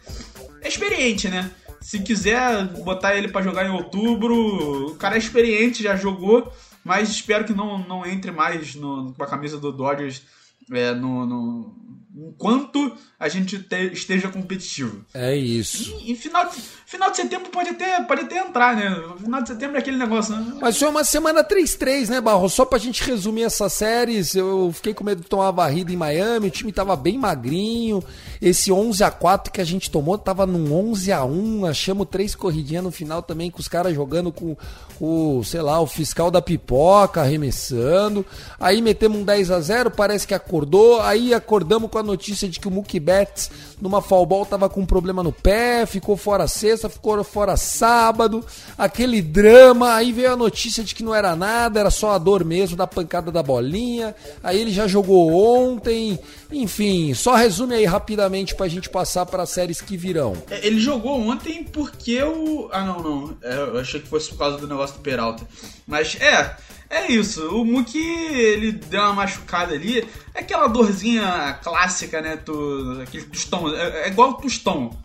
é 0.60 0.68
experiente, 0.68 1.28
né? 1.28 1.50
Se 1.80 2.00
quiser 2.00 2.64
botar 2.84 3.16
ele 3.16 3.28
para 3.28 3.42
jogar 3.42 3.64
em 3.64 3.70
outubro, 3.70 4.90
o 4.90 4.94
cara 4.96 5.14
é 5.14 5.18
experiente, 5.18 5.82
já 5.82 5.96
jogou, 5.96 6.52
mas 6.86 7.10
espero 7.10 7.44
que 7.44 7.52
não, 7.52 7.78
não 7.78 8.06
entre 8.06 8.30
mais 8.30 8.76
no, 8.76 9.12
com 9.12 9.22
a 9.24 9.26
camisa 9.26 9.58
do 9.58 9.72
Dodgers 9.72 10.22
é, 10.70 10.94
no, 10.94 11.26
no, 11.26 11.76
enquanto 12.14 12.96
a 13.18 13.28
gente 13.28 13.58
te, 13.58 13.92
esteja 13.92 14.28
competitivo. 14.28 15.04
É 15.12 15.34
isso. 15.34 15.98
E, 16.00 16.12
e, 16.12 16.16
final, 16.16 16.48
final 16.86 17.10
de 17.10 17.16
setembro 17.16 17.50
pode 17.50 17.70
até, 17.70 18.00
pode 18.02 18.22
até 18.22 18.38
entrar, 18.38 18.76
né? 18.76 18.96
Final 19.18 19.42
de 19.42 19.48
setembro 19.48 19.76
é 19.76 19.80
aquele 19.80 19.96
negócio, 19.96 20.36
né? 20.36 20.56
Mas 20.60 20.78
foi 20.78 20.88
uma 20.88 21.02
semana 21.02 21.42
3-3, 21.42 22.08
né, 22.08 22.20
Barro? 22.20 22.48
Só 22.48 22.64
pra 22.64 22.78
gente 22.78 23.02
resumir 23.02 23.42
essas 23.42 23.72
séries, 23.72 24.36
eu 24.36 24.70
fiquei 24.72 24.94
com 24.94 25.02
medo 25.02 25.20
de 25.20 25.28
tomar 25.28 25.50
varrida 25.50 25.92
em 25.92 25.96
Miami, 25.96 26.46
o 26.46 26.50
time 26.50 26.70
tava 26.70 26.94
bem 26.94 27.18
magrinho. 27.18 28.02
Esse 28.40 28.70
11 28.70 29.02
a 29.02 29.10
4 29.10 29.52
que 29.52 29.60
a 29.60 29.64
gente 29.64 29.90
tomou 29.90 30.16
tava 30.16 30.46
num 30.46 30.72
11 30.90 31.10
a 31.10 31.24
1 31.24 31.66
achamos 31.66 32.06
três 32.08 32.36
corridinhas 32.36 32.84
no 32.84 32.92
final 32.92 33.20
também, 33.20 33.50
com 33.50 33.58
os 33.58 33.66
caras 33.66 33.92
jogando 33.92 34.30
com 34.30 34.56
o, 35.00 35.42
sei 35.44 35.62
lá, 35.62 35.80
o 35.80 35.86
fiscal 35.86 36.30
da 36.30 36.40
pipoca 36.40 37.20
arremessando. 37.20 38.24
Aí 38.60 38.80
metemos 38.80 39.18
um 39.18 39.24
10 39.24 39.50
a 39.50 39.60
0 39.60 39.90
parece 39.90 40.26
que 40.26 40.34
acordou. 40.34 41.00
Aí 41.00 41.34
acordamos 41.34 41.90
com 41.90 41.98
a 41.98 42.02
notícia 42.02 42.48
de 42.48 42.60
que 42.60 42.68
o 42.68 42.70
Mookie 42.70 43.00
Betts, 43.00 43.50
numa 43.80 44.00
fall 44.00 44.24
ball, 44.24 44.46
tava 44.46 44.68
com 44.68 44.80
um 44.80 44.86
problema 44.86 45.22
no 45.22 45.32
pé, 45.32 45.84
ficou 45.84 46.16
fora 46.16 46.46
sexta, 46.76 46.88
ficou 46.88 47.22
fora 47.24 47.56
sábado. 47.56 48.44
Aquele 48.76 49.22
drama. 49.22 49.94
Aí 49.94 50.12
veio 50.12 50.32
a 50.32 50.36
notícia 50.36 50.84
de 50.84 50.94
que 50.94 51.02
não 51.02 51.14
era 51.14 51.34
nada, 51.34 51.80
era 51.80 51.90
só 51.90 52.12
a 52.12 52.18
dor 52.18 52.44
mesmo 52.44 52.76
da 52.76 52.86
pancada 52.86 53.32
da 53.32 53.42
bolinha. 53.42 54.14
Aí 54.42 54.60
ele 54.60 54.70
já 54.70 54.86
jogou 54.86 55.32
ontem. 55.32 56.18
Enfim, 56.52 57.14
só 57.14 57.34
resume 57.34 57.74
aí 57.74 57.84
rapidamente 57.84 58.54
pra 58.54 58.68
gente 58.68 58.88
passar 58.88 59.26
para 59.26 59.42
as 59.42 59.50
séries 59.50 59.80
que 59.80 59.96
virão. 59.96 60.34
É, 60.50 60.64
ele 60.66 60.78
jogou 60.78 61.18
ontem 61.18 61.64
porque 61.64 62.22
o. 62.22 62.68
Ah, 62.70 62.84
não, 62.84 63.02
não. 63.02 63.36
É, 63.42 63.56
eu 63.56 63.80
achei 63.80 64.00
que 64.00 64.08
fosse 64.08 64.28
por 64.28 64.38
causa 64.38 64.58
do 64.58 64.68
negócio 64.68 64.96
do 64.96 65.02
Peralta. 65.02 65.46
Mas 65.86 66.16
é. 66.20 66.56
É 66.88 67.10
isso, 67.10 67.48
o 67.48 67.64
Muki 67.64 67.98
ele 67.98 68.70
deu 68.70 69.00
uma 69.00 69.12
machucada 69.12 69.74
ali, 69.74 70.08
é 70.32 70.38
aquela 70.38 70.68
dorzinha 70.68 71.58
clássica, 71.60 72.22
né? 72.22 72.36
Tu, 72.36 73.00
aquele 73.02 73.24
tostão, 73.24 73.74
é, 73.74 74.04
é 74.04 74.08
igual 74.08 74.30
o 74.30 74.34
tostão. 74.34 74.96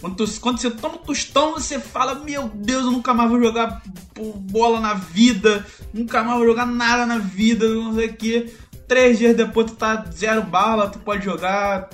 Quando, 0.00 0.16
tu, 0.16 0.40
quando, 0.40 0.58
você 0.58 0.70
toma 0.70 0.94
o 0.94 0.98
tostão, 0.98 1.52
você 1.52 1.78
fala: 1.78 2.14
Meu 2.14 2.48
Deus, 2.48 2.84
eu 2.84 2.90
nunca 2.90 3.12
mais 3.12 3.30
vou 3.30 3.42
jogar 3.42 3.82
bola 4.50 4.80
na 4.80 4.94
vida, 4.94 5.66
nunca 5.92 6.22
mais 6.22 6.38
vou 6.38 6.46
jogar 6.46 6.66
nada 6.66 7.04
na 7.04 7.18
vida, 7.18 7.68
não 7.68 7.94
sei 7.94 8.06
o 8.06 8.16
que. 8.16 8.54
Três 8.88 9.18
dias 9.18 9.36
depois 9.36 9.70
tu 9.70 9.76
tá 9.76 10.04
zero 10.10 10.42
bala, 10.42 10.88
tu 10.88 10.98
pode 10.98 11.24
jogar. 11.24 11.90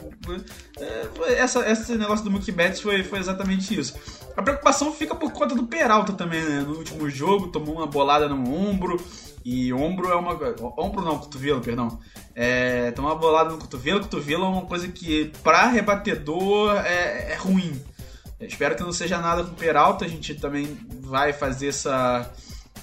É, 0.78 1.34
essa, 1.34 1.68
esse 1.70 1.94
negócio 1.96 2.24
do 2.24 2.30
Mookie 2.30 2.52
Betts 2.52 2.80
foi, 2.80 3.02
foi 3.02 3.18
exatamente 3.18 3.78
isso. 3.78 3.94
A 4.36 4.42
preocupação 4.42 4.92
fica 4.92 5.14
por 5.14 5.32
conta 5.32 5.54
do 5.54 5.66
Peralta 5.66 6.12
também, 6.12 6.42
né? 6.42 6.60
No 6.60 6.76
último 6.76 7.08
jogo, 7.10 7.48
tomou 7.48 7.76
uma 7.76 7.86
bolada 7.86 8.28
no 8.28 8.54
ombro. 8.54 8.98
E 9.44 9.72
ombro 9.72 10.10
é 10.10 10.14
uma. 10.16 10.32
Ombro 10.76 11.04
não, 11.04 11.18
cotovelo, 11.18 11.60
perdão. 11.60 11.98
É, 12.34 12.90
tomar 12.92 13.14
bolada 13.14 13.50
no 13.50 13.58
cotovelo, 13.58 14.00
cotovelo 14.00 14.44
é 14.44 14.48
uma 14.48 14.66
coisa 14.66 14.88
que, 14.88 15.32
pra 15.42 15.68
rebatedor, 15.68 16.76
é, 16.84 17.32
é 17.32 17.36
ruim. 17.36 17.80
Espero 18.40 18.76
que 18.76 18.82
não 18.82 18.92
seja 18.92 19.18
nada 19.18 19.44
com 19.44 19.52
o 19.52 19.56
Peralta. 19.56 20.04
A 20.04 20.08
gente 20.08 20.34
também 20.34 20.78
vai 21.00 21.32
fazer 21.32 21.68
essa. 21.68 22.32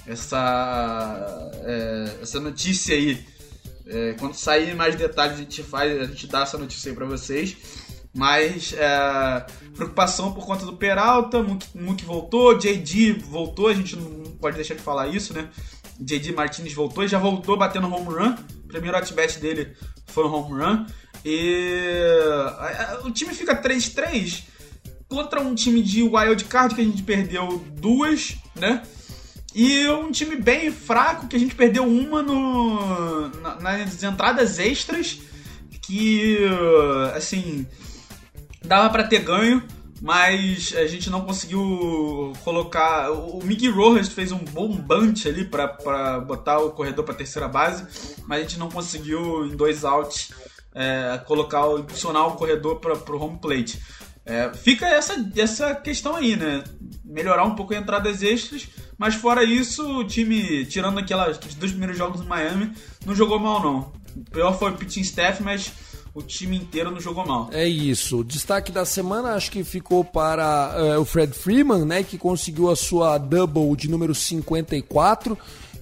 Essa. 0.06 1.50
É, 1.64 2.18
essa 2.22 2.40
notícia 2.40 2.94
aí 2.94 3.24
é, 3.86 4.14
quando 4.18 4.34
sair 4.34 4.74
mais 4.74 4.96
detalhes, 4.96 5.34
a 5.34 5.38
gente 5.38 5.62
faz, 5.62 6.00
a 6.00 6.04
gente 6.04 6.26
dá 6.26 6.42
essa 6.42 6.56
notícia 6.56 6.90
aí 6.90 6.96
pra 6.96 7.06
vocês. 7.06 7.56
Mas 8.14 8.72
é, 8.74 9.46
preocupação 9.74 10.32
por 10.32 10.46
conta 10.46 10.64
do 10.64 10.76
Peralta, 10.76 11.42
Mook 11.74 12.04
voltou, 12.04 12.56
JD 12.56 13.24
voltou, 13.28 13.68
a 13.68 13.74
gente 13.74 13.96
não 13.96 14.36
pode 14.36 14.56
deixar 14.56 14.74
de 14.74 14.82
falar 14.82 15.08
isso, 15.08 15.34
né? 15.34 15.48
JD 15.98 16.32
Martinez 16.32 16.72
voltou 16.72 17.06
já 17.06 17.18
voltou 17.18 17.56
batendo 17.56 17.92
home 17.92 18.14
run. 18.14 18.36
O 18.64 18.68
primeiro 18.68 18.96
at-bat 18.96 19.38
dele 19.38 19.76
foi 20.06 20.24
um 20.24 20.32
home 20.32 20.62
run. 20.62 20.86
E 21.24 21.82
o 23.04 23.10
time 23.10 23.34
fica 23.34 23.60
3-3 23.60 24.44
contra 25.08 25.40
um 25.40 25.54
time 25.54 25.82
de 25.82 26.02
wild 26.02 26.44
card 26.44 26.74
que 26.74 26.80
a 26.80 26.84
gente 26.84 27.02
perdeu 27.02 27.64
duas, 27.76 28.36
né? 28.54 28.82
E 29.54 29.86
um 29.88 30.10
time 30.10 30.34
bem 30.34 30.72
fraco, 30.72 31.28
que 31.28 31.36
a 31.36 31.38
gente 31.38 31.54
perdeu 31.54 31.84
uma 31.86 32.22
no, 32.22 33.28
na, 33.40 33.60
nas 33.60 34.02
entradas 34.02 34.58
extras, 34.58 35.20
que, 35.80 36.38
assim, 37.14 37.64
dava 38.64 38.90
para 38.90 39.04
ter 39.04 39.20
ganho, 39.20 39.62
mas 40.02 40.74
a 40.76 40.86
gente 40.88 41.08
não 41.08 41.20
conseguiu 41.20 42.32
colocar. 42.42 43.12
O 43.12 43.44
Miggy 43.44 43.68
Rojas 43.68 44.08
fez 44.08 44.32
um 44.32 44.38
bom 44.38 44.68
bunch 44.68 45.28
ali 45.28 45.44
para 45.44 46.20
botar 46.20 46.58
o 46.58 46.72
corredor 46.72 47.04
para 47.04 47.14
terceira 47.14 47.46
base, 47.46 47.86
mas 48.26 48.38
a 48.38 48.42
gente 48.42 48.58
não 48.58 48.68
conseguiu, 48.68 49.46
em 49.46 49.54
dois 49.54 49.84
outs, 49.84 50.32
é, 50.74 51.20
colocar, 51.26 51.64
impulsionar 51.78 52.26
o 52.26 52.32
corredor 52.32 52.80
para 52.80 52.92
o 52.94 53.22
home 53.22 53.38
plate. 53.38 53.80
É, 54.26 54.50
fica 54.54 54.86
essa, 54.86 55.30
essa 55.36 55.74
questão 55.74 56.16
aí, 56.16 56.36
né? 56.36 56.64
Melhorar 57.04 57.44
um 57.44 57.54
pouco 57.54 57.74
as 57.74 57.80
entradas 57.80 58.22
extras, 58.22 58.66
mas 58.96 59.14
fora 59.14 59.44
isso, 59.44 60.00
o 60.00 60.04
time, 60.04 60.64
tirando 60.64 60.98
aquelas, 60.98 61.38
dois 61.38 61.72
primeiros 61.72 61.98
jogos 61.98 62.20
no 62.20 62.26
Miami, 62.26 62.72
não 63.04 63.14
jogou 63.14 63.38
mal 63.38 63.62
não. 63.62 63.92
O 64.16 64.30
pior 64.30 64.58
foi 64.58 64.70
o 64.70 64.76
pitching 64.76 65.02
staff, 65.02 65.42
mas 65.42 65.72
o 66.14 66.22
time 66.22 66.56
inteiro 66.56 66.90
não 66.90 67.00
jogou 67.00 67.26
mal. 67.26 67.50
É 67.52 67.66
isso. 67.66 68.20
O 68.20 68.24
destaque 68.24 68.70
da 68.70 68.84
semana 68.84 69.34
acho 69.34 69.50
que 69.50 69.64
ficou 69.64 70.04
para 70.04 70.96
uh, 70.96 71.00
o 71.00 71.04
Fred 71.04 71.32
Freeman, 71.32 71.84
né, 71.84 72.02
que 72.02 72.16
conseguiu 72.16 72.70
a 72.70 72.76
sua 72.76 73.18
double 73.18 73.76
de 73.76 73.90
número 73.90 74.14
54 74.14 75.36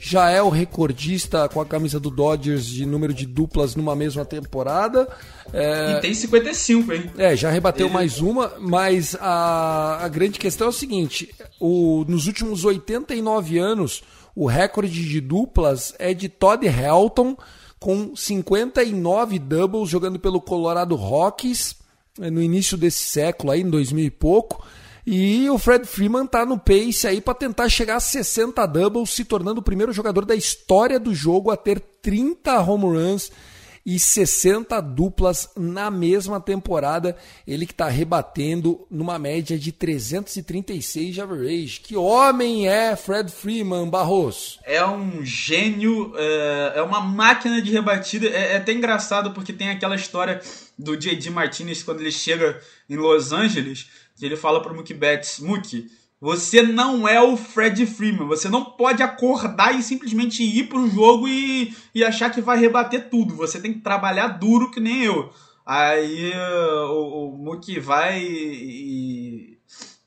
já 0.05 0.29
é 0.31 0.43
o 0.43 0.49
recordista 0.49 1.49
com 1.49 1.61
a 1.61 1.65
camisa 1.65 2.01
do 2.01 2.11
Dodgers 2.11 2.67
de 2.67 2.85
número 2.85 3.15
de 3.15 3.25
duplas 3.25 3.77
numa 3.77 3.95
mesma 3.95 4.25
temporada. 4.25 5.09
É... 5.53 5.93
E 5.93 6.01
tem 6.01 6.13
55, 6.13 6.93
hein? 6.93 7.11
É, 7.17 7.37
já 7.37 7.49
rebateu 7.49 7.87
Ele... 7.87 7.95
mais 7.95 8.21
uma, 8.21 8.53
mas 8.59 9.17
a, 9.21 10.05
a 10.05 10.09
grande 10.09 10.41
questão 10.41 10.67
é 10.67 10.71
o 10.71 10.73
seguinte: 10.73 11.33
o, 11.61 12.05
nos 12.09 12.27
últimos 12.27 12.65
89 12.65 13.61
anos, 13.61 14.03
o 14.35 14.45
recorde 14.45 15.09
de 15.09 15.21
duplas 15.21 15.95
é 16.01 16.13
de 16.13 16.29
Todd 16.29 16.67
Helton, 16.67 17.37
com 17.79 18.17
59 18.17 19.39
doubles 19.39 19.89
jogando 19.89 20.19
pelo 20.19 20.41
Colorado 20.41 20.97
Rockies 20.97 21.77
é, 22.21 22.29
no 22.29 22.43
início 22.43 22.77
desse 22.77 23.05
século, 23.05 23.53
aí, 23.53 23.61
em 23.61 23.71
2000 23.71 24.05
e 24.05 24.11
pouco. 24.11 24.67
E 25.05 25.51
o 25.51 25.59
Fred 25.59 25.87
Freeman 25.87 26.27
tá 26.27 26.47
no 26.47 26.59
pace 26.59 27.07
aí 27.07 27.21
para 27.21 27.35
tentar 27.35 27.69
chegar 27.69 27.97
a 27.97 28.01
60 28.01 28.65
doubles, 28.67 29.11
se 29.11 29.25
tornando 29.25 29.61
o 29.61 29.65
primeiro 29.65 29.93
jogador 29.93 30.25
da 30.25 30.35
história 30.35 30.99
do 30.99 31.15
jogo 31.15 31.51
a 31.51 31.57
ter 31.57 31.81
30 31.81 32.61
home 32.61 32.85
runs 32.85 33.33
e 33.85 33.99
60 33.99 34.81
duplas 34.81 35.51
na 35.57 35.91
mesma 35.91 36.41
temporada. 36.41 37.17
Ele 37.47 37.67
que 37.67 37.73
está 37.73 37.89
rebatendo 37.89 38.87
numa 38.91 39.19
média 39.19 39.59
de 39.59 39.73
336 39.73 41.15
de 41.15 41.21
average. 41.21 41.81
Que 41.81 41.97
homem 41.97 42.69
é 42.69 42.95
Fred 42.95 43.31
Freeman, 43.31 43.89
Barros? 43.89 44.61
É 44.65 44.85
um 44.87 45.25
gênio, 45.25 46.13
é, 46.17 46.75
é 46.77 46.83
uma 46.83 47.01
máquina 47.01 47.61
de 47.61 47.73
rebatida. 47.73 48.29
É, 48.29 48.53
é 48.53 48.57
até 48.57 48.73
engraçado 48.73 49.33
porque 49.33 49.53
tem 49.53 49.71
aquela 49.71 49.97
história 49.97 50.41
do 50.79 50.97
J.D. 50.97 51.31
Martinez 51.31 51.83
quando 51.83 52.01
ele 52.01 52.13
chega 52.13 52.61
em 52.89 52.97
Los 52.97 53.33
Angeles 53.33 53.89
ele 54.21 54.37
fala 54.37 54.61
pro 54.61 54.75
Mookie 54.75 54.95
Betts, 54.95 55.41
Mookie, 55.41 55.87
você 56.21 56.63
não 56.63 57.09
é 57.09 57.21
o 57.21 57.37
Fred 57.37 57.85
Freeman, 57.87 58.29
você 58.29 58.49
não 58.49 58.65
pode 58.65 59.03
acordar 59.03 59.77
e 59.77 59.83
simplesmente 59.83 60.43
ir 60.43 60.69
pro 60.69 60.89
jogo 60.89 61.27
e, 61.27 61.75
e 61.95 62.05
achar 62.05 62.31
que 62.31 62.41
vai 62.41 62.59
rebater 62.59 63.09
tudo, 63.11 63.35
você 63.35 63.61
tem 63.61 63.73
que 63.73 63.81
trabalhar 63.81 64.29
duro 64.29 64.71
que 64.71 64.79
nem 64.79 65.03
eu. 65.03 65.33
Aí 65.67 66.33
o, 66.91 67.35
o 67.35 67.39
Mookie 67.39 67.81
vai 67.81 68.21
e 68.23 69.59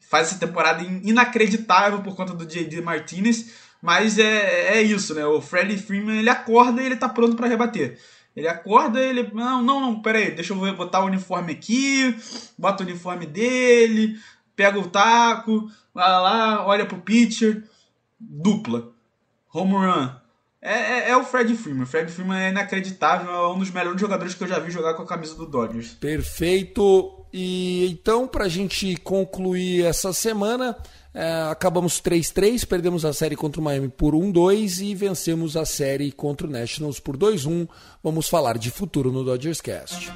faz 0.09 0.27
essa 0.27 0.39
temporada 0.39 0.83
inacreditável 1.03 2.01
por 2.01 2.15
conta 2.15 2.33
do 2.33 2.45
J.D. 2.45 2.81
Martinez, 2.81 3.51
mas 3.81 4.17
é, 4.17 4.77
é 4.77 4.81
isso, 4.81 5.13
né? 5.13 5.25
O 5.25 5.41
Freddie 5.41 5.77
Freeman 5.77 6.19
ele 6.19 6.29
acorda 6.29 6.81
e 6.81 6.85
ele 6.85 6.95
tá 6.95 7.09
pronto 7.09 7.35
para 7.35 7.47
rebater. 7.47 7.99
Ele 8.35 8.47
acorda, 8.47 8.99
ele. 8.99 9.31
Não, 9.33 9.61
não, 9.61 9.79
não, 9.79 10.01
peraí, 10.01 10.31
deixa 10.31 10.53
eu 10.53 10.75
botar 10.75 11.01
o 11.01 11.05
uniforme 11.05 11.53
aqui, 11.53 12.17
bota 12.57 12.83
o 12.83 12.85
uniforme 12.85 13.25
dele, 13.25 14.19
pega 14.55 14.77
o 14.77 14.89
taco, 14.89 15.69
vai 15.93 16.09
lá, 16.09 16.65
olha 16.65 16.85
pro 16.85 17.01
pitcher, 17.01 17.63
dupla. 18.19 18.91
Home 19.53 19.73
run. 19.73 20.09
É, 20.61 20.73
é, 20.73 21.09
é, 21.11 21.17
o 21.17 21.23
Fred 21.23 21.55
Freeman. 21.55 21.83
O 21.83 21.87
Fred 21.87 22.11
Freeman 22.11 22.39
é 22.39 22.49
inacreditável, 22.49 23.31
é 23.31 23.53
um 23.53 23.59
dos 23.59 23.69
melhores 23.69 24.01
jogadores 24.01 24.33
que 24.33 24.43
eu 24.43 24.47
já 24.47 24.59
vi 24.59 24.71
jogar 24.71 24.95
com 24.95 25.03
a 25.03 25.07
camisa 25.07 25.35
do 25.35 25.45
Dodgers. 25.45 25.93
Perfeito. 25.93 27.25
E 27.31 27.87
então, 27.91 28.27
pra 28.27 28.47
gente 28.47 28.97
concluir 28.97 29.85
essa 29.85 30.11
semana, 30.11 30.75
Uh, 31.15 31.49
acabamos 31.49 32.01
3-3, 32.01 32.67
perdemos 32.67 33.05
a 33.05 33.13
série 33.13 33.37
contra 33.37 33.61
o 33.61 33.63
Miami 33.63 33.87
por 33.87 34.13
1-2 34.13 34.81
e 34.81 34.93
vencemos 34.93 35.55
a 35.55 35.63
série 35.63 36.11
contra 36.11 36.45
o 36.45 36.49
Nationals 36.49 36.99
por 36.99 37.15
2-1. 37.15 37.69
Vamos 38.03 38.27
falar 38.27 38.57
de 38.57 38.69
futuro 38.69 39.13
no 39.13 39.23
Dodgers 39.23 39.61
Cast. 39.61 40.11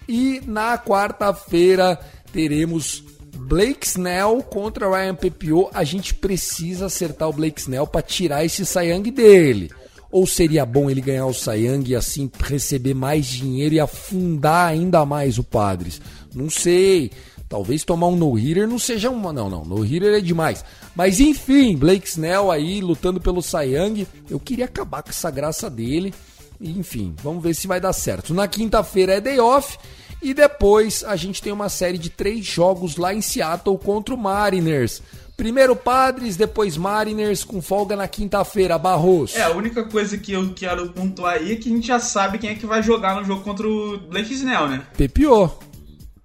e 0.07 0.41
na 0.45 0.77
quarta-feira 0.77 1.99
teremos 2.31 3.03
Blake 3.37 3.85
Snell 3.85 4.43
contra 4.43 4.89
Ryan 4.89 5.15
Pepio. 5.15 5.69
A 5.73 5.83
gente 5.83 6.13
precisa 6.13 6.87
acertar 6.87 7.29
o 7.29 7.33
Blake 7.33 7.59
Snell 7.59 7.87
para 7.87 8.01
tirar 8.01 8.43
esse 8.43 8.65
Sayang 8.65 9.09
dele. 9.11 9.71
Ou 10.11 10.25
seria 10.25 10.65
bom 10.65 10.89
ele 10.89 11.01
ganhar 11.01 11.25
o 11.25 11.33
Sayang 11.33 11.89
e 11.89 11.95
assim 11.95 12.29
receber 12.39 12.93
mais 12.93 13.25
dinheiro 13.25 13.75
e 13.75 13.79
afundar 13.79 14.69
ainda 14.69 15.05
mais 15.05 15.37
o 15.37 15.43
Padres? 15.43 16.01
Não 16.33 16.49
sei. 16.49 17.11
Talvez 17.49 17.85
tomar 17.85 18.07
um 18.07 18.15
no-hitter 18.15 18.67
não 18.67 18.79
seja 18.79 19.09
uma. 19.09 19.31
Não, 19.31 19.49
não. 19.49 19.63
No-hitter 19.63 20.15
é 20.15 20.19
demais. 20.21 20.63
Mas 20.95 21.19
enfim, 21.19 21.77
Blake 21.77 22.07
Snell 22.07 22.51
aí 22.51 22.81
lutando 22.81 23.21
pelo 23.21 23.41
Sayang. 23.41 24.05
Eu 24.29 24.39
queria 24.39 24.65
acabar 24.65 25.03
com 25.03 25.09
essa 25.09 25.31
graça 25.31 25.69
dele. 25.69 26.13
Enfim, 26.59 27.15
vamos 27.21 27.43
ver 27.43 27.53
se 27.53 27.67
vai 27.67 27.79
dar 27.79 27.93
certo. 27.93 28.33
Na 28.33 28.47
quinta-feira 28.47 29.13
é 29.13 29.21
day 29.21 29.39
off. 29.39 29.77
E 30.21 30.33
depois 30.33 31.03
a 31.03 31.15
gente 31.15 31.41
tem 31.41 31.53
uma 31.53 31.69
série 31.69 31.97
de 31.97 32.09
três 32.09 32.43
jogos 32.43 32.97
lá 32.97 33.13
em 33.13 33.21
Seattle 33.21 33.77
contra 33.77 34.15
o 34.15 34.17
Mariners. 34.17 35.01
Primeiro 35.37 35.75
Padres, 35.75 36.35
depois 36.35 36.75
Mariners, 36.75 37.43
com 37.43 37.61
folga 37.61 37.95
na 37.95 38.07
quinta-feira, 38.07 38.75
Barros. 38.79 39.35
É, 39.35 39.43
a 39.43 39.51
única 39.51 39.83
coisa 39.83 40.17
que 40.17 40.33
eu 40.33 40.51
quero 40.55 40.89
pontuar 40.89 41.35
aí 41.35 41.51
é 41.51 41.55
que 41.55 41.69
a 41.69 41.71
gente 41.71 41.85
já 41.85 41.99
sabe 41.99 42.39
quem 42.39 42.49
é 42.49 42.55
que 42.55 42.65
vai 42.65 42.81
jogar 42.81 43.15
no 43.15 43.23
jogo 43.23 43.43
contra 43.43 43.67
o 43.67 43.99
Blake 43.99 44.33
Snell, 44.33 44.67
né? 44.67 44.81
Pepiou. 44.97 45.59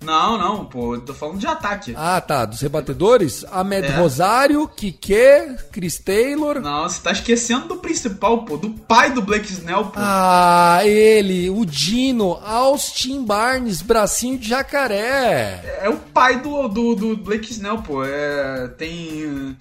Não, 0.02 0.36
não, 0.38 0.64
pô, 0.64 0.94
eu 0.94 1.00
tô 1.00 1.14
falando 1.14 1.38
de 1.38 1.46
ataque. 1.46 1.94
Ah, 1.96 2.20
tá. 2.20 2.44
Dos 2.44 2.60
rebatedores? 2.60 3.44
Ahmed 3.50 3.86
É. 3.86 3.96
Rosário, 3.96 4.68
Kike, 4.68 5.56
Chris 5.70 5.98
Taylor. 5.98 6.60
Não, 6.60 6.88
você 6.88 7.00
tá 7.00 7.12
esquecendo 7.12 7.68
do 7.68 7.76
principal, 7.76 8.44
pô, 8.44 8.56
do 8.56 8.70
pai 8.70 9.10
do 9.10 9.22
Blake 9.22 9.50
Snell, 9.52 9.86
pô. 9.86 9.92
Ah, 9.96 10.80
ele, 10.84 11.48
o 11.50 11.64
Dino, 11.64 12.38
Austin 12.44 13.24
Barnes, 13.24 13.82
bracinho 13.82 14.38
de 14.38 14.48
jacaré. 14.48 15.78
É 15.82 15.88
o 15.88 15.96
pai 15.96 16.40
do, 16.40 16.68
do, 16.68 16.94
do 16.94 17.16
Blake 17.16 17.50
Snell, 17.52 17.78
pô. 17.78 18.04
É, 18.04 18.68
tem 18.78 19.56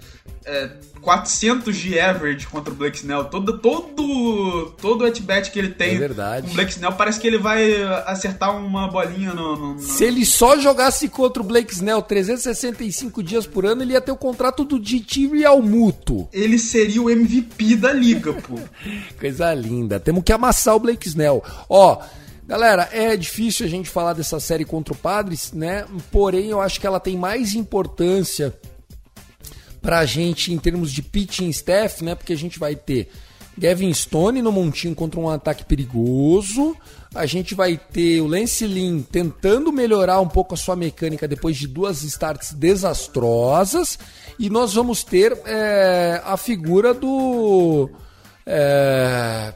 é, 0.45 0.69
400 1.01 1.75
de 1.75 1.99
average 1.99 2.47
contra 2.47 2.73
o 2.73 2.75
Blake 2.75 2.97
Snell. 2.97 3.25
Todo, 3.25 3.57
todo, 3.59 4.73
todo 4.81 5.05
at-bat 5.05 5.49
que 5.51 5.59
ele 5.59 5.69
tem 5.69 5.95
É 5.95 5.99
verdade. 5.99 6.45
com 6.47 6.51
o 6.51 6.55
Blake 6.55 6.71
Snell 6.71 6.93
parece 6.93 7.19
que 7.19 7.27
ele 7.27 7.37
vai 7.37 7.81
acertar 8.05 8.55
uma 8.57 8.87
bolinha 8.87 9.33
no... 9.33 9.55
no- 9.55 9.73
no- 9.75 9.79
Se 9.79 10.03
ele 10.03 10.25
só 10.25 10.57
jogasse 10.59 11.07
contra 11.09 11.41
o 11.41 11.45
Blake 11.45 11.73
Snell 11.73 12.01
365 12.01 13.21
dias 13.23 13.45
por 13.47 13.65
ano, 13.65 13.81
ele 13.83 13.93
ia 13.93 14.01
ter 14.01 14.11
o 14.11 14.17
contrato 14.17 14.63
do 14.63 14.77
DT 14.79 15.27
Realmuto. 15.27 16.27
Ele 16.33 16.57
seria 16.59 17.01
o 17.01 17.09
MVP 17.09 17.75
da 17.75 17.93
liga, 17.93 18.33
pô. 18.33 18.59
Coisa 19.19 19.53
linda. 19.53 19.99
Temos 19.99 20.23
que 20.23 20.31
amassar 20.33 20.75
o 20.75 20.79
Blake 20.79 21.07
Snell. 21.07 21.43
Ó, 21.69 21.99
galera, 22.47 22.89
é 22.91 23.15
difícil 23.15 23.65
a 23.65 23.69
gente 23.69 23.89
falar 23.89 24.13
dessa 24.13 24.39
série 24.39 24.65
contra 24.65 24.93
o 24.93 24.97
Padres, 24.97 25.51
né? 25.53 25.85
Porém, 26.11 26.49
eu 26.49 26.59
acho 26.61 26.79
que 26.79 26.87
ela 26.87 26.99
tem 26.99 27.17
mais 27.17 27.53
importância 27.53 28.53
pra 29.81 30.05
gente 30.05 30.53
em 30.53 30.57
termos 30.57 30.91
de 30.91 31.01
pitching 31.01 31.49
staff, 31.49 32.03
né? 32.03 32.15
Porque 32.15 32.33
a 32.33 32.37
gente 32.37 32.59
vai 32.59 32.75
ter 32.75 33.09
Gavin 33.57 33.93
Stone 33.93 34.41
no 34.41 34.51
montinho 34.51 34.95
contra 34.95 35.19
um 35.19 35.29
ataque 35.29 35.65
perigoso. 35.65 36.75
A 37.13 37.25
gente 37.25 37.53
vai 37.53 37.77
ter 37.77 38.21
o 38.21 38.27
Lance 38.27 38.65
Lynn 38.65 39.01
tentando 39.01 39.71
melhorar 39.71 40.21
um 40.21 40.27
pouco 40.27 40.53
a 40.53 40.57
sua 40.57 40.75
mecânica 40.75 41.27
depois 41.27 41.57
de 41.57 41.67
duas 41.67 42.03
starts 42.03 42.53
desastrosas. 42.53 43.99
E 44.39 44.49
nós 44.49 44.73
vamos 44.73 45.03
ter 45.03 45.37
é, 45.45 46.21
a 46.23 46.37
figura 46.37 46.93
do. 46.93 47.89
É, 48.45 49.53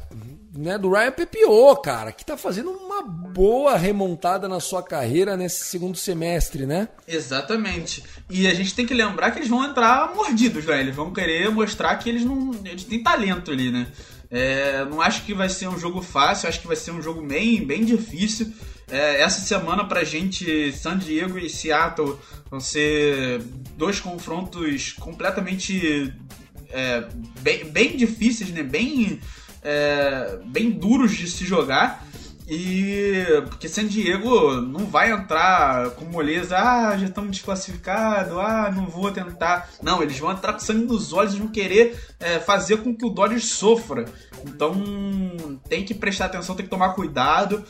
né, 0.55 0.77
do 0.77 0.89
Ryan 0.89 1.11
Pepio, 1.11 1.75
cara, 1.77 2.11
que 2.11 2.25
tá 2.25 2.37
fazendo 2.37 2.71
uma 2.71 3.03
boa 3.03 3.77
remontada 3.77 4.47
na 4.47 4.59
sua 4.59 4.81
carreira 4.81 5.35
nesse 5.35 5.65
segundo 5.65 5.97
semestre, 5.97 6.65
né? 6.65 6.87
Exatamente. 7.07 8.03
E 8.29 8.47
a 8.47 8.53
gente 8.53 8.73
tem 8.73 8.85
que 8.85 8.93
lembrar 8.93 9.31
que 9.31 9.39
eles 9.39 9.49
vão 9.49 9.63
entrar 9.63 10.15
mordidos, 10.15 10.65
né? 10.65 10.79
Eles 10.79 10.95
vão 10.95 11.11
querer 11.11 11.49
mostrar 11.49 11.95
que 11.97 12.09
eles 12.09 12.23
não. 12.23 12.51
Eles 12.63 12.85
têm 12.85 13.03
talento 13.03 13.51
ali, 13.51 13.71
né? 13.71 13.87
É, 14.31 14.85
não 14.85 15.01
acho 15.01 15.23
que 15.23 15.33
vai 15.33 15.49
ser 15.49 15.67
um 15.67 15.77
jogo 15.77 16.01
fácil, 16.01 16.49
acho 16.49 16.61
que 16.61 16.67
vai 16.67 16.75
ser 16.75 16.91
um 16.91 17.01
jogo 17.01 17.21
bem, 17.21 17.65
bem 17.65 17.83
difícil. 17.83 18.51
É, 18.89 19.21
essa 19.21 19.41
semana 19.41 19.83
pra 19.85 20.03
gente, 20.03 20.71
San 20.73 20.97
Diego 20.97 21.37
e 21.37 21.49
Seattle 21.49 22.17
vão 22.49 22.59
ser 22.59 23.41
dois 23.75 23.99
confrontos 23.99 24.93
completamente 24.93 26.13
é, 26.69 27.05
bem, 27.41 27.65
bem 27.65 27.97
difíceis, 27.97 28.49
né? 28.51 28.63
Bem, 28.63 29.19
é, 29.65 30.39
bem 30.45 30.69
duros 30.71 31.11
de 31.15 31.27
se 31.29 31.43
jogar. 31.43 32.05
E 32.47 33.23
porque 33.49 33.67
San 33.67 33.87
Diego 33.87 34.51
não 34.61 34.85
vai 34.85 35.11
entrar 35.11 35.89
com 35.95 36.05
moleza, 36.05 36.55
ah, 36.55 36.95
já 36.95 37.07
estamos 37.07 37.31
desclassificados, 37.31 38.37
ah, 38.37 38.71
não 38.73 38.85
vou 38.85 39.09
tentar. 39.11 39.67
Não, 39.81 40.03
eles 40.03 40.19
vão 40.19 40.31
entrar 40.31 40.53
com 40.53 40.59
sangue 40.59 40.85
nos 40.85 41.11
olhos 41.11 41.33
e 41.33 41.39
vão 41.39 41.47
querer 41.47 41.97
é, 42.19 42.37
fazer 42.39 42.77
com 42.77 42.95
que 42.95 43.03
o 43.03 43.09
Dodgers 43.09 43.45
sofra. 43.45 44.05
Então 44.45 44.75
tem 45.67 45.83
que 45.83 45.95
prestar 45.95 46.25
atenção, 46.25 46.55
tem 46.55 46.65
que 46.65 46.69
tomar 46.69 46.89
cuidado. 46.93 47.63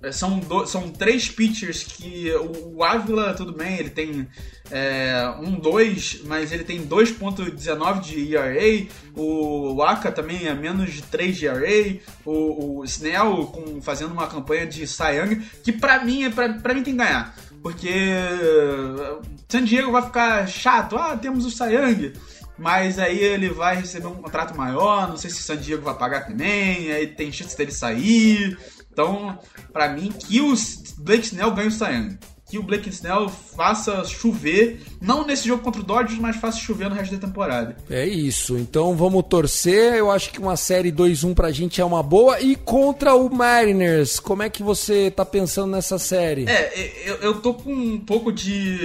É, 0.00 0.12
São, 0.12 0.38
do- 0.38 0.64
são 0.64 0.88
três 0.90 1.28
pitchers 1.28 1.82
que 1.82 2.30
o, 2.36 2.76
o 2.76 2.84
Ávila, 2.84 3.34
tudo 3.34 3.52
bem, 3.52 3.78
ele 3.80 3.90
tem 3.90 4.28
é, 4.70 5.34
um 5.40 5.58
2, 5.58 6.22
mas 6.24 6.52
ele 6.52 6.64
tem 6.64 6.86
2.19 6.86 8.00
de 8.00 8.34
ERA. 8.34 8.86
O 9.16 9.74
Waka 9.74 10.12
também 10.12 10.46
é 10.46 10.54
menos 10.54 10.92
de 10.92 11.02
3 11.02 11.36
de 11.36 11.46
ERA. 11.46 11.98
O, 12.24 12.78
o 12.78 12.84
Snell 12.84 13.46
com, 13.46 13.82
fazendo 13.82 14.12
uma 14.12 14.26
campanha 14.26 14.66
de 14.66 14.82
Young, 14.82 15.42
que 15.64 15.72
pra 15.72 16.04
mim, 16.04 16.24
é 16.24 16.30
pra, 16.30 16.48
pra 16.54 16.74
mim 16.74 16.82
tem 16.82 16.94
que 16.94 16.98
ganhar. 16.98 17.34
Porque 17.62 17.88
uh, 17.88 19.20
San 19.48 19.64
Diego 19.64 19.92
vai 19.92 20.02
ficar 20.02 20.46
chato. 20.46 20.96
Ah, 20.96 21.16
temos 21.16 21.44
o 21.44 21.64
Young. 21.64 22.12
Mas 22.56 22.98
aí 22.98 23.18
ele 23.18 23.48
vai 23.48 23.76
receber 23.76 24.06
um 24.06 24.16
contrato 24.16 24.54
maior, 24.56 25.08
não 25.08 25.16
sei 25.16 25.30
se 25.30 25.42
San 25.42 25.56
Diego 25.56 25.82
vai 25.82 25.94
pagar 25.94 26.26
também, 26.26 26.92
aí 26.92 27.06
tem 27.06 27.32
chance 27.32 27.56
dele 27.56 27.72
sair. 27.72 28.58
Então, 28.92 29.38
pra 29.72 29.88
mim, 29.88 30.12
que 30.12 30.42
o 30.42 30.54
Blake 30.98 31.24
Snell 31.24 31.52
ganhe 31.52 31.68
o 31.68 31.72
Young. 31.72 32.18
Que 32.50 32.58
o 32.58 32.64
Blake 32.64 32.88
Snell 32.88 33.28
faça 33.28 34.04
chover, 34.04 34.82
não 35.00 35.24
nesse 35.24 35.46
jogo 35.46 35.62
contra 35.62 35.80
o 35.80 35.84
Dodgers, 35.84 36.18
mas 36.18 36.34
faça 36.34 36.58
chover 36.58 36.90
no 36.90 36.96
resto 36.96 37.14
da 37.14 37.26
temporada. 37.28 37.76
É 37.88 38.04
isso. 38.04 38.58
Então 38.58 38.96
vamos 38.96 39.24
torcer. 39.28 39.94
Eu 39.94 40.10
acho 40.10 40.32
que 40.32 40.40
uma 40.40 40.56
série 40.56 40.90
2-1 40.90 41.32
pra 41.32 41.52
gente 41.52 41.80
é 41.80 41.84
uma 41.84 42.02
boa. 42.02 42.40
E 42.40 42.56
contra 42.56 43.14
o 43.14 43.32
Mariners, 43.32 44.18
como 44.18 44.42
é 44.42 44.50
que 44.50 44.64
você 44.64 45.12
tá 45.12 45.24
pensando 45.24 45.70
nessa 45.70 45.96
série? 45.96 46.46
É, 46.48 46.92
eu, 47.06 47.14
eu 47.18 47.34
tô 47.40 47.54
com 47.54 47.72
um 47.72 48.00
pouco 48.00 48.32
de 48.32 48.78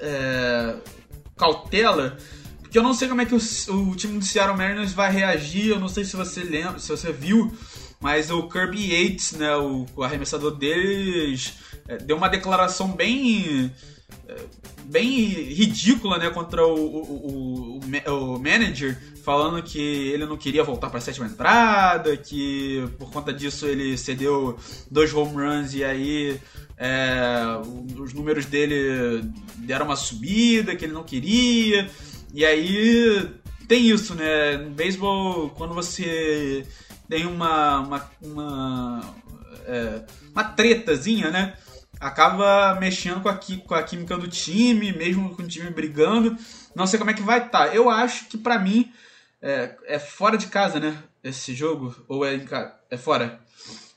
é, 0.00 0.76
cautela, 1.36 2.16
porque 2.62 2.78
eu 2.78 2.82
não 2.82 2.94
sei 2.94 3.08
como 3.08 3.20
é 3.20 3.26
que 3.26 3.34
o, 3.34 3.38
o 3.90 3.94
time 3.94 4.18
do 4.18 4.24
Seattle 4.24 4.56
Mariners 4.56 4.94
vai 4.94 5.12
reagir. 5.12 5.68
Eu 5.68 5.78
não 5.78 5.88
sei 5.88 6.06
se 6.06 6.16
você 6.16 6.42
lembra, 6.42 6.78
se 6.78 6.88
você 6.88 7.12
viu, 7.12 7.52
mas 8.02 8.30
o 8.30 8.48
Kirby 8.48 8.92
Yates, 8.92 9.32
né, 9.32 9.56
o, 9.56 9.86
o 9.96 10.02
arremessador 10.02 10.50
deles, 10.56 11.54
é, 11.88 11.96
deu 11.98 12.16
uma 12.16 12.28
declaração 12.28 12.88
bem 12.88 13.72
bem 14.84 15.24
ridícula, 15.24 16.18
né, 16.18 16.28
contra 16.28 16.66
o, 16.66 16.74
o, 16.74 17.80
o, 17.80 18.34
o, 18.34 18.38
manager, 18.38 19.00
falando 19.24 19.62
que 19.62 19.78
ele 19.78 20.26
não 20.26 20.36
queria 20.36 20.62
voltar 20.62 20.90
para 20.90 20.98
a 20.98 21.00
sétima 21.00 21.26
entrada, 21.26 22.16
que 22.16 22.84
por 22.98 23.10
conta 23.10 23.32
disso 23.32 23.66
ele 23.66 23.96
cedeu 23.96 24.58
dois 24.90 25.14
home 25.14 25.34
runs 25.34 25.74
e 25.74 25.82
aí 25.82 26.38
é, 26.76 27.58
os 27.98 28.12
números 28.12 28.44
dele 28.46 29.24
deram 29.58 29.86
uma 29.86 29.96
subida 29.96 30.74
que 30.74 30.84
ele 30.84 30.92
não 30.92 31.04
queria. 31.04 31.88
E 32.34 32.44
aí 32.44 33.30
tem 33.68 33.88
isso, 33.88 34.14
né? 34.14 34.56
No 34.56 34.70
beisebol, 34.70 35.50
quando 35.50 35.74
você 35.74 36.66
tem 37.12 37.26
uma 37.26 37.80
uma, 37.80 38.10
uma, 38.22 39.14
é, 39.66 40.02
uma 40.32 40.44
tretazinha, 40.44 41.30
né? 41.30 41.52
acaba 42.00 42.74
mexendo 42.80 43.20
com 43.20 43.28
a, 43.28 43.36
com 43.36 43.74
a 43.74 43.82
química 43.82 44.16
do 44.16 44.26
time, 44.26 44.92
mesmo 44.92 45.36
com 45.36 45.42
o 45.42 45.46
time 45.46 45.70
brigando. 45.70 46.36
Não 46.74 46.86
sei 46.86 46.98
como 46.98 47.10
é 47.10 47.14
que 47.14 47.22
vai 47.22 47.44
estar. 47.44 47.68
Tá. 47.68 47.74
Eu 47.74 47.90
acho 47.90 48.28
que 48.28 48.38
para 48.38 48.58
mim 48.58 48.90
é, 49.42 49.76
é, 49.84 49.98
fora 49.98 50.38
de 50.38 50.46
casa, 50.46 50.80
né? 50.80 50.96
Esse 51.22 51.54
jogo 51.54 51.94
ou 52.08 52.24
é 52.24 52.34
em 52.34 52.46
casa? 52.46 52.74
É 52.90 52.96
fora. 52.96 53.38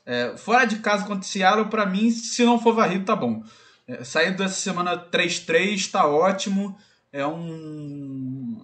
É, 0.04 0.36
fora 0.36 0.66
de 0.66 0.76
casa 0.76 1.06
contra 1.06 1.22
o 1.22 1.24
Seattle, 1.24 1.70
para 1.70 1.86
mim, 1.86 2.10
se 2.10 2.44
não 2.44 2.60
for 2.60 2.74
varrido, 2.74 3.06
tá 3.06 3.16
bom. 3.16 3.42
É, 3.88 4.04
saindo 4.04 4.36
dessa 4.36 4.60
semana 4.60 4.94
3-3, 5.10 5.90
tá 5.90 6.06
ótimo. 6.06 6.78
É 7.10 7.26
um. 7.26 8.60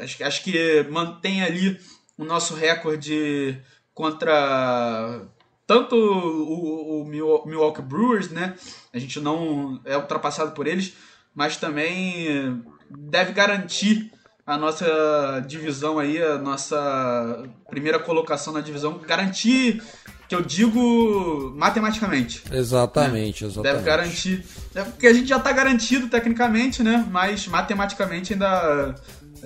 Acho, 0.00 0.24
acho 0.24 0.42
que 0.42 0.82
mantém 0.90 1.42
ali 1.42 1.78
o 2.16 2.24
nosso 2.24 2.54
recorde 2.54 3.60
contra 3.94 5.22
tanto 5.66 5.96
o, 5.96 7.02
o, 7.02 7.04
Milwaukee 7.46 7.82
Brewers, 7.82 8.30
né? 8.30 8.54
A 8.92 8.98
gente 8.98 9.20
não 9.20 9.80
é 9.84 9.96
ultrapassado 9.96 10.52
por 10.52 10.66
eles, 10.66 10.94
mas 11.34 11.56
também 11.56 12.62
deve 12.90 13.32
garantir 13.32 14.12
a 14.46 14.58
nossa 14.58 15.42
divisão 15.46 15.98
aí, 15.98 16.22
a 16.22 16.36
nossa 16.36 17.44
primeira 17.70 17.98
colocação 17.98 18.52
na 18.52 18.60
divisão, 18.60 18.98
garantir 18.98 19.82
que 20.28 20.34
eu 20.34 20.42
digo 20.42 21.54
matematicamente. 21.56 22.42
Exatamente, 22.50 23.44
né? 23.44 23.50
exatamente. 23.50 23.74
Deve 23.74 23.84
garantir. 23.84 24.44
É 24.74 24.82
porque 24.82 25.06
a 25.06 25.12
gente 25.12 25.28
já 25.28 25.38
está 25.38 25.52
garantido 25.52 26.08
tecnicamente, 26.08 26.82
né? 26.82 27.06
Mas 27.10 27.46
matematicamente 27.46 28.34
ainda 28.34 28.94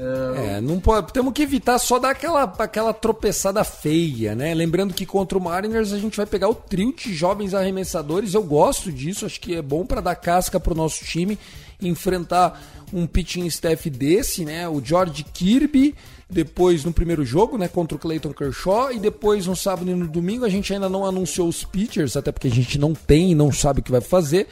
é, 0.00 0.60
não 0.60 0.78
pode, 0.78 1.12
temos 1.12 1.32
que 1.32 1.42
evitar 1.42 1.78
só 1.78 1.98
dar 1.98 2.10
aquela, 2.10 2.44
aquela 2.44 2.92
tropeçada 2.94 3.64
feia, 3.64 4.34
né? 4.34 4.54
Lembrando 4.54 4.94
que 4.94 5.04
contra 5.04 5.36
o 5.36 5.40
Mariners 5.40 5.92
a 5.92 5.98
gente 5.98 6.16
vai 6.16 6.26
pegar 6.26 6.48
o 6.48 6.54
trio 6.54 6.94
de 6.94 7.12
jovens 7.12 7.52
arremessadores. 7.52 8.32
Eu 8.32 8.44
gosto 8.44 8.92
disso, 8.92 9.26
acho 9.26 9.40
que 9.40 9.56
é 9.56 9.62
bom 9.62 9.84
para 9.84 10.00
dar 10.00 10.14
casca 10.14 10.60
pro 10.60 10.74
nosso 10.74 11.04
time 11.04 11.36
enfrentar 11.80 12.60
um 12.92 13.06
pitching 13.06 13.46
staff 13.46 13.90
desse, 13.90 14.44
né? 14.44 14.68
O 14.68 14.80
George 14.84 15.24
Kirby, 15.24 15.94
depois 16.30 16.84
no 16.84 16.92
primeiro 16.92 17.24
jogo, 17.24 17.58
né, 17.58 17.68
contra 17.68 17.96
o 17.96 17.98
Clayton 17.98 18.32
Kershaw, 18.32 18.92
e 18.92 18.98
depois 18.98 19.46
no 19.46 19.56
sábado 19.56 19.90
e 19.90 19.94
no 19.94 20.06
domingo 20.06 20.44
a 20.44 20.48
gente 20.48 20.72
ainda 20.72 20.88
não 20.88 21.04
anunciou 21.04 21.48
os 21.48 21.64
pitchers, 21.64 22.16
até 22.16 22.30
porque 22.30 22.48
a 22.48 22.52
gente 22.52 22.78
não 22.78 22.94
tem 22.94 23.32
e 23.32 23.34
não 23.34 23.50
sabe 23.52 23.80
o 23.80 23.82
que 23.82 23.90
vai 23.90 24.00
fazer. 24.00 24.46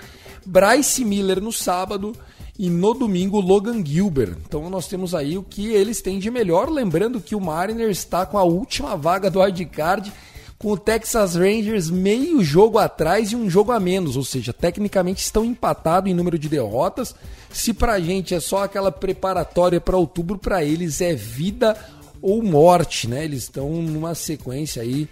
Bryce 0.44 1.04
Miller 1.04 1.40
no 1.40 1.52
sábado 1.52 2.14
e 2.58 2.70
no 2.70 2.94
domingo 2.94 3.40
Logan 3.40 3.84
Gilbert. 3.84 4.36
Então 4.46 4.68
nós 4.70 4.88
temos 4.88 5.14
aí 5.14 5.36
o 5.36 5.42
que 5.42 5.68
eles 5.68 6.00
têm 6.00 6.18
de 6.18 6.30
melhor, 6.30 6.70
lembrando 6.70 7.20
que 7.20 7.34
o 7.34 7.40
Mariners 7.40 7.98
está 7.98 8.24
com 8.24 8.38
a 8.38 8.44
última 8.44 8.96
vaga 8.96 9.30
do 9.30 9.40
wildcard 9.40 10.12
com 10.58 10.72
o 10.72 10.78
Texas 10.78 11.34
Rangers 11.34 11.90
meio 11.90 12.42
jogo 12.42 12.78
atrás 12.78 13.30
e 13.30 13.36
um 13.36 13.48
jogo 13.48 13.72
a 13.72 13.80
menos, 13.80 14.16
ou 14.16 14.24
seja, 14.24 14.52
tecnicamente 14.52 15.22
estão 15.22 15.44
empatados 15.44 16.10
em 16.10 16.14
número 16.14 16.38
de 16.38 16.48
derrotas. 16.48 17.14
Se 17.50 17.74
pra 17.74 18.00
gente 18.00 18.34
é 18.34 18.40
só 18.40 18.64
aquela 18.64 18.90
preparatória 18.90 19.80
para 19.80 19.96
outubro, 19.96 20.38
para 20.38 20.64
eles 20.64 21.00
é 21.00 21.14
vida 21.14 21.76
ou 22.22 22.42
morte, 22.42 23.06
né? 23.06 23.24
Eles 23.24 23.44
estão 23.44 23.70
numa 23.82 24.14
sequência 24.14 24.82
aí 24.82 25.08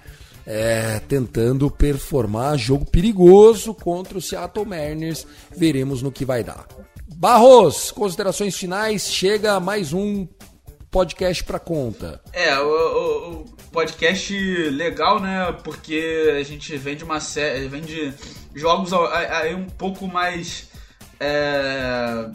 é, 0.46 1.00
tentando 1.08 1.70
performar 1.70 2.58
jogo 2.58 2.86
perigoso 2.86 3.74
contra 3.74 4.16
o 4.16 4.22
Seattle 4.22 4.66
Mariners. 4.66 5.26
Veremos 5.54 6.00
no 6.00 6.10
que 6.10 6.24
vai 6.24 6.42
dar. 6.42 6.66
Barros, 7.24 7.90
considerações 7.90 8.54
finais, 8.54 9.10
chega 9.10 9.58
mais 9.58 9.94
um 9.94 10.28
podcast 10.90 11.42
para 11.42 11.58
conta. 11.58 12.20
É, 12.34 12.54
o, 12.60 13.40
o, 13.40 13.44
podcast 13.72 14.34
legal, 14.68 15.18
né? 15.18 15.50
Porque 15.64 16.34
a 16.38 16.42
gente 16.42 16.76
vem 16.76 16.94
de 16.94 17.02
uma 17.02 17.20
série, 17.20 17.66
vem 17.66 17.80
de 17.80 18.12
jogos 18.54 18.92
aí 18.92 19.54
um 19.54 19.64
pouco 19.64 20.06
mais 20.06 20.68
é, 21.18 22.28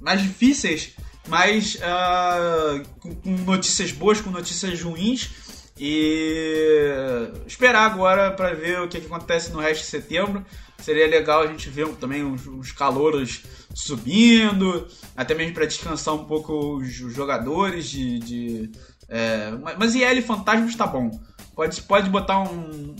mais 0.00 0.22
difíceis, 0.22 0.92
mas 1.26 1.74
uh, 1.74 2.86
com, 3.00 3.30
notícias 3.44 3.90
boas, 3.90 4.20
com 4.20 4.30
notícias 4.30 4.80
ruins. 4.80 5.28
E 5.76 7.32
esperar 7.46 7.90
agora 7.90 8.30
para 8.30 8.52
ver 8.52 8.80
o 8.80 8.86
que, 8.86 9.00
que, 9.00 9.06
acontece 9.06 9.50
no 9.50 9.58
resto 9.58 9.80
de 9.80 9.86
setembro. 9.88 10.44
Seria 10.82 11.06
legal 11.06 11.42
a 11.42 11.46
gente 11.46 11.68
ver 11.68 11.88
também 11.96 12.22
os, 12.22 12.46
os 12.46 12.72
calouros 12.72 13.42
subindo, 13.74 14.86
até 15.16 15.34
mesmo 15.34 15.54
para 15.54 15.66
descansar 15.66 16.14
um 16.14 16.24
pouco 16.24 16.76
os 16.76 16.92
jogadores 16.92 17.88
de. 17.88 18.18
de 18.18 18.70
é, 19.08 19.50
mas 19.78 19.94
IL 19.94 20.22
Fantasmas 20.22 20.74
tá 20.74 20.86
bom. 20.86 21.10
Pode, 21.54 21.82
pode 21.82 22.08
botar 22.08 22.40
um, 22.40 22.94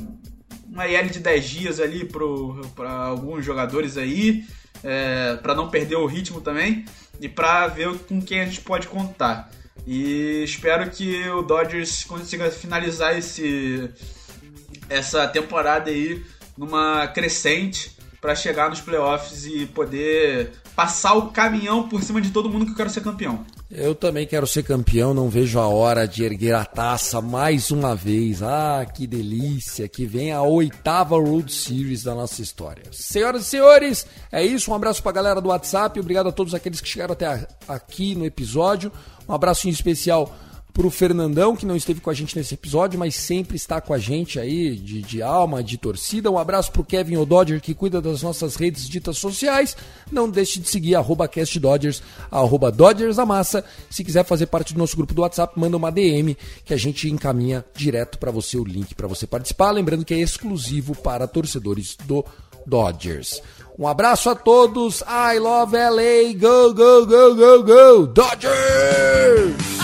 uma 0.68 0.86
IL 0.86 1.08
de 1.08 1.20
10 1.20 1.44
dias 1.48 1.80
ali 1.80 2.04
para 2.04 2.92
alguns 2.92 3.44
jogadores 3.44 3.96
aí, 3.96 4.44
é, 4.84 5.36
para 5.36 5.54
não 5.54 5.70
perder 5.70 5.96
o 5.96 6.06
ritmo 6.06 6.40
também 6.40 6.84
e 7.20 7.28
para 7.28 7.66
ver 7.68 7.96
com 8.00 8.20
quem 8.20 8.40
a 8.40 8.44
gente 8.44 8.60
pode 8.60 8.88
contar. 8.88 9.50
E 9.86 10.42
espero 10.44 10.90
que 10.90 11.28
o 11.30 11.42
Dodgers 11.42 12.04
consiga 12.04 12.50
finalizar 12.50 13.16
esse, 13.16 13.90
essa 14.88 15.26
temporada 15.26 15.90
aí 15.90 16.22
numa 16.61 17.08
crescente 17.08 17.96
para 18.20 18.34
chegar 18.34 18.68
nos 18.68 18.82
playoffs 18.82 19.46
e 19.46 19.64
poder 19.64 20.52
passar 20.76 21.14
o 21.14 21.28
caminhão 21.28 21.88
por 21.88 22.02
cima 22.02 22.20
de 22.20 22.30
todo 22.30 22.50
mundo 22.50 22.66
que 22.66 22.72
eu 22.72 22.76
quero 22.76 22.90
ser 22.90 23.00
campeão. 23.00 23.46
Eu 23.70 23.94
também 23.94 24.26
quero 24.26 24.46
ser 24.46 24.62
campeão, 24.62 25.14
não 25.14 25.30
vejo 25.30 25.58
a 25.58 25.66
hora 25.66 26.06
de 26.06 26.22
erguer 26.22 26.54
a 26.54 26.66
taça 26.66 27.22
mais 27.22 27.70
uma 27.70 27.94
vez. 27.94 28.42
Ah, 28.42 28.84
que 28.84 29.06
delícia! 29.06 29.88
Que 29.88 30.04
vem 30.04 30.32
a 30.32 30.42
oitava 30.42 31.16
World 31.16 31.50
Series 31.50 32.02
da 32.02 32.14
nossa 32.14 32.42
história. 32.42 32.82
Senhoras 32.92 33.46
e 33.46 33.48
senhores, 33.48 34.06
é 34.30 34.44
isso. 34.44 34.70
Um 34.70 34.74
abraço 34.74 35.02
pra 35.02 35.12
galera 35.12 35.40
do 35.40 35.48
WhatsApp. 35.48 35.98
Obrigado 35.98 36.28
a 36.28 36.32
todos 36.32 36.52
aqueles 36.54 36.80
que 36.80 36.88
chegaram 36.88 37.14
até 37.14 37.46
aqui 37.66 38.14
no 38.14 38.26
episódio. 38.26 38.92
Um 39.26 39.32
abraço 39.32 39.66
em 39.66 39.70
especial 39.70 40.36
para 40.80 40.86
o 40.86 40.90
Fernandão, 40.90 41.54
que 41.54 41.66
não 41.66 41.76
esteve 41.76 42.00
com 42.00 42.08
a 42.08 42.14
gente 42.14 42.34
nesse 42.34 42.54
episódio, 42.54 42.98
mas 42.98 43.14
sempre 43.14 43.54
está 43.54 43.82
com 43.82 43.92
a 43.92 43.98
gente 43.98 44.40
aí, 44.40 44.74
de, 44.74 45.02
de 45.02 45.20
alma, 45.20 45.62
de 45.62 45.76
torcida. 45.76 46.30
Um 46.30 46.38
abraço 46.38 46.72
para 46.72 46.80
o 46.80 46.84
Kevin 46.84 47.18
O'Dodger, 47.18 47.60
que 47.60 47.74
cuida 47.74 48.00
das 48.00 48.22
nossas 48.22 48.56
redes 48.56 48.88
ditas 48.88 49.18
sociais. 49.18 49.76
Não 50.10 50.26
deixe 50.26 50.58
de 50.58 50.66
seguir 50.66 50.94
arroba 50.94 51.28
castdodgers, 51.28 52.02
arroba. 52.30 52.72
Se 53.90 54.02
quiser 54.02 54.24
fazer 54.24 54.46
parte 54.46 54.72
do 54.72 54.78
nosso 54.78 54.96
grupo 54.96 55.12
do 55.12 55.20
WhatsApp, 55.20 55.52
manda 55.60 55.76
uma 55.76 55.92
DM 55.92 56.34
que 56.64 56.72
a 56.72 56.78
gente 56.78 57.10
encaminha 57.10 57.62
direto 57.74 58.18
para 58.18 58.30
você 58.30 58.56
o 58.56 58.64
link 58.64 58.94
para 58.94 59.06
você 59.06 59.26
participar. 59.26 59.72
Lembrando 59.72 60.02
que 60.02 60.14
é 60.14 60.18
exclusivo 60.18 60.94
para 60.94 61.28
torcedores 61.28 61.94
do 62.06 62.24
Dodgers. 62.64 63.42
Um 63.78 63.86
abraço 63.86 64.30
a 64.30 64.34
todos. 64.34 65.02
I 65.02 65.38
love 65.38 65.76
LA. 65.76 66.32
Go, 66.38 66.72
go, 66.72 67.04
go, 67.04 67.34
go, 67.34 67.64
go. 67.64 68.06
Dodgers! 68.06 69.80